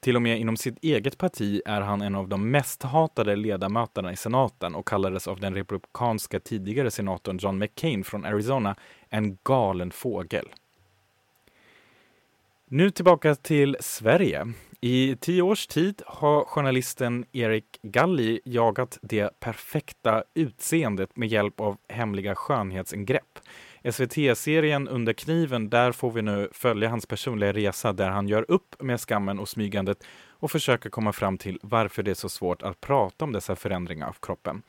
Till 0.00 0.16
och 0.16 0.22
med 0.22 0.40
inom 0.40 0.56
sitt 0.56 0.84
eget 0.84 1.18
parti 1.18 1.60
är 1.66 1.80
han 1.80 2.02
en 2.02 2.14
av 2.14 2.28
de 2.28 2.50
mest 2.50 2.82
hatade 2.82 3.36
ledamöterna 3.36 4.12
i 4.12 4.16
senaten 4.16 4.74
och 4.74 4.88
kallades 4.88 5.28
av 5.28 5.40
den 5.40 5.54
republikanska 5.54 6.40
tidigare 6.40 6.90
senatorn 6.90 7.38
John 7.40 7.58
McCain 7.58 8.04
från 8.04 8.24
Arizona 8.24 8.76
en 9.08 9.38
galen 9.42 9.90
fågel. 9.90 10.48
Nu 12.68 12.90
tillbaka 12.90 13.34
till 13.34 13.76
Sverige. 13.80 14.52
I 14.84 15.16
tio 15.20 15.42
års 15.42 15.66
tid 15.66 16.02
har 16.06 16.44
journalisten 16.44 17.24
Erik 17.32 17.78
Galli 17.82 18.40
jagat 18.44 18.98
det 19.02 19.40
perfekta 19.40 20.24
utseendet 20.34 21.16
med 21.16 21.28
hjälp 21.28 21.60
av 21.60 21.76
hemliga 21.88 22.34
skönhetsingrepp. 22.34 23.38
SVT-serien 23.92 24.88
Under 24.88 25.12
kniven, 25.12 25.70
där 25.70 25.92
får 25.92 26.10
vi 26.10 26.22
nu 26.22 26.48
följa 26.52 26.88
hans 26.88 27.06
personliga 27.06 27.52
resa 27.52 27.92
där 27.92 28.10
han 28.10 28.28
gör 28.28 28.44
upp 28.48 28.82
med 28.82 29.00
skammen 29.00 29.38
och 29.38 29.48
smygandet 29.48 30.04
och 30.28 30.50
försöker 30.50 30.90
komma 30.90 31.12
fram 31.12 31.38
till 31.38 31.58
varför 31.62 32.02
det 32.02 32.10
är 32.10 32.14
så 32.14 32.28
svårt 32.28 32.62
att 32.62 32.80
prata 32.80 33.24
om 33.24 33.32
dessa 33.32 33.56
förändringar 33.56 34.08
av 34.08 34.16
kroppen. 34.22 34.62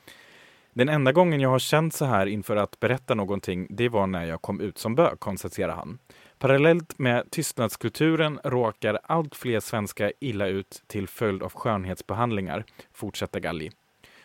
Den 0.72 0.88
enda 0.88 1.12
gången 1.12 1.40
jag 1.40 1.50
har 1.50 1.58
känt 1.58 1.94
så 1.94 2.04
här 2.04 2.26
inför 2.26 2.56
att 2.56 2.80
berätta 2.80 3.14
någonting, 3.14 3.66
det 3.70 3.88
var 3.88 4.06
när 4.06 4.24
jag 4.24 4.42
kom 4.42 4.60
ut 4.60 4.78
som 4.78 4.94
bög, 4.94 5.20
konstaterar 5.20 5.74
han. 5.74 5.98
Parallellt 6.44 6.98
med 6.98 7.30
tystnadskulturen 7.30 8.40
råkar 8.44 8.98
allt 9.02 9.34
fler 9.34 9.60
svenskar 9.60 10.12
illa 10.20 10.46
ut 10.46 10.82
till 10.86 11.08
följd 11.08 11.42
av 11.42 11.52
skönhetsbehandlingar, 11.52 12.64
fortsätter 12.92 13.40
Galli. 13.40 13.70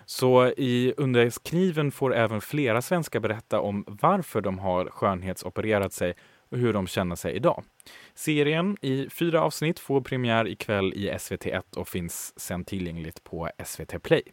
Så 0.05 0.47
i 0.47 0.93
Under 0.97 1.49
kniven 1.49 1.91
får 1.91 2.15
även 2.15 2.41
flera 2.41 2.81
svenskar 2.81 3.19
berätta 3.19 3.59
om 3.59 3.83
varför 3.87 4.41
de 4.41 4.59
har 4.59 4.85
skönhetsopererat 4.85 5.93
sig 5.93 6.13
och 6.49 6.57
hur 6.57 6.73
de 6.73 6.87
känner 6.87 7.15
sig 7.15 7.35
idag. 7.35 7.63
Serien 8.13 8.77
i 8.81 9.09
fyra 9.09 9.41
avsnitt 9.41 9.79
får 9.79 10.01
premiär 10.01 10.47
ikväll 10.47 10.93
i 10.93 11.11
SVT1 11.11 11.77
och 11.77 11.87
finns 11.87 12.39
sen 12.39 12.65
tillgängligt 12.65 13.23
på 13.23 13.49
SVT 13.65 14.03
Play. 14.03 14.23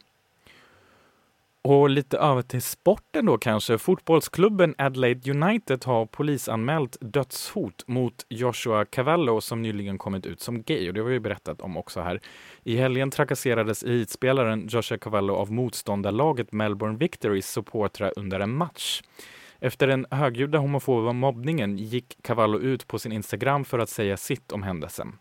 Och 1.68 1.90
lite 1.90 2.18
över 2.18 2.42
till 2.42 2.62
sporten 2.62 3.26
då 3.26 3.38
kanske. 3.38 3.78
Fotbollsklubben 3.78 4.74
Adelaide 4.78 5.28
United 5.28 5.84
har 5.84 6.06
polisanmält 6.06 6.96
dödshot 7.00 7.84
mot 7.86 8.26
Joshua 8.28 8.84
Cavallo 8.84 9.40
som 9.40 9.62
nyligen 9.62 9.98
kommit 9.98 10.26
ut 10.26 10.40
som 10.40 10.62
gay 10.62 10.88
och 10.88 10.94
det 10.94 11.00
har 11.00 11.08
vi 11.08 11.20
berättat 11.20 11.60
om 11.60 11.76
också 11.76 12.00
här. 12.00 12.20
I 12.62 12.76
helgen 12.76 13.10
trakasserades 13.10 13.82
elitspelaren 13.82 14.68
Joshua 14.68 14.98
Cavallo 14.98 15.34
av 15.34 15.52
motståndarlaget 15.52 16.52
Melbourne 16.52 16.98
Victorys 16.98 17.48
supportrar 17.48 18.12
under 18.16 18.40
en 18.40 18.56
match. 18.56 19.02
Efter 19.60 19.86
den 19.86 20.06
högljudda 20.10 20.58
homofoba 20.58 21.12
mobbningen 21.12 21.76
gick 21.76 22.18
Cavallo 22.22 22.58
ut 22.58 22.86
på 22.86 22.98
sin 22.98 23.12
Instagram 23.12 23.64
för 23.64 23.78
att 23.78 23.90
säga 23.90 24.16
sitt 24.16 24.52
om 24.52 24.62
händelsen. 24.62 25.18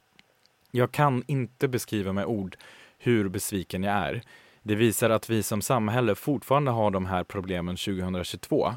Jag 0.71 0.91
kan 0.91 1.23
inte 1.27 1.67
beskriva 1.67 2.13
med 2.13 2.25
ord 2.25 2.57
hur 2.97 3.29
besviken 3.29 3.83
jag 3.83 3.95
är. 3.95 4.21
Det 4.67 4.75
visar 4.75 5.09
att 5.09 5.29
vi 5.29 5.43
som 5.43 5.61
samhälle 5.61 6.15
fortfarande 6.15 6.71
har 6.71 6.91
de 6.91 7.05
här 7.05 7.23
problemen 7.23 7.75
2022. 7.75 8.73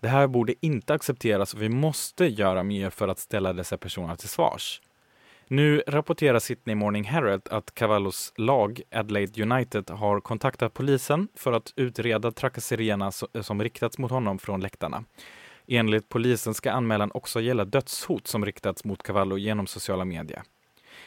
Det 0.00 0.08
här 0.08 0.26
borde 0.26 0.54
inte 0.66 0.94
accepteras 0.94 1.54
och 1.54 1.62
vi 1.62 1.68
måste 1.68 2.26
göra 2.26 2.62
mer 2.62 2.90
för 2.90 3.08
att 3.08 3.18
ställa 3.18 3.52
dessa 3.52 3.78
personer 3.78 4.16
till 4.16 4.28
svars. 4.28 4.80
Nu 5.48 5.82
rapporterar 5.86 6.38
Sydney 6.38 6.74
Morning 6.76 7.04
Herald 7.04 7.42
att 7.50 7.74
Cavallos 7.74 8.32
lag, 8.36 8.80
Adelaide 8.90 9.40
United, 9.40 9.90
har 9.90 10.20
kontaktat 10.20 10.74
polisen 10.74 11.28
för 11.34 11.52
att 11.52 11.72
utreda 11.76 12.32
trakasserierna 12.32 13.12
som 13.42 13.62
riktats 13.62 13.98
mot 13.98 14.10
honom 14.10 14.38
från 14.38 14.60
läktarna. 14.60 15.04
Enligt 15.66 16.08
polisen 16.08 16.54
ska 16.54 16.72
anmälan 16.72 17.10
också 17.14 17.40
gälla 17.40 17.64
dödshot 17.64 18.26
som 18.26 18.44
riktats 18.44 18.84
mot 18.84 19.02
Cavallo 19.02 19.38
genom 19.38 19.66
sociala 19.66 20.04
medier. 20.04 20.42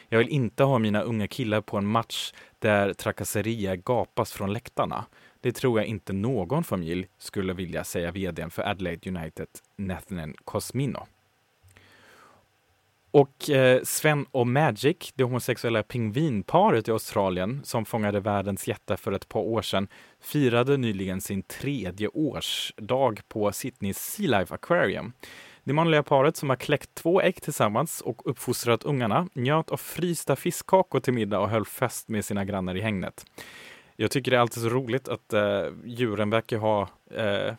Jag 0.08 0.18
vill 0.18 0.28
inte 0.28 0.64
ha 0.64 0.78
mina 0.78 1.00
unga 1.00 1.28
killar 1.28 1.60
på 1.60 1.76
en 1.76 1.86
match 1.86 2.32
där 2.58 2.92
trakasserier 2.92 3.76
gapas 3.76 4.32
från 4.32 4.52
läktarna. 4.52 5.04
Det 5.40 5.52
tror 5.52 5.78
jag 5.78 5.86
inte 5.86 6.12
någon 6.12 6.64
familj 6.64 7.08
skulle 7.18 7.52
vilja, 7.52 7.84
säga 7.84 8.10
vdn 8.10 8.50
för 8.50 8.62
Adelaide 8.62 9.06
United, 9.06 9.48
Nathan 9.76 10.34
Cosmino. 10.44 11.06
Och 13.10 13.50
eh, 13.50 13.82
Sven 13.82 14.26
och 14.30 14.46
Magic, 14.46 15.12
det 15.14 15.24
homosexuella 15.24 15.82
pingvinparet 15.82 16.88
i 16.88 16.90
Australien 16.90 17.60
som 17.64 17.84
fångade 17.84 18.20
världens 18.20 18.68
jätte 18.68 18.96
för 18.96 19.12
ett 19.12 19.28
par 19.28 19.40
år 19.40 19.62
sedan, 19.62 19.88
firade 20.20 20.76
nyligen 20.76 21.20
sin 21.20 21.42
tredje 21.42 22.08
årsdag 22.08 23.20
på 23.28 23.52
Sydneys 23.52 23.98
Sea 23.98 24.38
Life 24.38 24.54
Aquarium. 24.54 25.12
Det 25.66 25.72
manliga 25.72 26.02
paret 26.02 26.36
som 26.36 26.48
har 26.48 26.56
kläckt 26.56 26.94
två 26.94 27.20
ägg 27.20 27.42
tillsammans 27.42 28.00
och 28.00 28.30
uppfostrat 28.30 28.84
ungarna 28.84 29.28
njöt 29.32 29.70
av 29.70 29.76
frysta 29.76 30.36
fiskkakor 30.36 31.00
till 31.00 31.12
middag 31.12 31.38
och 31.40 31.48
höll 31.48 31.64
fest 31.64 32.08
med 32.08 32.24
sina 32.24 32.44
grannar 32.44 32.76
i 32.76 32.80
hängnet. 32.80 33.24
Jag 33.96 34.10
tycker 34.10 34.30
det 34.30 34.36
är 34.36 34.40
alltid 34.40 34.62
så 34.62 34.68
roligt 34.68 35.08
att 35.08 35.32
eh, 35.32 35.64
djuren 35.84 36.30
verkar 36.30 36.58
ha 36.58 36.88
eh, 37.10 37.54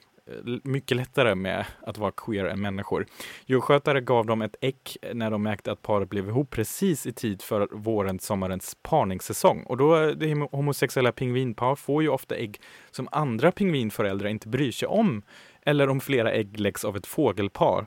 mycket 0.64 0.98
lättare 0.98 1.36
med 1.36 1.66
att 1.82 1.98
vara 1.98 2.12
queer 2.12 2.46
än 2.46 2.62
människor. 2.62 3.06
Djurskötare 3.46 4.02
gav 4.02 4.26
dem 4.26 4.42
ett 4.42 4.56
ägg 4.62 4.98
när 5.14 5.32
de 5.32 5.44
märkte 5.44 5.72
att 5.72 5.82
paret 5.82 6.10
blev 6.10 6.28
ihop 6.28 6.50
precis 6.50 7.06
i 7.06 7.14
tid 7.14 7.42
för 7.42 7.68
vårens 7.72 8.26
sommarens 8.26 8.78
parningssäsong. 8.82 9.64
Och 9.64 9.78
då, 9.78 9.98
eh, 9.98 10.08
det 10.08 10.34
homosexuella 10.52 11.12
pingvinpar 11.12 11.76
får 11.76 12.04
ju 12.04 12.10
ofta 12.10 12.36
ägg 12.36 12.62
som 12.92 13.08
andra 13.12 13.52
pingvinföräldrar 13.52 14.30
inte 14.30 14.48
bryr 14.48 14.72
sig 14.72 14.88
om 14.88 15.24
eller 15.68 15.90
om 15.90 16.00
flera 16.00 16.32
ägg 16.32 16.60
läggs 16.60 16.86
av 16.86 16.98
ett 16.98 17.08
fågelpar. 17.08 17.86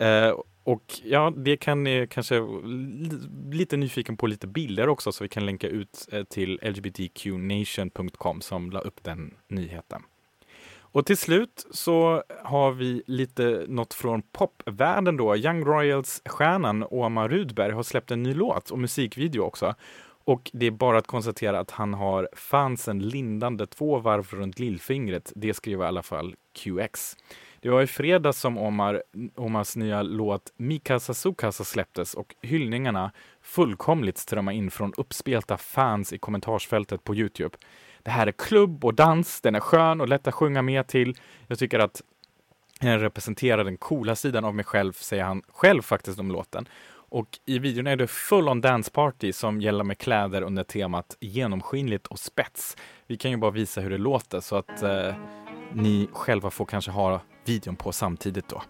Eh, 0.00 0.34
och 0.64 1.00
ja, 1.04 1.32
det 1.36 1.56
kan 1.56 1.84
ni 1.84 2.06
kanske 2.10 2.40
lite 3.52 3.76
nyfiken 3.76 4.16
på 4.16 4.26
lite 4.26 4.46
bilder 4.46 4.88
också 4.88 5.12
så 5.12 5.24
vi 5.24 5.28
kan 5.28 5.46
länka 5.46 5.68
ut 5.68 6.08
eh, 6.12 6.24
till 6.24 6.60
lgbtqnation.com 6.62 8.40
som 8.40 8.70
la 8.70 8.80
upp 8.80 9.02
den 9.02 9.34
nyheten. 9.48 10.02
Och 10.76 11.06
till 11.06 11.16
slut 11.16 11.66
så 11.70 12.22
har 12.42 12.72
vi 12.72 13.02
lite 13.06 13.64
något 13.68 13.94
från 13.94 14.22
popvärlden 14.22 15.16
då. 15.16 15.36
Young 15.36 15.64
Royals-stjärnan 15.64 16.86
Omar 16.90 17.28
Rudberg 17.28 17.72
har 17.72 17.82
släppt 17.82 18.10
en 18.10 18.22
ny 18.22 18.34
låt 18.34 18.70
och 18.70 18.78
musikvideo 18.78 19.42
också. 19.42 19.74
Och 20.24 20.50
det 20.52 20.66
är 20.66 20.70
bara 20.70 20.98
att 20.98 21.06
konstatera 21.06 21.60
att 21.60 21.70
han 21.70 21.94
har 21.94 22.28
fansen 22.32 22.98
lindande 22.98 23.66
två 23.66 23.98
varv 23.98 24.28
runt 24.30 24.58
lillfingret. 24.58 25.32
Det 25.36 25.54
skriver 25.54 25.84
i 25.84 25.88
alla 25.88 26.02
fall 26.02 26.34
QX. 26.52 27.16
Det 27.60 27.70
var 27.70 27.82
i 27.82 27.86
fredags 27.86 28.38
som 28.38 28.58
Omar, 28.58 29.02
Omars 29.34 29.76
nya 29.76 30.02
låt 30.02 30.52
Mikasa 30.56 31.14
Sukasa 31.14 31.64
släpptes 31.64 32.14
och 32.14 32.34
hyllningarna 32.42 33.10
fullkomligt 33.42 34.18
strömmade 34.18 34.56
in 34.56 34.70
från 34.70 34.92
uppspelta 34.96 35.56
fans 35.56 36.12
i 36.12 36.18
kommentarsfältet 36.18 37.04
på 37.04 37.14
Youtube. 37.14 37.56
Det 38.02 38.10
här 38.10 38.26
är 38.26 38.32
klubb 38.32 38.84
och 38.84 38.94
dans, 38.94 39.40
den 39.40 39.54
är 39.54 39.60
skön 39.60 40.00
och 40.00 40.08
lätt 40.08 40.26
att 40.26 40.34
sjunga 40.34 40.62
med 40.62 40.86
till. 40.86 41.16
Jag 41.46 41.58
tycker 41.58 41.78
att 41.78 42.02
den 42.80 43.00
representerar 43.00 43.64
den 43.64 43.76
coola 43.76 44.16
sidan 44.16 44.44
av 44.44 44.54
mig 44.54 44.64
själv, 44.64 44.92
säger 44.92 45.24
han 45.24 45.42
själv 45.48 45.82
faktiskt 45.82 46.18
om 46.18 46.30
låten. 46.30 46.68
Och 47.14 47.38
i 47.46 47.58
videon 47.58 47.86
är 47.86 47.96
det 47.96 48.06
full 48.06 48.48
on 48.48 48.60
dance 48.60 48.90
party 48.90 49.32
som 49.32 49.60
gäller 49.60 49.84
med 49.84 49.98
kläder 49.98 50.42
under 50.42 50.64
temat 50.64 51.16
genomskinligt 51.20 52.06
och 52.06 52.18
spets. 52.18 52.76
Vi 53.06 53.16
kan 53.16 53.30
ju 53.30 53.36
bara 53.36 53.50
visa 53.50 53.80
hur 53.80 53.90
det 53.90 53.98
låter 53.98 54.40
så 54.40 54.56
att 54.56 54.82
eh, 54.82 55.14
ni 55.72 56.08
själva 56.12 56.50
får 56.50 56.64
kanske 56.64 56.90
ha 56.90 57.20
videon 57.46 57.76
på 57.76 57.92
samtidigt 57.92 58.48
då. 58.48 58.62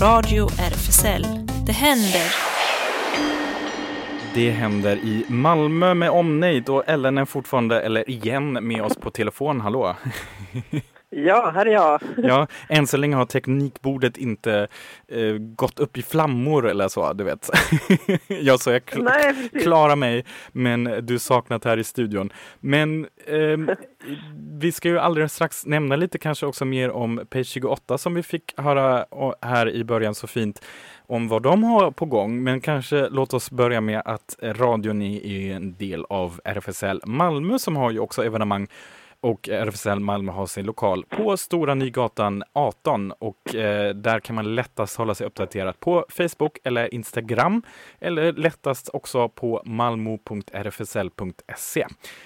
Radio 0.00 0.46
RFSL. 0.46 1.26
Det 1.66 1.72
händer. 1.72 2.34
Det 4.34 4.50
händer 4.50 4.96
i 4.96 5.24
Malmö 5.28 5.94
med 5.94 6.10
omnejd 6.10 6.68
och 6.68 6.82
Ellen 6.86 7.18
är 7.18 7.24
fortfarande, 7.24 7.80
eller 7.80 8.10
igen, 8.10 8.52
med 8.52 8.82
oss 8.82 8.96
på 8.96 9.10
telefon. 9.10 9.60
Hallå! 9.60 9.96
Ja, 11.24 11.50
här 11.54 11.66
är 11.66 11.70
jag. 11.72 12.00
Ja, 12.16 12.46
än 12.68 12.86
så 12.86 12.96
länge 12.96 13.16
har 13.16 13.24
teknikbordet 13.26 14.16
inte 14.16 14.68
eh, 15.08 15.34
gått 15.38 15.78
upp 15.78 15.98
i 15.98 16.02
flammor 16.02 16.68
eller 16.68 16.88
så, 16.88 17.12
du 17.12 17.24
vet. 17.24 17.50
jag 18.26 18.60
så 18.60 18.70
jag 18.70 18.82
kl- 18.82 19.02
Nej, 19.02 19.62
klarar 19.62 19.96
mig, 19.96 20.24
men 20.52 20.84
du 21.02 21.18
saknat 21.18 21.64
här 21.64 21.76
i 21.76 21.84
studion. 21.84 22.32
Men 22.60 23.06
ehm, 23.26 23.70
vi 24.60 24.72
ska 24.72 24.88
ju 24.88 24.98
alldeles 24.98 25.32
strax 25.34 25.66
nämna 25.66 25.96
lite 25.96 26.18
kanske 26.18 26.46
också 26.46 26.64
mer 26.64 26.90
om 26.90 27.20
Page 27.30 27.46
28 27.46 27.98
som 27.98 28.14
vi 28.14 28.22
fick 28.22 28.54
höra 28.56 29.06
här 29.40 29.70
i 29.70 29.84
början 29.84 30.14
så 30.14 30.26
fint 30.26 30.62
om 31.06 31.28
vad 31.28 31.42
de 31.42 31.64
har 31.64 31.90
på 31.90 32.04
gång. 32.06 32.42
Men 32.42 32.60
kanske 32.60 33.08
låt 33.08 33.34
oss 33.34 33.50
börja 33.50 33.80
med 33.80 34.02
att 34.04 34.36
eh, 34.42 34.54
radion 34.54 35.02
är 35.02 35.54
en 35.56 35.76
del 35.76 36.04
av 36.08 36.40
RFSL 36.44 37.00
Malmö 37.06 37.58
som 37.58 37.76
har 37.76 37.90
ju 37.90 37.98
också 37.98 38.24
evenemang 38.24 38.68
och 39.20 39.48
RFSL 39.48 40.00
Malmö 40.00 40.32
har 40.32 40.46
sin 40.46 40.66
lokal 40.66 41.04
på 41.04 41.36
Stora 41.36 41.74
Nygatan 41.74 42.42
18 42.52 43.12
och 43.12 43.54
eh, 43.54 43.94
där 43.94 44.20
kan 44.20 44.34
man 44.36 44.54
lättast 44.54 44.96
hålla 44.96 45.14
sig 45.14 45.26
uppdaterad 45.26 45.80
på 45.80 46.06
Facebook 46.08 46.58
eller 46.64 46.94
Instagram 46.94 47.62
eller 48.00 48.32
lättast 48.32 48.88
också 48.92 49.28
på 49.28 49.62
malmo.rfsl.se. 49.64 51.06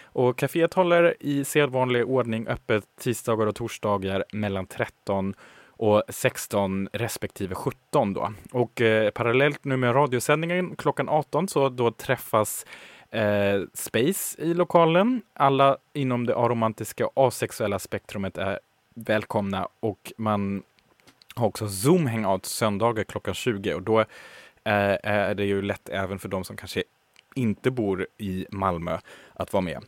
Och 0.05 0.39
kaféet 0.39 0.75
håller 0.75 1.17
i 1.21 1.45
sedvanlig 1.45 2.09
ordning 2.09 2.49
öppet 2.49 2.85
tisdagar 3.01 3.47
och 3.47 3.55
torsdagar 3.55 4.25
mellan 4.33 4.67
13 4.67 5.35
och 5.81 6.03
16 6.09 6.89
respektive 6.93 7.55
17 7.55 8.15
då. 8.15 8.33
Och 8.53 8.81
eh, 8.81 9.11
parallellt 9.11 9.65
nu 9.65 9.77
med 9.77 9.95
radiosändningen 9.95 10.77
klockan 10.77 11.09
18 11.09 11.49
så 11.49 11.69
då 11.69 11.91
träffas 11.91 12.67
eh, 13.11 13.63
Space 13.75 14.43
i 14.43 14.55
lokalen. 14.55 15.23
Alla 15.33 15.77
inom 15.93 16.27
det 16.27 16.37
aromantiska 16.37 17.07
och 17.07 17.27
asexuella 17.27 17.79
spektrumet 17.79 18.39
är 18.39 18.59
välkomna 18.95 19.69
och 19.81 20.13
man 20.17 20.63
har 21.35 21.47
också 21.47 21.69
Zoom 21.69 22.07
hangout 22.07 22.47
söndagar 22.47 23.05
klockan 23.05 23.35
20 23.35 23.75
och 23.75 23.83
då 23.83 24.01
eh, 24.01 24.07
är 25.03 25.35
det 25.35 25.45
ju 25.45 25.63
lätt 25.63 25.89
även 25.89 26.19
för 26.19 26.29
de 26.29 26.45
som 26.45 26.57
kanske 26.57 26.83
inte 27.35 27.71
bor 27.71 28.07
i 28.19 28.47
Malmö 28.51 28.99
att 29.35 29.53
vara 29.53 29.61
med. 29.61 29.85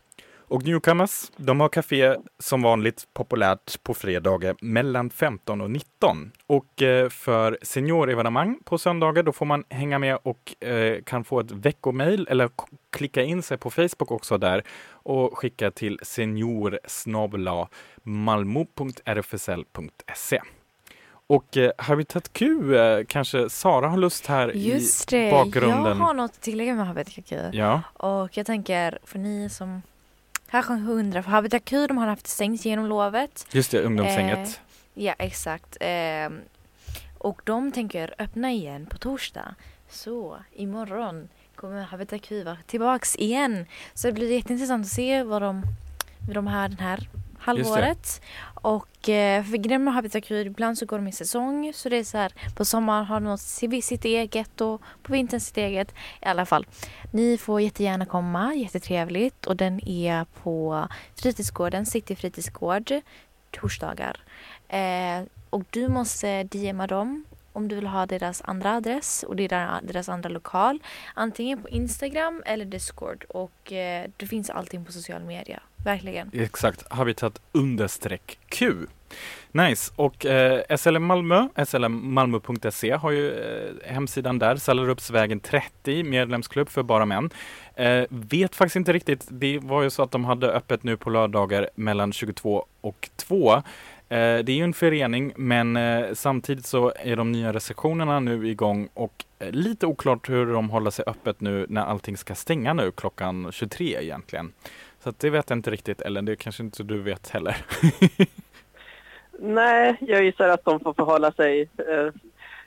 Och 0.53 0.65
Newcomers, 0.65 1.31
de 1.37 1.61
har 1.61 1.69
café 1.69 2.17
som 2.39 2.63
vanligt 2.63 3.09
populärt 3.15 3.83
på 3.83 3.95
fredagar 3.95 4.57
mellan 4.61 5.11
15 5.11 5.61
och 5.61 5.71
19. 5.71 6.33
Och 6.47 6.83
eh, 6.83 7.09
för 7.09 7.59
seniorevenemang 7.63 8.59
på 8.65 8.79
söndagar 8.79 9.23
då 9.23 9.33
får 9.33 9.47
man 9.47 9.65
hänga 9.69 9.99
med 9.99 10.19
och 10.23 10.65
eh, 10.65 11.03
kan 11.03 11.25
få 11.25 11.41
ett 11.41 11.51
veckomail 11.51 12.27
eller 12.31 12.51
klicka 12.91 13.23
in 13.23 13.43
sig 13.43 13.59
på 13.59 13.71
Facebook 13.71 14.11
också 14.11 14.39
där 14.39 14.63
och 14.93 15.39
skicka 15.39 15.71
till 15.71 15.99
senior 16.03 16.79
malmo.rfsl.se. 18.03 20.41
Och 21.27 21.57
eh, 21.57 21.71
Habitat 21.79 22.33
Q 22.33 22.75
eh, 22.77 23.05
kanske 23.09 23.51
Sara 23.51 23.89
har 23.89 23.97
lust 23.97 24.27
här 24.27 24.53
Just 24.55 25.13
i 25.13 25.17
det, 25.17 25.31
bakgrunden. 25.31 25.85
jag 25.85 25.95
har 25.95 26.15
något 26.15 26.31
att 26.31 26.41
tillägga 26.41 26.75
med 26.75 26.87
Habitat 26.87 27.25
Q. 27.25 27.37
Ja, 27.53 27.83
Och 27.93 28.37
jag 28.37 28.47
tänker 28.47 28.99
för 29.05 29.19
ni 29.19 29.51
som 29.51 29.83
kanske 30.53 30.93
undrar, 30.93 31.23
för 31.23 31.31
Habitat 31.31 31.65
Q 31.65 31.87
de 31.87 31.99
har 31.99 32.07
haft 32.07 32.27
stängt 32.27 32.65
genom 32.65 32.87
lovet. 32.87 33.47
just 33.51 33.71
det, 33.71 33.83
ungdomshänget. 33.83 34.49
Eh, 34.49 34.55
Ja, 34.95 35.15
exakt. 35.19 35.77
Ehm, 35.81 36.41
och 37.19 37.41
de 37.45 37.73
tänker 37.73 38.15
öppna 38.19 38.51
igen 38.51 38.87
på 38.87 38.99
torsdag. 38.99 39.55
Så 39.89 40.37
imorgon 40.53 41.29
kommer 41.55 41.83
Habitat 41.83 42.23
Q 42.23 42.45
vara 42.45 42.57
tillbaks 42.67 43.17
igen. 43.17 43.67
Så 43.95 44.07
det 44.07 44.13
blir 44.13 44.33
jätteintressant 44.33 44.87
att 44.87 44.93
se 44.93 45.23
vad 45.23 45.43
de, 45.43 45.63
de 46.33 46.47
har 46.47 46.69
den 46.69 46.79
här 46.79 47.09
halvåret. 47.39 48.23
Och 48.63 49.09
eh, 49.09 49.45
för 49.45 49.57
grejen 49.57 49.89
och 49.89 49.95
Habitat 49.95 50.31
ibland 50.31 50.79
så 50.79 50.87
går 50.87 50.99
de 50.99 51.09
i 51.09 51.13
säsong. 51.13 51.73
Så 51.75 51.89
det 51.89 51.97
är 51.97 52.05
så 52.05 52.19
här, 52.19 52.33
på 52.57 52.65
sommaren 52.65 53.05
har 53.05 53.21
de 53.21 53.25
något 53.25 53.41
sitt 53.41 53.83
sitt 53.85 54.05
eget 54.05 54.61
och 54.61 54.83
på 55.03 55.13
vintern 55.13 55.41
sitt 55.41 55.57
eget. 55.57 55.95
I 56.23 56.27
alla 56.27 56.47
fall, 56.47 56.67
ni 57.11 57.39
får 57.39 57.61
jättegärna 57.61 58.07
komma, 58.07 58.55
jättetrevligt. 58.55 59.47
Och 59.47 59.57
den 59.57 59.89
är 59.89 60.25
på 60.43 60.89
fritidsgården, 61.15 61.87
City 61.87 62.17
fritidsgård, 62.17 62.93
torsdagar. 63.51 64.17
Eh, 64.69 65.23
och 65.51 65.63
du 65.71 65.89
måste 65.89 66.43
DMa 66.43 66.87
dem 66.87 67.25
om 67.53 67.69
du 67.69 67.75
vill 67.75 67.87
ha 67.87 68.07
deras 68.07 68.43
andra 68.45 68.77
adress 68.77 69.25
och 69.29 69.37
deras, 69.37 70.09
andra 70.09 70.29
lokal. 70.29 70.79
Antingen 71.15 71.63
på 71.63 71.69
Instagram 71.69 72.43
eller 72.47 72.65
Discord. 72.65 73.25
Och 73.29 73.73
eh, 73.73 74.11
det 74.17 74.27
finns 74.27 74.51
allting 74.51 74.85
på 74.85 74.93
social 74.93 75.23
media. 75.23 75.63
Verkligen. 75.85 76.31
Exakt, 76.33 76.93
Habitat 76.93 77.41
understreck 77.53 78.39
Q. 78.49 78.75
Nice, 79.53 79.93
och 79.97 80.27
eh, 80.27 80.77
SLM 80.77 81.05
Malmö, 81.05 81.49
slmmalmo.se 81.67 82.91
har 82.91 83.11
ju 83.11 83.31
eh, 83.31 83.93
hemsidan 83.93 84.39
där, 84.39 84.57
Sallerupsvägen 84.57 85.41
30, 85.41 86.05
medlemsklubb 86.05 86.69
för 86.69 86.83
bara 86.83 87.07
män. 87.07 87.31
Eh, 87.75 88.05
vet 88.09 88.55
faktiskt 88.55 88.77
inte 88.77 88.93
riktigt, 88.93 89.27
det 89.29 89.59
var 89.59 89.83
ju 89.83 89.91
så 89.91 90.03
att 90.03 90.11
de 90.11 90.25
hade 90.25 90.53
öppet 90.53 90.83
nu 90.83 90.97
på 90.97 91.11
lördagar 91.11 91.71
mellan 91.75 92.13
22 92.13 92.67
och 92.81 93.11
2. 93.17 93.63
Eh, 94.13 94.45
det 94.45 94.53
är 94.53 94.57
ju 94.57 94.65
en 94.65 94.73
förening 94.73 95.33
men 95.37 95.77
eh, 95.77 96.13
samtidigt 96.13 96.67
så 96.67 96.93
är 96.97 97.17
de 97.17 97.33
nya 97.33 97.53
restriktionerna 97.53 98.21
nu 98.21 98.49
igång 98.49 98.89
och 98.95 99.25
eh, 99.39 99.51
lite 99.51 99.87
oklart 99.87 100.29
hur 100.29 100.53
de 100.53 100.71
håller 100.71 100.91
sig 100.91 101.05
öppet 101.09 101.41
nu 101.41 101.67
när 101.69 101.83
allting 101.83 102.17
ska 102.17 102.35
stänga 102.35 102.73
nu 102.75 102.91
klockan 102.91 103.53
23 103.53 104.03
egentligen. 104.03 104.53
Så 105.03 105.09
att 105.09 105.19
det 105.19 105.31
vet 105.31 105.51
jag 105.51 105.59
inte 105.59 105.71
riktigt, 105.71 106.01
eller 106.01 106.23
det 106.23 106.37
kanske 106.37 106.63
inte 106.63 106.83
du 106.83 107.03
vet 107.03 107.29
heller. 107.29 107.57
Nej, 109.39 109.97
jag 110.01 110.25
gissar 110.25 110.49
att 110.49 110.65
de 110.65 110.81
får 110.81 110.93
förhålla 110.95 111.33
sig, 111.33 111.61
eh, 111.61 112.13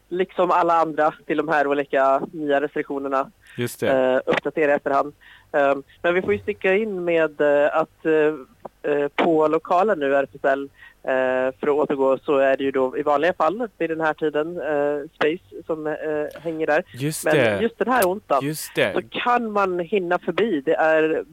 liksom 0.10 0.52
alla 0.52 0.74
andra, 0.74 1.14
till 1.26 1.38
de 1.38 1.48
här 1.48 1.68
olika 1.68 2.22
nya 2.32 2.62
restriktionerna. 2.62 3.32
Just 3.58 3.80
det. 3.80 3.92
eh, 3.92 4.22
uppdatera 4.26 4.76
efterhand. 4.76 5.14
Eh, 5.52 5.76
men 6.02 6.14
vi 6.14 6.22
får 6.22 6.34
ju 6.34 6.40
sticka 6.40 6.76
in 6.76 7.04
med 7.04 7.42
att 7.72 8.06
på 9.16 9.48
lokalen 9.48 10.00
nu, 10.00 10.16
RFSL, 10.16 10.70
för 11.60 11.68
att 11.68 11.90
återgå 11.90 12.18
så 12.18 12.38
är 12.38 12.58
det 12.58 12.64
ju 12.64 12.72
då 12.72 12.98
i 12.98 13.02
vanliga 13.02 13.34
fall 13.34 13.68
vid 13.78 13.90
den 13.90 14.02
här 14.02 14.14
tiden 14.14 14.58
eh, 14.58 15.10
Space 15.16 15.64
som 15.66 15.88
eh, 15.88 16.42
hänger 16.42 16.68
där. 16.68 16.84
Just 16.94 17.26
Men 17.26 17.36
det. 17.36 17.60
just 17.62 17.78
den 17.78 17.88
här 17.88 18.04
onsdagen 18.04 18.48
Just 18.48 18.76
så 18.76 19.02
kan 19.12 19.52
man 19.52 19.80
hinna 19.80 20.20
förbi. 20.20 20.62
Det 20.66 20.76
är 20.76 21.24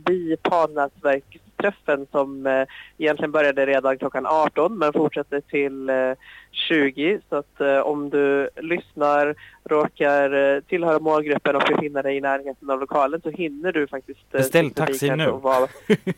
bi-parnätverksträffen 1.62 2.06
som 2.10 2.46
eh, 2.46 2.66
egentligen 2.98 3.32
började 3.32 3.66
redan 3.66 3.98
klockan 3.98 4.26
18 4.26 4.78
men 4.78 4.92
fortsätter 4.92 5.40
till 5.40 5.88
eh, 5.88 6.12
20. 6.50 7.20
Så 7.28 7.36
att 7.36 7.60
eh, 7.60 7.78
om 7.78 8.10
du 8.10 8.48
lyssnar, 8.56 9.34
råkar 9.64 10.54
eh, 10.54 10.60
tillhöra 10.60 10.98
målgruppen 10.98 11.56
och 11.56 11.62
befinner 11.68 12.02
dig 12.02 12.16
i 12.16 12.20
närheten 12.20 12.70
av 12.70 12.80
lokalen 12.80 13.20
så 13.20 13.30
hinner 13.30 13.72
du 13.72 13.86
faktiskt 13.86 14.34
eh, 14.34 14.38
Beställ 14.38 14.70
taxi 14.70 15.10
nu. 15.16 15.30
Vara, 15.30 15.68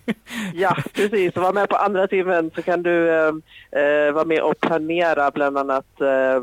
ja, 0.55 0.76
precis. 0.95 1.36
Och 1.36 1.42
vara 1.42 1.53
med 1.53 1.68
på 1.68 1.76
andra 1.76 2.07
timmen 2.07 2.51
så 2.55 2.62
kan 2.62 2.82
du 2.82 3.11
eh, 3.11 3.32
eh, 3.70 4.12
vara 4.12 4.24
med 4.24 4.40
och 4.40 4.61
planera 4.61 5.30
bland 5.30 5.59
annat 5.59 6.01
eh, 6.01 6.42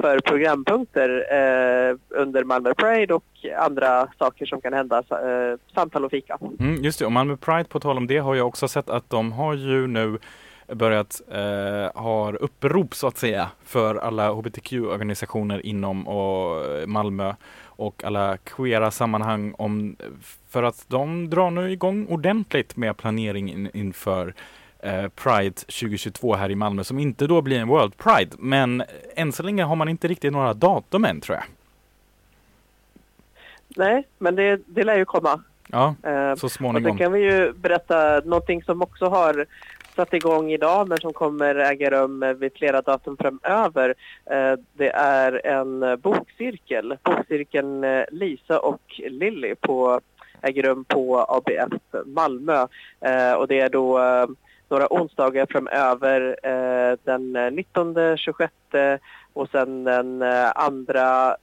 för 0.00 0.20
programpunkter 0.20 1.08
eh, 1.30 1.96
under 2.08 2.44
Malmö 2.44 2.74
Pride 2.74 3.14
och 3.14 3.24
andra 3.58 4.08
saker 4.18 4.46
som 4.46 4.60
kan 4.60 4.72
hända, 4.72 4.98
eh, 4.98 5.58
samtal 5.74 6.04
och 6.04 6.10
fika. 6.10 6.38
Mm, 6.60 6.84
just 6.84 6.98
det, 6.98 7.06
och 7.06 7.12
Malmö 7.12 7.36
Pride 7.36 7.64
på 7.64 7.80
tal 7.80 7.96
om 7.96 8.06
det 8.06 8.18
har 8.18 8.34
jag 8.34 8.46
också 8.46 8.68
sett 8.68 8.90
att 8.90 9.10
de 9.10 9.32
har 9.32 9.54
ju 9.54 9.86
nu 9.86 10.18
börjat 10.72 11.22
eh, 11.32 12.02
ha 12.02 12.32
upprop 12.32 12.94
så 12.94 13.06
att 13.06 13.16
säga 13.16 13.48
för 13.64 13.94
alla 13.94 14.32
hbtq-organisationer 14.32 15.66
inom 15.66 16.08
och 16.08 16.64
Malmö 16.88 17.34
och 17.64 18.04
alla 18.04 18.36
queera 18.36 18.90
sammanhang 18.90 19.54
om 19.58 19.96
för 20.48 20.62
att 20.62 20.84
de 20.88 21.30
drar 21.30 21.50
nu 21.50 21.72
igång 21.72 22.06
ordentligt 22.06 22.76
med 22.76 22.96
planering 22.96 23.52
in, 23.52 23.70
inför 23.74 24.34
Pride 25.14 25.54
2022 25.54 26.34
här 26.34 26.50
i 26.50 26.54
Malmö 26.54 26.84
som 26.84 26.98
inte 26.98 27.26
då 27.26 27.40
blir 27.42 27.58
en 27.60 27.68
World 27.68 27.96
Pride 27.96 28.36
men 28.38 28.82
än 29.16 29.32
så 29.32 29.42
länge 29.42 29.62
har 29.64 29.76
man 29.76 29.88
inte 29.88 30.08
riktigt 30.08 30.32
några 30.32 30.54
datum 30.54 31.04
än 31.04 31.20
tror 31.20 31.36
jag. 31.38 31.44
Nej, 33.76 34.08
men 34.18 34.34
det, 34.36 34.60
det 34.66 34.84
lär 34.84 34.96
ju 34.96 35.04
komma. 35.04 35.40
Ja, 35.68 35.94
Eh, 36.02 36.34
så 36.34 36.46
och 36.46 36.52
småningom. 36.52 36.90
sen 36.90 36.98
kan 36.98 37.12
vi 37.12 37.20
ju 37.20 37.52
berätta 37.52 38.20
någonting 38.24 38.62
som 38.62 38.82
också 38.82 39.04
har 39.08 39.46
satt 39.96 40.14
igång 40.14 40.50
idag 40.52 40.88
men 40.88 40.98
som 40.98 41.12
kommer 41.12 41.54
äga 41.54 41.90
rum 41.90 42.22
eh, 42.22 42.32
vid 42.32 42.52
flera 42.56 42.82
datum 42.82 43.16
framöver. 43.16 43.94
Eh, 44.30 44.54
Det 44.72 44.88
är 44.90 45.46
en 45.46 45.82
eh, 45.82 45.96
bokcirkel. 45.96 46.96
Bokcirkeln 47.02 47.84
eh, 47.84 48.04
Lisa 48.10 48.58
och 48.60 48.80
Lilly 49.08 49.54
på, 49.54 50.00
äger 50.42 50.62
rum 50.62 50.84
på 50.84 51.18
ABF 51.28 51.72
Malmö. 52.06 52.66
Eh, 53.00 53.32
Och 53.32 53.48
det 53.48 53.60
är 53.60 53.68
då 53.68 53.98
eh, 53.98 54.26
några 54.72 54.86
onsdagar 54.90 55.46
framöver 55.50 56.36
eh, 56.42 56.98
den 57.04 57.36
eh, 57.36 57.50
19, 57.50 58.16
26 58.16 58.52
och 59.32 59.48
sen 59.48 59.84
den 59.84 60.22
eh, 60.22 60.52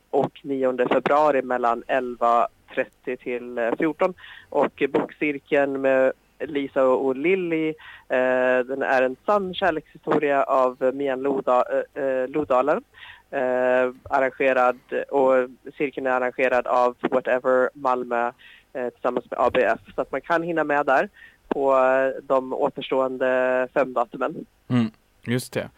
2 0.10 0.18
och 0.18 0.40
9 0.44 0.88
februari 0.88 1.42
mellan 1.42 1.84
11.30 1.84 3.16
till 3.16 3.58
eh, 3.58 3.72
14. 3.78 4.14
Och 4.50 4.84
bokcirkeln 4.90 5.82
med 5.82 6.12
Lisa 6.40 6.84
och 6.84 7.16
Lilly, 7.16 7.70
eh, 8.10 8.60
den 8.66 8.82
är 8.82 9.02
en 9.02 9.16
sann 9.26 9.54
kärlekshistoria 9.54 10.44
av 10.44 10.92
Mian 10.94 11.22
Loda, 11.22 11.64
eh, 11.94 12.28
Lodalen. 12.28 12.84
Eh, 13.32 13.92
arrangerad 14.04 14.80
och 15.10 15.34
cirkeln 15.78 16.08
är 16.08 16.12
arrangerad 16.12 16.68
av 16.68 16.96
Whatever 17.12 17.70
Malmö 17.74 18.32
eh, 18.74 18.90
tillsammans 18.90 19.26
med 19.32 19.40
ABF 19.40 19.80
så 19.96 20.02
att 20.02 20.12
man 20.12 20.22
kan 20.22 20.44
hinna 20.44 20.64
med 20.64 20.86
där 20.86 21.10
på 21.50 21.72
eh, 21.78 22.22
de 22.28 22.54
återstående 22.54 23.68
fem 23.74 23.93
datumen. 23.93 24.45
Mm, 24.70 24.91
just 25.26 25.54
det. 25.54 25.70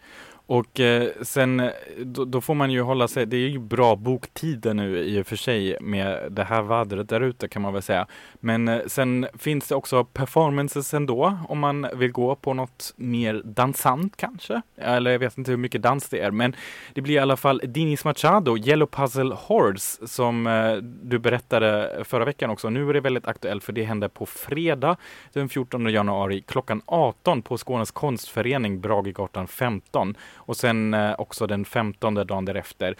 Och 0.46 0.80
eh, 0.80 1.08
sen 1.22 1.60
eh, 1.60 1.70
då, 1.98 2.24
då 2.24 2.40
får 2.40 2.54
man 2.54 2.70
ju 2.70 2.80
hålla 2.80 3.08
sig, 3.08 3.26
det 3.26 3.36
är 3.36 3.48
ju 3.48 3.58
bra 3.58 3.96
boktider 3.96 4.74
nu 4.74 4.98
i 4.98 5.22
och 5.22 5.26
för 5.26 5.36
sig 5.36 5.76
med 5.80 6.32
det 6.32 6.44
här 6.44 6.62
vädret 6.62 7.08
där 7.08 7.20
ute 7.20 7.48
kan 7.48 7.62
man 7.62 7.72
väl 7.72 7.82
säga. 7.82 8.06
Men 8.34 8.68
eh, 8.68 8.80
sen 8.86 9.26
finns 9.38 9.68
det 9.68 9.74
också 9.74 10.04
performances 10.04 10.94
ändå 10.94 11.38
om 11.48 11.58
man 11.58 11.86
vill 11.94 12.12
gå 12.12 12.34
på 12.34 12.54
något 12.54 12.94
mer 12.96 13.42
dansant 13.44 14.16
kanske. 14.16 14.62
Eller 14.76 15.10
jag 15.10 15.18
vet 15.18 15.38
inte 15.38 15.50
hur 15.50 15.58
mycket 15.58 15.82
dans 15.82 16.08
det 16.08 16.20
är 16.20 16.30
men 16.30 16.56
det 16.94 17.00
blir 17.00 17.14
i 17.14 17.18
alla 17.18 17.36
fall 17.36 17.60
Dinis 17.64 18.04
Machado, 18.04 18.58
Yellow 18.58 18.86
Puzzle 18.86 19.34
Horse 19.34 20.06
som 20.06 20.46
eh, 20.46 20.74
du 20.82 21.18
berättade 21.18 22.02
förra 22.04 22.24
veckan 22.24 22.50
också. 22.50 22.70
Nu 22.70 22.88
är 22.88 22.94
det 22.94 23.00
väldigt 23.00 23.26
aktuellt 23.26 23.64
för 23.64 23.72
det 23.72 23.84
händer 23.84 24.08
på 24.08 24.26
fredag 24.26 24.96
den 25.32 25.48
14 25.48 25.86
januari 25.86 26.44
klockan 26.46 26.82
18 26.86 27.42
på 27.42 27.58
Skånes 27.58 27.90
konstförening 27.90 28.80
Bragegatan 28.80 29.46
15 29.46 30.16
och 30.44 30.56
sen 30.56 30.94
eh, 30.94 31.14
också 31.18 31.46
den 31.46 31.64
15 31.64 32.14
dagen 32.14 32.44
därefter. 32.44 32.96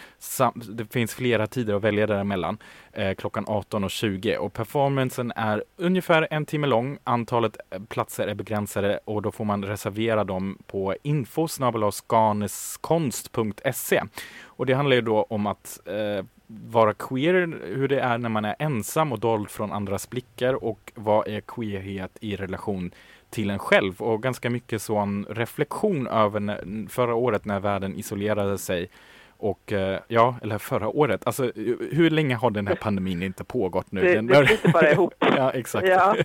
Det 0.68 0.92
finns 0.92 1.14
flera 1.14 1.46
tider 1.46 1.74
att 1.74 1.82
välja 1.82 2.06
däremellan 2.06 2.58
eh, 2.92 3.14
klockan 3.14 3.44
18 3.48 3.84
och 3.84 3.90
20 3.90 4.36
och 4.36 4.52
performancen 4.52 5.32
är 5.36 5.64
ungefär 5.76 6.28
en 6.30 6.46
timme 6.46 6.66
lång. 6.66 6.98
Antalet 7.04 7.56
eh, 7.70 7.82
platser 7.82 8.28
är 8.28 8.34
begränsade 8.34 9.00
och 9.04 9.22
då 9.22 9.32
får 9.32 9.44
man 9.44 9.64
reservera 9.64 10.24
dem 10.24 10.58
på 10.66 10.94
info 11.02 11.48
skaneskonst.se. 11.92 14.02
Och 14.44 14.66
det 14.66 14.74
handlar 14.74 14.96
ju 14.96 15.02
då 15.02 15.22
om 15.22 15.46
att 15.46 15.80
eh, 15.86 16.24
vara 16.46 16.94
queer, 16.94 17.60
hur 17.74 17.88
det 17.88 18.00
är 18.00 18.18
när 18.18 18.28
man 18.28 18.44
är 18.44 18.56
ensam 18.58 19.12
och 19.12 19.20
dold 19.20 19.50
från 19.50 19.72
andras 19.72 20.10
blickar 20.10 20.64
och 20.64 20.92
vad 20.94 21.28
är 21.28 21.40
queerhet 21.40 22.18
i 22.20 22.36
relation 22.36 22.90
till 23.32 23.50
en 23.50 23.58
själv 23.58 24.00
och 24.02 24.22
ganska 24.22 24.50
mycket 24.50 24.82
sån 24.82 25.26
reflektion 25.30 26.06
över 26.06 26.40
när, 26.40 26.88
förra 26.88 27.14
året 27.14 27.44
när 27.44 27.60
världen 27.60 27.94
isolerade 27.96 28.58
sig 28.58 28.88
och 29.36 29.72
eh, 29.72 30.00
ja, 30.08 30.36
eller 30.42 30.58
förra 30.58 30.88
året, 30.88 31.26
alltså 31.26 31.52
hur 31.90 32.10
länge 32.10 32.34
har 32.34 32.50
den 32.50 32.66
här 32.66 32.74
pandemin 32.74 33.22
inte 33.22 33.44
pågått 33.44 33.92
nu? 33.92 34.00
Det, 34.00 34.14
Den- 34.14 34.26
det 34.26 34.46
flyter 34.46 34.72
bara 34.72 34.90
ihop. 34.92 35.14
ja, 35.36 35.50
exakt. 35.50 35.88
Ja, 35.88 36.16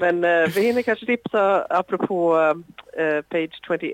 men 0.00 0.24
eh, 0.24 0.48
vi 0.54 0.60
hinner 0.62 0.82
kanske 0.82 1.06
tipsa 1.06 1.66
apropå 1.70 2.38
eh, 2.98 3.20
Page 3.22 3.60
28 3.66 3.86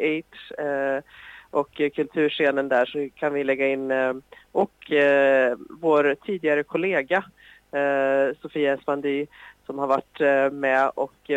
eh, 0.62 1.02
och 1.50 1.80
eh, 1.80 1.90
kulturscenen 1.90 2.68
där 2.68 2.86
så 2.86 3.08
kan 3.14 3.32
vi 3.34 3.44
lägga 3.44 3.68
in 3.68 3.90
eh, 3.90 4.12
och 4.52 4.92
eh, 4.92 5.56
vår 5.80 6.16
tidigare 6.26 6.62
kollega 6.62 7.24
eh, 7.72 8.36
Sofia 8.42 8.74
Espandi 8.74 9.26
som 9.66 9.78
har 9.78 9.86
varit 9.86 10.20
eh, 10.20 10.50
med 10.50 10.90
och 10.94 11.30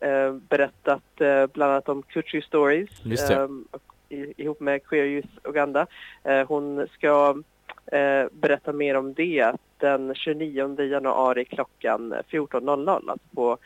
eh, 0.00 0.32
berättat 0.32 1.20
eh, 1.20 1.46
bland 1.46 1.72
annat 1.72 1.88
om 1.88 2.02
Culture 2.02 2.42
Stories 2.42 3.30
eh, 3.30 3.48
och 3.70 3.82
i, 4.08 4.32
ihop 4.36 4.60
med 4.60 4.84
Queer 4.84 5.04
Youth 5.04 5.28
Uganda. 5.44 5.86
Eh, 6.24 6.46
hon 6.48 6.88
ska 6.92 7.42
eh, 7.86 8.26
berätta 8.32 8.72
mer 8.72 8.94
om 8.94 9.14
det 9.14 9.52
den 9.78 10.14
29 10.14 10.82
januari 10.82 11.44
klockan 11.44 12.14
14.00 12.14 13.10
alltså 13.10 13.26
på 13.34 13.58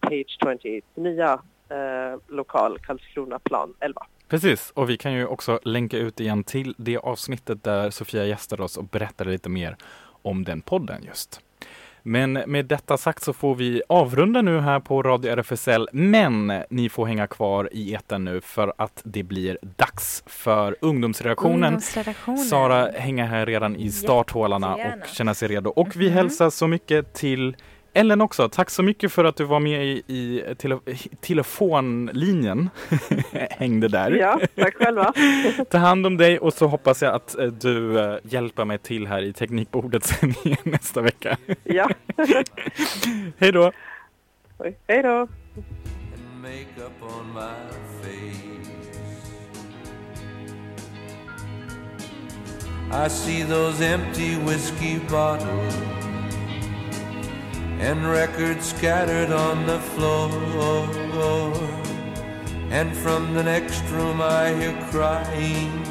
Page 0.00 0.38
28, 0.60 0.86
nya 0.94 1.40
lokal 2.28 2.78
Karlskronaplan 2.78 3.74
11. 3.80 4.06
Precis, 4.28 4.72
och 4.74 4.90
vi 4.90 4.96
kan 4.96 5.12
ju 5.12 5.26
också 5.26 5.60
länka 5.62 5.98
ut 5.98 6.20
igen 6.20 6.44
till 6.44 6.74
det 6.78 6.96
avsnittet 6.96 7.64
där 7.64 7.90
Sofia 7.90 8.24
gästade 8.24 8.62
oss 8.62 8.76
och 8.76 8.84
berättade 8.84 9.30
lite 9.30 9.48
mer 9.48 9.76
om 10.22 10.44
den 10.44 10.60
podden 10.60 11.02
just. 11.02 11.40
Men 12.06 12.32
med 12.32 12.66
detta 12.66 12.96
sagt 12.96 13.22
så 13.22 13.32
får 13.32 13.54
vi 13.54 13.82
avrunda 13.88 14.42
nu 14.42 14.60
här 14.60 14.80
på 14.80 15.02
Radio 15.02 15.30
RFSL, 15.32 15.88
men 15.92 16.52
ni 16.70 16.88
får 16.88 17.06
hänga 17.06 17.26
kvar 17.26 17.68
i 17.72 17.94
etern 17.94 18.24
nu 18.24 18.40
för 18.40 18.72
att 18.78 19.00
det 19.04 19.22
blir 19.22 19.58
dags 19.76 20.22
för 20.26 20.76
ungdomsredaktionen. 20.80 21.64
Ungdomsredaktionen. 21.64 22.38
Sara 22.38 22.90
hänger 22.94 23.24
här 23.26 23.46
redan 23.46 23.76
i 23.76 23.90
starthålarna 23.90 24.74
och 24.74 25.06
känner 25.08 25.34
sig 25.34 25.48
redo. 25.48 25.70
Och 25.70 25.96
vi 25.96 26.06
Mhm. 26.08 26.14
hälsar 26.14 26.50
så 26.50 26.66
mycket 26.66 27.14
till 27.14 27.56
Ellen 27.96 28.20
också. 28.20 28.48
Tack 28.48 28.70
så 28.70 28.82
mycket 28.82 29.12
för 29.12 29.24
att 29.24 29.36
du 29.36 29.44
var 29.44 29.60
med 29.60 29.84
i, 29.86 30.02
i 30.06 30.54
tele, 30.58 30.78
telefonlinjen. 31.20 32.70
Hängde 33.50 33.88
där. 33.88 34.10
Ja, 34.10 34.40
tack 34.54 34.74
själva. 34.74 35.12
Ta 35.70 35.78
hand 35.78 36.06
om 36.06 36.16
dig 36.16 36.38
och 36.38 36.52
så 36.52 36.66
hoppas 36.66 37.02
jag 37.02 37.14
att 37.14 37.38
eh, 37.38 37.46
du 37.46 38.00
eh, 38.00 38.16
hjälper 38.22 38.64
mig 38.64 38.78
till 38.78 39.06
här 39.06 39.22
i 39.22 39.32
teknikbordet 39.32 40.04
sen 40.04 40.34
igen 40.44 40.58
nästa 40.62 41.00
vecka. 41.00 41.36
Ja, 41.64 41.90
Hej 43.38 43.52
då! 43.52 43.72
Hej 44.88 45.02
då. 45.02 45.08
and 45.08 46.42
makeup 46.42 47.02
on 47.02 47.34
my 47.34 47.54
face. 48.02 48.64
I 52.92 53.08
see 53.08 53.42
those 53.42 53.80
empty 53.82 54.36
whiskey 54.36 54.98
bottles 54.98 56.03
and 57.80 58.08
records 58.08 58.66
scattered 58.66 59.30
on 59.32 59.66
the 59.66 59.78
floor. 59.80 60.30
And 62.70 62.96
from 62.96 63.34
the 63.34 63.42
next 63.42 63.82
room 63.90 64.20
I 64.20 64.52
hear 64.54 64.76
crying. 64.90 65.82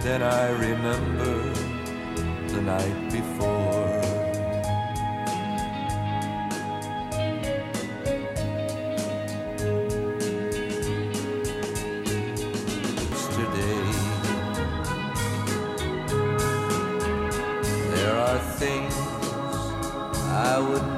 Then 0.00 0.22
I 0.22 0.50
remember 0.50 1.52
the 2.48 2.62
night 2.62 3.10
before. 3.10 3.88
Yesterday, 13.10 13.82
there 17.94 18.14
are 18.16 18.38
things 18.58 18.94
I 20.30 20.58
would 20.60 20.97